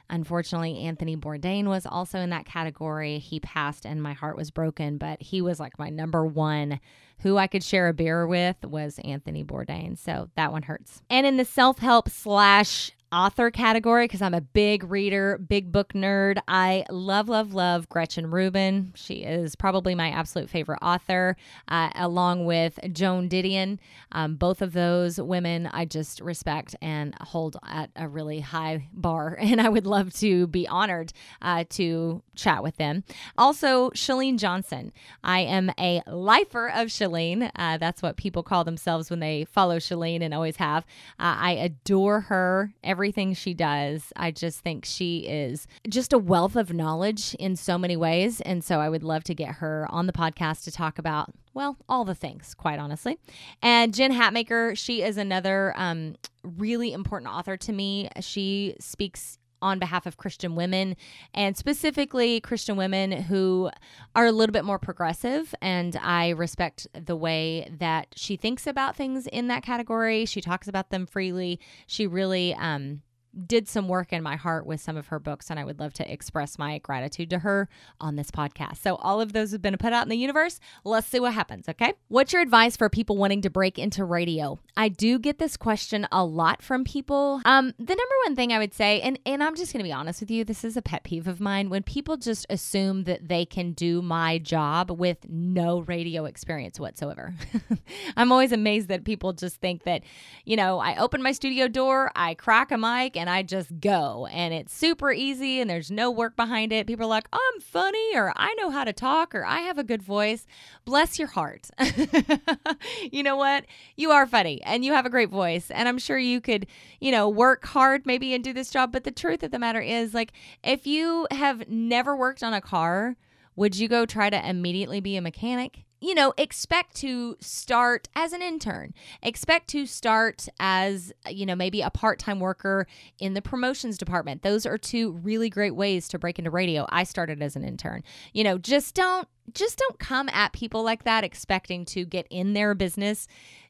Unfortunately, 0.09 0.79
Anthony 0.79 1.15
Bourdain 1.15 1.65
was 1.65 1.85
also 1.85 2.19
in 2.19 2.31
that 2.31 2.45
category. 2.45 3.19
He 3.19 3.39
passed 3.39 3.85
and 3.85 4.01
my 4.01 4.13
heart 4.13 4.38
was 4.38 4.49
broken, 4.49 4.97
but 4.97 5.21
he 5.21 5.41
was 5.41 5.59
like 5.59 5.77
my 5.77 5.89
number 5.89 6.25
one 6.25 6.79
who 7.19 7.38
I 7.38 7.47
could 7.47 7.63
share 7.63 7.89
a 7.89 7.93
beer 7.93 8.25
with 8.25 8.55
was 8.63 8.99
Anthony 9.03 9.43
Bourdain. 9.43 9.97
So 9.97 10.29
that 10.35 10.51
one 10.51 10.63
hurts. 10.63 11.03
And 11.09 11.27
in 11.27 11.38
the 11.38 11.45
self 11.45 11.79
help 11.79 12.09
slash 12.09 12.91
author 13.11 13.51
category 13.51 14.05
because 14.05 14.21
I'm 14.21 14.33
a 14.33 14.41
big 14.41 14.83
reader, 14.83 15.37
big 15.37 15.71
book 15.71 15.93
nerd. 15.93 16.39
I 16.47 16.85
love, 16.89 17.29
love, 17.29 17.53
love 17.53 17.89
Gretchen 17.89 18.29
Rubin. 18.29 18.91
She 18.95 19.23
is 19.23 19.55
probably 19.55 19.95
my 19.95 20.09
absolute 20.09 20.49
favorite 20.49 20.79
author, 20.81 21.35
uh, 21.67 21.89
along 21.95 22.45
with 22.45 22.79
Joan 22.91 23.29
Didion. 23.29 23.79
Um, 24.11 24.35
both 24.35 24.61
of 24.61 24.73
those 24.73 25.19
women 25.19 25.67
I 25.67 25.85
just 25.85 26.21
respect 26.21 26.75
and 26.81 27.15
hold 27.21 27.57
at 27.65 27.89
a 27.95 28.07
really 28.07 28.41
high 28.41 28.87
bar, 28.93 29.37
and 29.39 29.61
I 29.61 29.69
would 29.69 29.85
love 29.85 30.13
to 30.15 30.47
be 30.47 30.67
honored 30.67 31.13
uh, 31.41 31.63
to 31.71 32.21
chat 32.35 32.63
with 32.63 32.77
them. 32.77 33.03
Also, 33.37 33.89
Shalene 33.91 34.37
Johnson. 34.37 34.91
I 35.23 35.39
am 35.41 35.71
a 35.79 36.01
lifer 36.07 36.67
of 36.67 36.87
Shalene. 36.87 37.51
Uh, 37.55 37.77
that's 37.77 38.01
what 38.01 38.17
people 38.17 38.43
call 38.43 38.63
themselves 38.63 39.09
when 39.09 39.19
they 39.19 39.45
follow 39.45 39.77
Shalene 39.77 40.21
and 40.21 40.33
always 40.33 40.57
have. 40.57 40.83
Uh, 41.19 41.35
I 41.39 41.51
adore 41.51 42.21
her. 42.21 42.73
Every 42.83 42.98
everything 42.99 43.33
she 43.33 43.53
does. 43.53 44.12
I 44.17 44.29
just 44.29 44.59
think 44.59 44.83
she 44.83 45.19
is 45.19 45.67
just 45.88 46.12
a 46.12 46.17
wealth 46.17 46.57
of 46.57 46.73
knowledge 46.73 47.33
in 47.35 47.55
so 47.55 47.77
many 47.77 47.95
ways. 47.95 48.41
And 48.41 48.62
so 48.62 48.81
I 48.81 48.89
would 48.89 49.03
love 49.03 49.23
to 49.23 49.33
get 49.33 49.55
her 49.55 49.88
on 49.89 50.05
the 50.05 50.12
podcast 50.12 50.65
to 50.65 50.71
talk 50.71 50.99
about, 50.99 51.31
well, 51.53 51.77
all 51.88 52.03
the 52.03 52.13
things, 52.13 52.53
quite 52.53 52.77
honestly. 52.77 53.17
And 53.62 53.93
Jen 53.93 54.12
Hatmaker, 54.12 54.77
she 54.77 55.01
is 55.01 55.15
another 55.15 55.73
um, 55.77 56.17
really 56.43 56.91
important 56.91 57.31
author 57.31 57.55
to 57.55 57.71
me. 57.71 58.09
She 58.19 58.75
speaks 58.81 59.38
on 59.61 59.79
behalf 59.79 60.05
of 60.05 60.17
Christian 60.17 60.55
women 60.55 60.95
and 61.33 61.57
specifically 61.57 62.39
Christian 62.41 62.75
women 62.75 63.11
who 63.11 63.69
are 64.15 64.25
a 64.25 64.31
little 64.31 64.53
bit 64.53 64.65
more 64.65 64.79
progressive. 64.79 65.53
And 65.61 65.95
I 66.01 66.29
respect 66.29 66.87
the 66.93 67.15
way 67.15 67.69
that 67.79 68.07
she 68.15 68.37
thinks 68.37 68.67
about 68.67 68.95
things 68.95 69.27
in 69.27 69.47
that 69.47 69.63
category. 69.63 70.25
She 70.25 70.41
talks 70.41 70.67
about 70.67 70.89
them 70.89 71.05
freely. 71.05 71.59
She 71.87 72.07
really, 72.07 72.53
um, 72.55 73.01
did 73.45 73.67
some 73.67 73.87
work 73.87 74.11
in 74.11 74.23
my 74.23 74.35
heart 74.35 74.65
with 74.65 74.81
some 74.81 74.97
of 74.97 75.07
her 75.07 75.19
books, 75.19 75.49
and 75.49 75.59
I 75.59 75.65
would 75.65 75.79
love 75.79 75.93
to 75.93 76.11
express 76.11 76.57
my 76.57 76.79
gratitude 76.79 77.29
to 77.31 77.39
her 77.39 77.69
on 77.99 78.15
this 78.15 78.31
podcast. 78.31 78.77
So, 78.77 78.95
all 78.95 79.21
of 79.21 79.33
those 79.33 79.51
have 79.51 79.61
been 79.61 79.77
put 79.77 79.93
out 79.93 80.03
in 80.03 80.09
the 80.09 80.17
universe. 80.17 80.59
Let's 80.83 81.07
see 81.07 81.19
what 81.19 81.33
happens, 81.33 81.69
okay? 81.69 81.93
What's 82.07 82.33
your 82.33 82.41
advice 82.41 82.75
for 82.75 82.89
people 82.89 83.17
wanting 83.17 83.41
to 83.43 83.49
break 83.49 83.77
into 83.77 84.03
radio? 84.03 84.59
I 84.75 84.89
do 84.89 85.19
get 85.19 85.37
this 85.39 85.57
question 85.57 86.07
a 86.11 86.23
lot 86.23 86.61
from 86.61 86.83
people. 86.83 87.41
Um, 87.45 87.73
the 87.77 87.95
number 87.95 88.15
one 88.25 88.35
thing 88.35 88.53
I 88.53 88.59
would 88.59 88.73
say, 88.73 89.01
and, 89.01 89.19
and 89.25 89.43
I'm 89.43 89.55
just 89.55 89.73
going 89.73 89.83
to 89.83 89.87
be 89.87 89.93
honest 89.93 90.21
with 90.21 90.31
you, 90.31 90.43
this 90.43 90.63
is 90.63 90.77
a 90.77 90.81
pet 90.81 91.03
peeve 91.03 91.27
of 91.27 91.39
mine 91.39 91.69
when 91.69 91.83
people 91.83 92.17
just 92.17 92.45
assume 92.49 93.03
that 93.03 93.27
they 93.27 93.45
can 93.45 93.73
do 93.73 94.01
my 94.01 94.37
job 94.37 94.91
with 94.91 95.29
no 95.29 95.81
radio 95.81 96.25
experience 96.25 96.79
whatsoever. 96.79 97.33
I'm 98.17 98.31
always 98.31 98.51
amazed 98.51 98.87
that 98.87 99.03
people 99.03 99.33
just 99.33 99.57
think 99.57 99.83
that, 99.83 100.03
you 100.45 100.55
know, 100.55 100.79
I 100.79 100.97
open 100.97 101.21
my 101.21 101.31
studio 101.31 101.67
door, 101.67 102.11
I 102.15 102.33
crack 102.33 102.71
a 102.71 102.77
mic, 102.77 103.17
and 103.19 103.29
I 103.29 103.43
just 103.43 103.79
go. 103.82 104.27
And 104.32 104.53
it's 104.53 104.73
super 104.73 105.12
easy 105.12 105.60
and 105.60 105.69
there's 105.69 105.91
no 105.91 106.10
work 106.10 106.36
behind 106.36 106.71
it. 106.71 106.88
People 106.88 107.05
are 107.05 107.10
like, 107.10 107.27
I'm 107.34 107.62
funny, 107.62 108.15
or 108.15 108.32
I 108.36 108.53
know 108.55 108.69
how 108.69 108.86
to 108.86 108.93
talk, 108.93 109.36
or 109.36 109.45
I 109.45 109.60
have 109.60 109.77
a 109.77 109.84
good 109.84 110.01
voice. 110.01 110.47
Bless 110.86 111.19
your 111.19 111.27
heart. 111.27 111.69
you 113.12 113.21
know 113.21 113.36
what? 113.36 113.65
You 113.97 114.12
are 114.12 114.25
funny 114.25 114.62
and 114.63 114.86
you 114.86 114.93
have 114.93 115.05
a 115.05 115.10
great 115.10 115.29
voice. 115.29 115.69
And 115.69 115.88
I'm 115.88 115.99
sure 115.99 116.17
you 116.17 116.39
could, 116.39 116.65
you 116.99 117.12
know, 117.12 117.27
work 117.27 117.65
hard 117.65 118.05
maybe 118.05 118.34
and 118.34 118.43
do 118.43 118.53
this 118.53 118.71
job. 118.71 118.91
But 118.91 119.03
the 119.03 119.12
truth 119.12 119.43
of 119.43 119.51
the 119.51 119.60
matter 119.60 119.82
is, 119.82 120.13
like, 120.13 120.32
if 120.63 120.88
you 120.88 121.27
have 121.32 121.67
never 121.67 122.15
worked 122.15 122.41
on 122.41 122.53
a 122.53 122.62
car, 122.62 123.17
would 123.55 123.77
you 123.77 123.89
go 123.89 124.05
try 124.05 124.29
to 124.29 124.49
immediately 124.49 125.01
be 125.01 125.17
a 125.17 125.21
mechanic? 125.21 125.84
You 126.01 126.15
know, 126.15 126.33
expect 126.38 126.95
to 126.97 127.35
start 127.39 128.07
as 128.15 128.33
an 128.33 128.41
intern. 128.41 128.93
Expect 129.21 129.67
to 129.69 129.85
start 129.85 130.47
as, 130.59 131.12
you 131.29 131.45
know, 131.45 131.55
maybe 131.55 131.81
a 131.81 131.89
part 131.89 132.19
time 132.19 132.39
worker 132.39 132.88
in 133.19 133.33
the 133.33 133.41
promotions 133.41 133.97
department. 133.97 134.41
Those 134.41 134.65
are 134.65 134.77
two 134.77 135.12
really 135.12 135.49
great 135.49 135.75
ways 135.75 136.07
to 136.09 136.19
break 136.19 136.39
into 136.39 136.51
radio. 136.51 136.85
I 136.89 137.03
started 137.03 137.41
as 137.41 137.55
an 137.55 137.63
intern. 137.63 138.03
You 138.33 138.43
know, 138.43 138.57
just 138.57 138.95
don't 138.95 139.27
just 139.53 139.77
don't 139.77 139.99
come 139.99 140.29
at 140.29 140.53
people 140.53 140.83
like 140.83 141.03
that 141.03 141.23
expecting 141.23 141.83
to 141.83 142.05
get 142.05 142.27
in 142.29 142.53
their 142.53 142.75
business, 142.75 143.27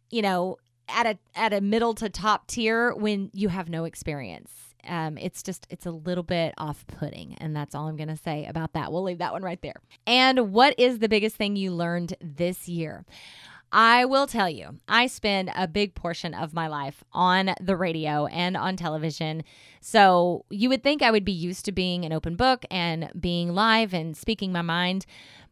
you 0.10 0.22
know, 0.22 0.58
at 0.88 1.06
a 1.06 1.18
at 1.36 1.54
a 1.54 1.62
middle 1.62 1.94
to 1.96 2.10
top 2.10 2.48
tier 2.48 2.94
when 2.94 3.32
you 3.34 3.50
have 3.50 3.70
no 3.70 3.86
experience 3.86 4.69
um, 4.88 5.18
it's 5.18 5.44
just 5.44 5.68
it's 5.70 5.86
a 5.86 5.92
little 5.92 6.24
bit 6.24 6.54
off-putting 6.58 7.36
and 7.36 7.56
that's 7.56 7.76
all 7.76 7.88
i'm 7.88 7.98
going 7.98 8.10
to 8.10 8.18
say 8.18 8.46
about 8.46 8.74
that 8.74 8.92
we'll 8.92 9.04
leave 9.04 9.20
that 9.20 9.34
one 9.34 9.44
right 9.44 9.62
there 9.62 9.76
and 10.08 10.52
what 10.52 10.74
is 10.80 11.00
the 11.00 11.10
biggest 11.10 11.36
thing 11.36 11.56
you 11.56 11.72
learned 11.72 12.16
this 12.22 12.68
year 12.68 13.06
I 13.72 14.06
will 14.06 14.26
tell 14.26 14.50
you, 14.50 14.78
I 14.88 15.08
spend 15.08 15.52
a 15.56 15.68
big 15.68 15.94
portion 15.94 16.34
of 16.34 16.54
my 16.54 16.68
life 16.68 17.04
on 17.14 17.54
the 17.62 17.76
radio 17.76 18.26
and 18.26 18.58
on 18.58 18.76
television. 18.76 19.44
So 19.80 20.46
you 20.50 20.70
would 20.70 20.82
think 20.82 21.02
I 21.02 21.12
would 21.12 21.26
be 21.26 21.32
used 21.32 21.66
to 21.66 21.72
being 21.72 22.04
an 22.04 22.12
open 22.12 22.36
book 22.36 22.66
and 22.72 23.12
being 23.20 23.54
live 23.54 23.94
and 23.94 24.18
speaking 24.18 24.52
my 24.52 24.64
mind. 24.64 25.06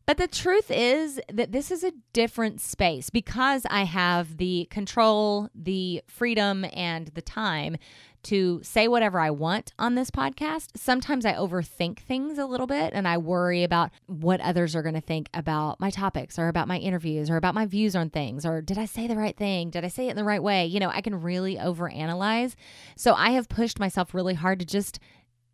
But 0.08 0.18
the 0.18 0.28
truth 0.28 0.72
is 0.72 1.20
that 1.32 1.52
this 1.52 1.70
is 1.70 1.84
a 1.84 1.92
different 2.14 2.62
space 2.62 3.10
because 3.10 3.66
I 3.70 3.84
have 3.84 4.38
the 4.38 4.68
control, 4.72 5.50
the 5.54 6.02
freedom, 6.08 6.66
and 6.74 7.08
the 7.08 7.22
time 7.22 7.76
to 8.28 8.60
say 8.62 8.88
whatever 8.88 9.20
I 9.20 9.30
want 9.30 9.74
on 9.80 9.96
this 9.96 10.12
podcast. 10.12 10.78
Sometimes 10.78 11.26
I 11.26 11.34
overthink 11.34 12.00
things 12.00 12.38
a 12.38 12.46
little 12.46 12.68
bit 12.68 12.92
and 12.94 13.08
I 13.08 13.18
worry 13.18 13.64
about 13.64 13.92
what 14.06 14.42
others 14.42 14.76
are 14.76 14.82
going 14.82 14.96
to 14.96 15.02
think 15.02 15.30
about 15.34 15.80
my 15.80 15.90
topics 15.90 16.38
or 16.38 16.50
about 16.50 16.68
my 16.68 16.78
interviews 16.78 17.30
or 17.30 17.38
about 17.38 17.56
my 17.56 17.66
views 17.66 17.96
on 17.96 18.10
things 18.10 18.46
or 18.46 18.62
did 18.62 18.78
I 18.78 18.86
say 18.86 19.08
the 19.08 19.16
right 19.16 19.36
thing? 19.36 19.70
Did 19.70 19.86
I 19.86 19.88
say 19.88 20.08
it 20.08 20.12
in 20.12 20.18
the 20.18 20.26
right 20.26 20.44
way? 20.44 20.66
You 20.66 20.82
know, 20.82 20.90
I 20.90 21.00
can 21.00 21.22
really 21.22 21.56
overanalyze. 21.56 22.56
So 22.98 23.14
I 23.14 23.32
have 23.32 23.48
pushed 23.48 23.80
myself 23.80 24.14
really 24.14 24.34
hard 24.34 24.60
to 24.60 24.66
just 24.66 25.00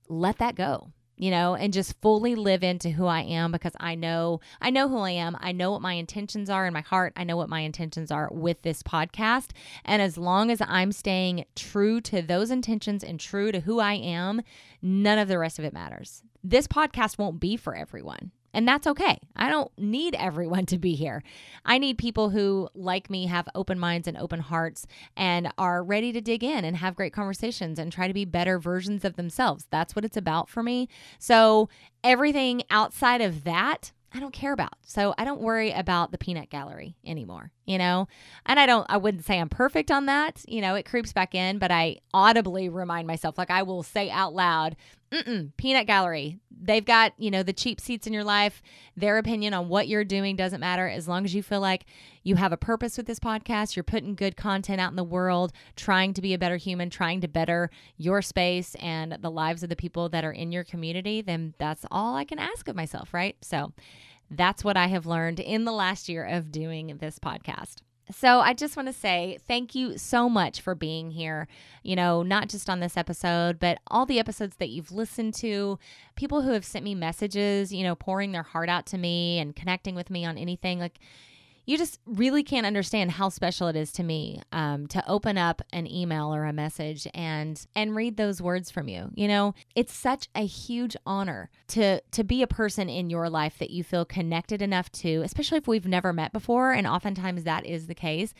let 0.09 0.39
that 0.39 0.55
go 0.55 0.91
you 1.23 1.31
know, 1.31 1.55
and 1.55 1.71
just 1.71 1.95
fully 2.01 2.35
live 2.35 2.63
into 2.63 2.89
who 2.89 3.05
I 3.05 3.21
am 3.21 3.53
because 3.53 3.71
I 3.79 3.95
know 3.95 4.41
I 4.61 4.69
know 4.71 4.89
who 4.89 4.97
I 4.97 5.11
am. 5.11 5.37
I 5.39 5.53
know 5.53 5.71
what 5.71 5.81
my 5.81 5.93
intentions 5.93 6.49
are 6.49 6.67
in 6.67 6.73
my 6.73 6.81
heart. 6.81 7.13
I 7.15 7.23
know 7.23 7.37
what 7.37 7.47
my 7.47 7.61
intentions 7.61 8.11
are 8.11 8.27
with 8.29 8.61
this 8.61 8.83
podcast. 8.83 9.51
And 9.85 10.01
as 10.01 10.17
long 10.17 10.51
as 10.51 10.61
I'm 10.61 10.91
staying 10.91 11.45
true 11.55 12.01
to 12.01 12.21
those 12.21 12.51
intentions 12.51 13.05
and 13.05 13.21
true 13.21 13.53
to 13.53 13.61
who 13.61 13.79
I 13.79 13.93
am, 13.93 14.41
none 14.81 15.17
of 15.17 15.29
the 15.29 15.39
rest 15.39 15.59
of 15.59 15.63
it 15.63 15.71
matters. 15.71 16.23
This 16.43 16.67
podcast 16.67 17.17
won't 17.17 17.39
be 17.39 17.55
for 17.55 17.73
everyone. 17.73 18.31
And 18.53 18.67
that's 18.67 18.87
okay. 18.87 19.19
I 19.35 19.49
don't 19.49 19.71
need 19.77 20.15
everyone 20.15 20.65
to 20.67 20.77
be 20.77 20.95
here. 20.95 21.23
I 21.65 21.77
need 21.77 21.97
people 21.97 22.29
who, 22.29 22.69
like 22.73 23.09
me, 23.09 23.25
have 23.27 23.47
open 23.55 23.79
minds 23.79 24.07
and 24.07 24.17
open 24.17 24.39
hearts 24.39 24.85
and 25.17 25.51
are 25.57 25.83
ready 25.83 26.11
to 26.13 26.21
dig 26.21 26.43
in 26.43 26.65
and 26.65 26.77
have 26.77 26.95
great 26.95 27.13
conversations 27.13 27.79
and 27.79 27.91
try 27.91 28.07
to 28.07 28.13
be 28.13 28.25
better 28.25 28.59
versions 28.59 29.03
of 29.03 29.15
themselves. 29.15 29.67
That's 29.69 29.95
what 29.95 30.05
it's 30.05 30.17
about 30.17 30.49
for 30.49 30.63
me. 30.63 30.87
So, 31.19 31.69
everything 32.03 32.63
outside 32.69 33.21
of 33.21 33.43
that, 33.45 33.91
I 34.13 34.19
don't 34.19 34.33
care 34.33 34.53
about. 34.53 34.75
So 34.83 35.15
I 35.17 35.25
don't 35.25 35.41
worry 35.41 35.71
about 35.71 36.11
the 36.11 36.17
peanut 36.17 36.49
gallery 36.49 36.95
anymore, 37.05 37.51
you 37.65 37.77
know? 37.77 38.07
And 38.45 38.59
I 38.59 38.65
don't, 38.65 38.85
I 38.89 38.97
wouldn't 38.97 39.25
say 39.25 39.39
I'm 39.39 39.49
perfect 39.49 39.91
on 39.91 40.05
that. 40.07 40.43
You 40.47 40.61
know, 40.61 40.75
it 40.75 40.85
creeps 40.85 41.13
back 41.13 41.35
in, 41.35 41.59
but 41.59 41.71
I 41.71 41.97
audibly 42.13 42.69
remind 42.69 43.07
myself, 43.07 43.37
like 43.37 43.51
I 43.51 43.63
will 43.63 43.83
say 43.83 44.09
out 44.09 44.33
loud, 44.33 44.75
peanut 45.57 45.85
gallery. 45.85 46.39
They've 46.49 46.85
got, 46.85 47.13
you 47.17 47.29
know, 47.29 47.43
the 47.43 47.53
cheap 47.53 47.79
seats 47.79 48.07
in 48.07 48.13
your 48.13 48.23
life. 48.23 48.63
Their 48.97 49.17
opinion 49.17 49.53
on 49.53 49.69
what 49.69 49.87
you're 49.87 50.03
doing 50.03 50.35
doesn't 50.35 50.59
matter 50.59 50.87
as 50.87 51.07
long 51.07 51.25
as 51.25 51.35
you 51.35 51.43
feel 51.43 51.59
like 51.59 51.85
you 52.23 52.35
have 52.35 52.51
a 52.51 52.57
purpose 52.57 52.97
with 52.97 53.05
this 53.05 53.19
podcast. 53.19 53.75
You're 53.75 53.83
putting 53.83 54.15
good 54.15 54.37
content 54.37 54.81
out 54.81 54.91
in 54.91 54.95
the 54.95 55.03
world, 55.03 55.51
trying 55.75 56.13
to 56.15 56.21
be 56.21 56.33
a 56.33 56.39
better 56.39 56.57
human, 56.57 56.89
trying 56.89 57.21
to 57.21 57.27
better 57.27 57.69
your 57.97 58.21
space 58.23 58.75
and 58.75 59.17
the 59.21 59.29
lives 59.29 59.61
of 59.61 59.69
the 59.69 59.75
people 59.75 60.09
that 60.09 60.23
are 60.25 60.31
in 60.31 60.51
your 60.51 60.63
community. 60.63 61.21
Then 61.21 61.53
that's 61.59 61.85
all 61.91 62.15
I 62.15 62.23
can 62.23 62.39
ask 62.39 62.67
of 62.67 62.75
myself, 62.75 63.13
right? 63.13 63.35
So 63.41 63.71
that's 64.37 64.63
what 64.63 64.77
I 64.77 64.87
have 64.87 65.05
learned 65.05 65.39
in 65.39 65.65
the 65.65 65.71
last 65.71 66.09
year 66.09 66.25
of 66.25 66.51
doing 66.51 66.97
this 66.99 67.19
podcast. 67.19 67.77
So 68.11 68.39
I 68.39 68.53
just 68.53 68.75
want 68.75 68.87
to 68.87 68.93
say 68.93 69.39
thank 69.47 69.75
you 69.75 69.97
so 69.97 70.27
much 70.27 70.59
for 70.61 70.75
being 70.75 71.11
here. 71.11 71.47
You 71.83 71.95
know, 71.95 72.21
not 72.21 72.49
just 72.49 72.69
on 72.69 72.79
this 72.79 72.97
episode, 72.97 73.59
but 73.59 73.79
all 73.87 74.05
the 74.05 74.19
episodes 74.19 74.57
that 74.57 74.69
you've 74.69 74.91
listened 74.91 75.33
to, 75.35 75.79
people 76.15 76.41
who 76.41 76.51
have 76.51 76.65
sent 76.65 76.83
me 76.83 76.95
messages, 76.95 77.73
you 77.73 77.83
know, 77.83 77.95
pouring 77.95 78.31
their 78.31 78.43
heart 78.43 78.67
out 78.69 78.85
to 78.87 78.97
me 78.97 79.39
and 79.39 79.55
connecting 79.55 79.95
with 79.95 80.09
me 80.09 80.25
on 80.25 80.37
anything. 80.37 80.79
Like, 80.79 80.99
you 81.65 81.77
just 81.77 81.99
really 82.05 82.43
can't 82.43 82.65
understand 82.65 83.11
how 83.11 83.29
special 83.29 83.67
it 83.67 83.75
is 83.75 83.91
to 83.93 84.03
me 84.03 84.41
um, 84.51 84.87
to 84.87 85.07
open 85.09 85.37
up 85.37 85.61
an 85.71 85.89
email 85.89 86.33
or 86.33 86.45
a 86.45 86.53
message 86.53 87.07
and 87.13 87.65
and 87.75 87.95
read 87.95 88.17
those 88.17 88.41
words 88.41 88.69
from 88.69 88.87
you 88.87 89.09
you 89.15 89.27
know? 89.27 89.53
It's 89.75 89.93
such 89.93 90.27
a 90.35 90.45
huge 90.45 90.95
honor 91.05 91.49
to 91.69 92.01
to 92.01 92.23
be 92.23 92.41
a 92.41 92.47
person 92.47 92.89
in 92.89 93.09
your 93.09 93.29
life 93.29 93.57
that 93.59 93.69
you 93.69 93.83
feel 93.83 94.05
connected 94.05 94.61
enough 94.61 94.91
to 94.93 95.21
especially 95.23 95.57
if 95.57 95.67
we've 95.67 95.87
never 95.87 96.13
met 96.13 96.33
before 96.33 96.71
and 96.71 96.87
oftentimes 96.87 97.43
that 97.43 97.65
is 97.65 97.87
the 97.87 97.95
case 97.95 98.33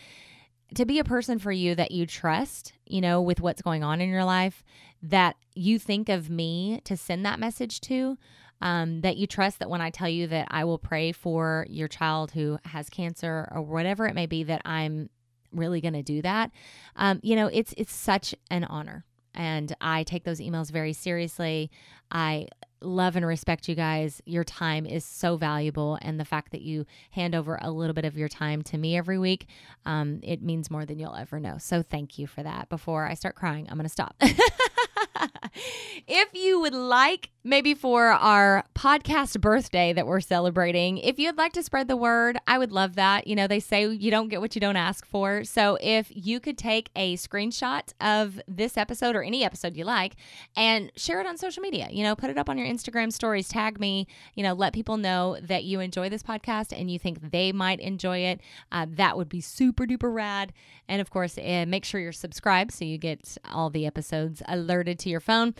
to 0.75 0.85
be 0.85 0.99
a 0.99 1.03
person 1.03 1.39
for 1.39 1.51
you 1.51 1.75
that 1.75 1.91
you 1.91 2.05
trust, 2.05 2.73
you 2.85 3.01
know, 3.01 3.21
with 3.21 3.41
what's 3.41 3.61
going 3.61 3.83
on 3.83 4.01
in 4.01 4.09
your 4.09 4.25
life, 4.25 4.63
that 5.01 5.35
you 5.53 5.77
think 5.77 6.09
of 6.09 6.29
me 6.29 6.81
to 6.85 6.97
send 6.97 7.25
that 7.25 7.39
message 7.39 7.81
to, 7.81 8.17
um, 8.63 9.01
that 9.01 9.17
you 9.17 9.27
trust 9.27 9.59
that 9.59 9.69
when 9.69 9.81
I 9.81 9.89
tell 9.89 10.07
you 10.07 10.25
that 10.27 10.47
I 10.49 10.63
will 10.63 10.77
pray 10.77 11.11
for 11.11 11.67
your 11.69 11.89
child 11.89 12.31
who 12.31 12.57
has 12.63 12.89
cancer 12.89 13.49
or 13.51 13.61
whatever 13.61 14.07
it 14.07 14.15
may 14.15 14.25
be, 14.25 14.43
that 14.43 14.61
I'm 14.63 15.09
really 15.51 15.81
going 15.81 15.95
to 15.95 16.01
do 16.01 16.21
that. 16.21 16.49
Um, 16.95 17.19
you 17.21 17.35
know, 17.35 17.47
it's 17.47 17.73
it's 17.77 17.93
such 17.93 18.33
an 18.49 18.63
honor, 18.63 19.03
and 19.35 19.75
I 19.81 20.03
take 20.03 20.23
those 20.23 20.39
emails 20.39 20.71
very 20.71 20.93
seriously. 20.93 21.71
I 22.09 22.47
love 22.79 23.17
and 23.17 23.25
respect 23.25 23.67
you 23.67 23.75
guys. 23.75 24.21
Your 24.25 24.45
time 24.45 24.85
is 24.85 25.03
so 25.03 25.35
valuable, 25.35 25.99
and 26.01 26.17
the 26.17 26.25
fact 26.25 26.53
that 26.53 26.61
you 26.61 26.85
hand 27.11 27.35
over 27.35 27.59
a 27.61 27.69
little 27.69 27.93
bit 27.93 28.05
of 28.05 28.17
your 28.17 28.29
time 28.29 28.61
to 28.63 28.77
me 28.77 28.95
every 28.95 29.19
week, 29.19 29.47
um, 29.85 30.21
it 30.23 30.41
means 30.41 30.71
more 30.71 30.85
than 30.85 30.99
you'll 30.99 31.17
ever 31.17 31.37
know. 31.37 31.57
So 31.57 31.83
thank 31.83 32.17
you 32.17 32.27
for 32.27 32.41
that. 32.43 32.69
Before 32.69 33.05
I 33.05 33.13
start 33.15 33.35
crying, 33.35 33.67
I'm 33.69 33.77
going 33.77 33.83
to 33.83 33.89
stop. 33.89 34.15
if 36.07 36.33
you 36.33 36.59
would 36.59 36.73
like, 36.73 37.29
maybe 37.45 37.73
for 37.73 38.07
our 38.07 38.63
podcast 38.73 39.39
birthday 39.41 39.91
that 39.91 40.07
we're 40.07 40.21
celebrating, 40.21 40.97
if 40.97 41.19
you'd 41.19 41.37
like 41.37 41.51
to 41.53 41.61
spread 41.61 41.87
the 41.87 41.97
word, 41.97 42.37
I 42.47 42.57
would 42.57 42.71
love 42.71 42.95
that. 42.95 43.27
You 43.27 43.35
know, 43.35 43.47
they 43.47 43.59
say 43.59 43.87
you 43.87 44.11
don't 44.11 44.29
get 44.29 44.39
what 44.39 44.55
you 44.55 44.61
don't 44.61 44.77
ask 44.77 45.05
for. 45.05 45.43
So 45.43 45.77
if 45.81 46.07
you 46.09 46.39
could 46.39 46.57
take 46.57 46.89
a 46.95 47.15
screenshot 47.17 47.93
of 47.99 48.41
this 48.47 48.77
episode 48.77 49.15
or 49.15 49.23
any 49.23 49.43
episode 49.43 49.75
you 49.75 49.83
like 49.83 50.15
and 50.55 50.91
share 50.95 51.19
it 51.19 51.27
on 51.27 51.37
social 51.37 51.61
media, 51.61 51.87
you 51.91 52.03
know, 52.03 52.15
put 52.15 52.29
it 52.29 52.37
up 52.37 52.49
on 52.49 52.57
your 52.57 52.67
Instagram 52.67 53.11
stories, 53.11 53.49
tag 53.49 53.79
me, 53.79 54.07
you 54.35 54.43
know, 54.43 54.53
let 54.53 54.73
people 54.73 54.97
know 54.97 55.37
that 55.41 55.63
you 55.65 55.79
enjoy 55.79 56.09
this 56.09 56.23
podcast 56.23 56.77
and 56.77 56.89
you 56.89 56.97
think 56.97 57.31
they 57.31 57.51
might 57.51 57.79
enjoy 57.79 58.19
it. 58.19 58.41
Uh, 58.71 58.85
that 58.89 59.17
would 59.17 59.29
be 59.29 59.41
super 59.41 59.85
duper 59.85 60.13
rad. 60.13 60.53
And 60.87 61.01
of 61.01 61.09
course, 61.09 61.37
uh, 61.37 61.65
make 61.67 61.85
sure 61.85 61.99
you're 61.99 62.11
subscribed 62.11 62.71
so 62.71 62.85
you 62.85 62.97
get 62.97 63.37
all 63.51 63.69
the 63.69 63.85
episodes 63.85 64.41
alerted 64.47 64.99
to 64.99 65.09
your 65.09 65.21
phone 65.21 65.55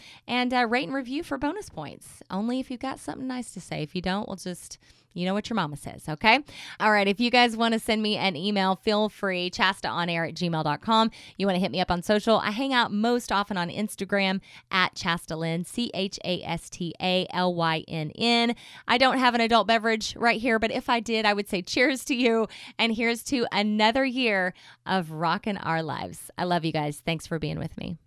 uh, 0.54 0.66
rate 0.66 0.88
and 0.88 0.96
review 0.96 1.24
for 1.24 1.38
bonus 1.38 1.70
points. 1.70 2.24
Only 2.32 2.60
if 2.60 2.72
you've 2.72 2.80
got 2.80 3.00
something 3.00 3.28
nice 3.28 3.54
to 3.54 3.62
say. 3.62 3.84
If 3.84 3.96
you 3.96 4.02
don't, 4.02 4.28
we'll 4.28 4.38
just 4.38 4.80
you 5.14 5.26
know 5.26 5.34
what 5.34 5.50
your 5.50 5.56
mama 5.56 5.78
says, 5.78 6.10
okay? 6.10 6.40
All 6.80 6.92
right. 6.92 7.08
If 7.08 7.20
you 7.20 7.30
guys 7.30 7.56
want 7.56 7.74
to 7.74 7.80
send 7.80 8.02
me 8.02 8.18
an 8.18 8.36
email, 8.36 8.76
feel 8.76 9.10
free. 9.10 9.50
ChastaOnAir 9.52 10.30
at 10.30 10.36
gmail.com. 10.36 11.12
You 11.38 11.46
want 11.46 11.56
to 11.56 11.60
hit 11.60 11.72
me 11.72 11.80
up 11.80 11.92
on 11.92 12.02
social. 12.02 12.40
I 12.40 12.52
hang 12.52 12.74
out 12.74 12.92
most 12.92 13.32
often 13.32 13.58
on 13.58 13.70
Instagram 13.70 14.42
at 14.72 14.96
Chastalynn, 14.96 15.66
C 15.66 15.92
H 15.94 16.20
A 16.26 16.42
S 16.44 16.70
T 16.70 16.94
A 17.00 17.28
L 17.32 17.54
Y 17.54 17.84
N 17.88 18.12
N. 18.16 18.56
I 18.88 18.98
don't 18.98 19.20
have 19.20 19.36
an 19.36 19.42
adult 19.42 19.68
beverage 19.68 20.16
right 20.16 20.42
here, 20.42 20.58
but 20.58 20.72
if 20.72 20.90
I 20.90 21.00
did, 21.00 21.26
I 21.26 21.34
would 21.34 21.48
say 21.48 21.62
cheers 21.62 22.04
to 22.06 22.16
you. 22.16 22.48
And 22.80 22.96
here's 22.96 23.24
to 23.26 23.46
another 23.52 24.04
year 24.04 24.54
of 24.86 25.12
rocking 25.12 25.58
our 25.58 25.84
lives. 25.84 26.32
I 26.38 26.46
love 26.46 26.66
you 26.66 26.72
guys. 26.72 27.02
Thanks 27.06 27.28
for 27.28 27.38
being 27.38 27.60
with 27.60 27.78
me. 27.78 27.98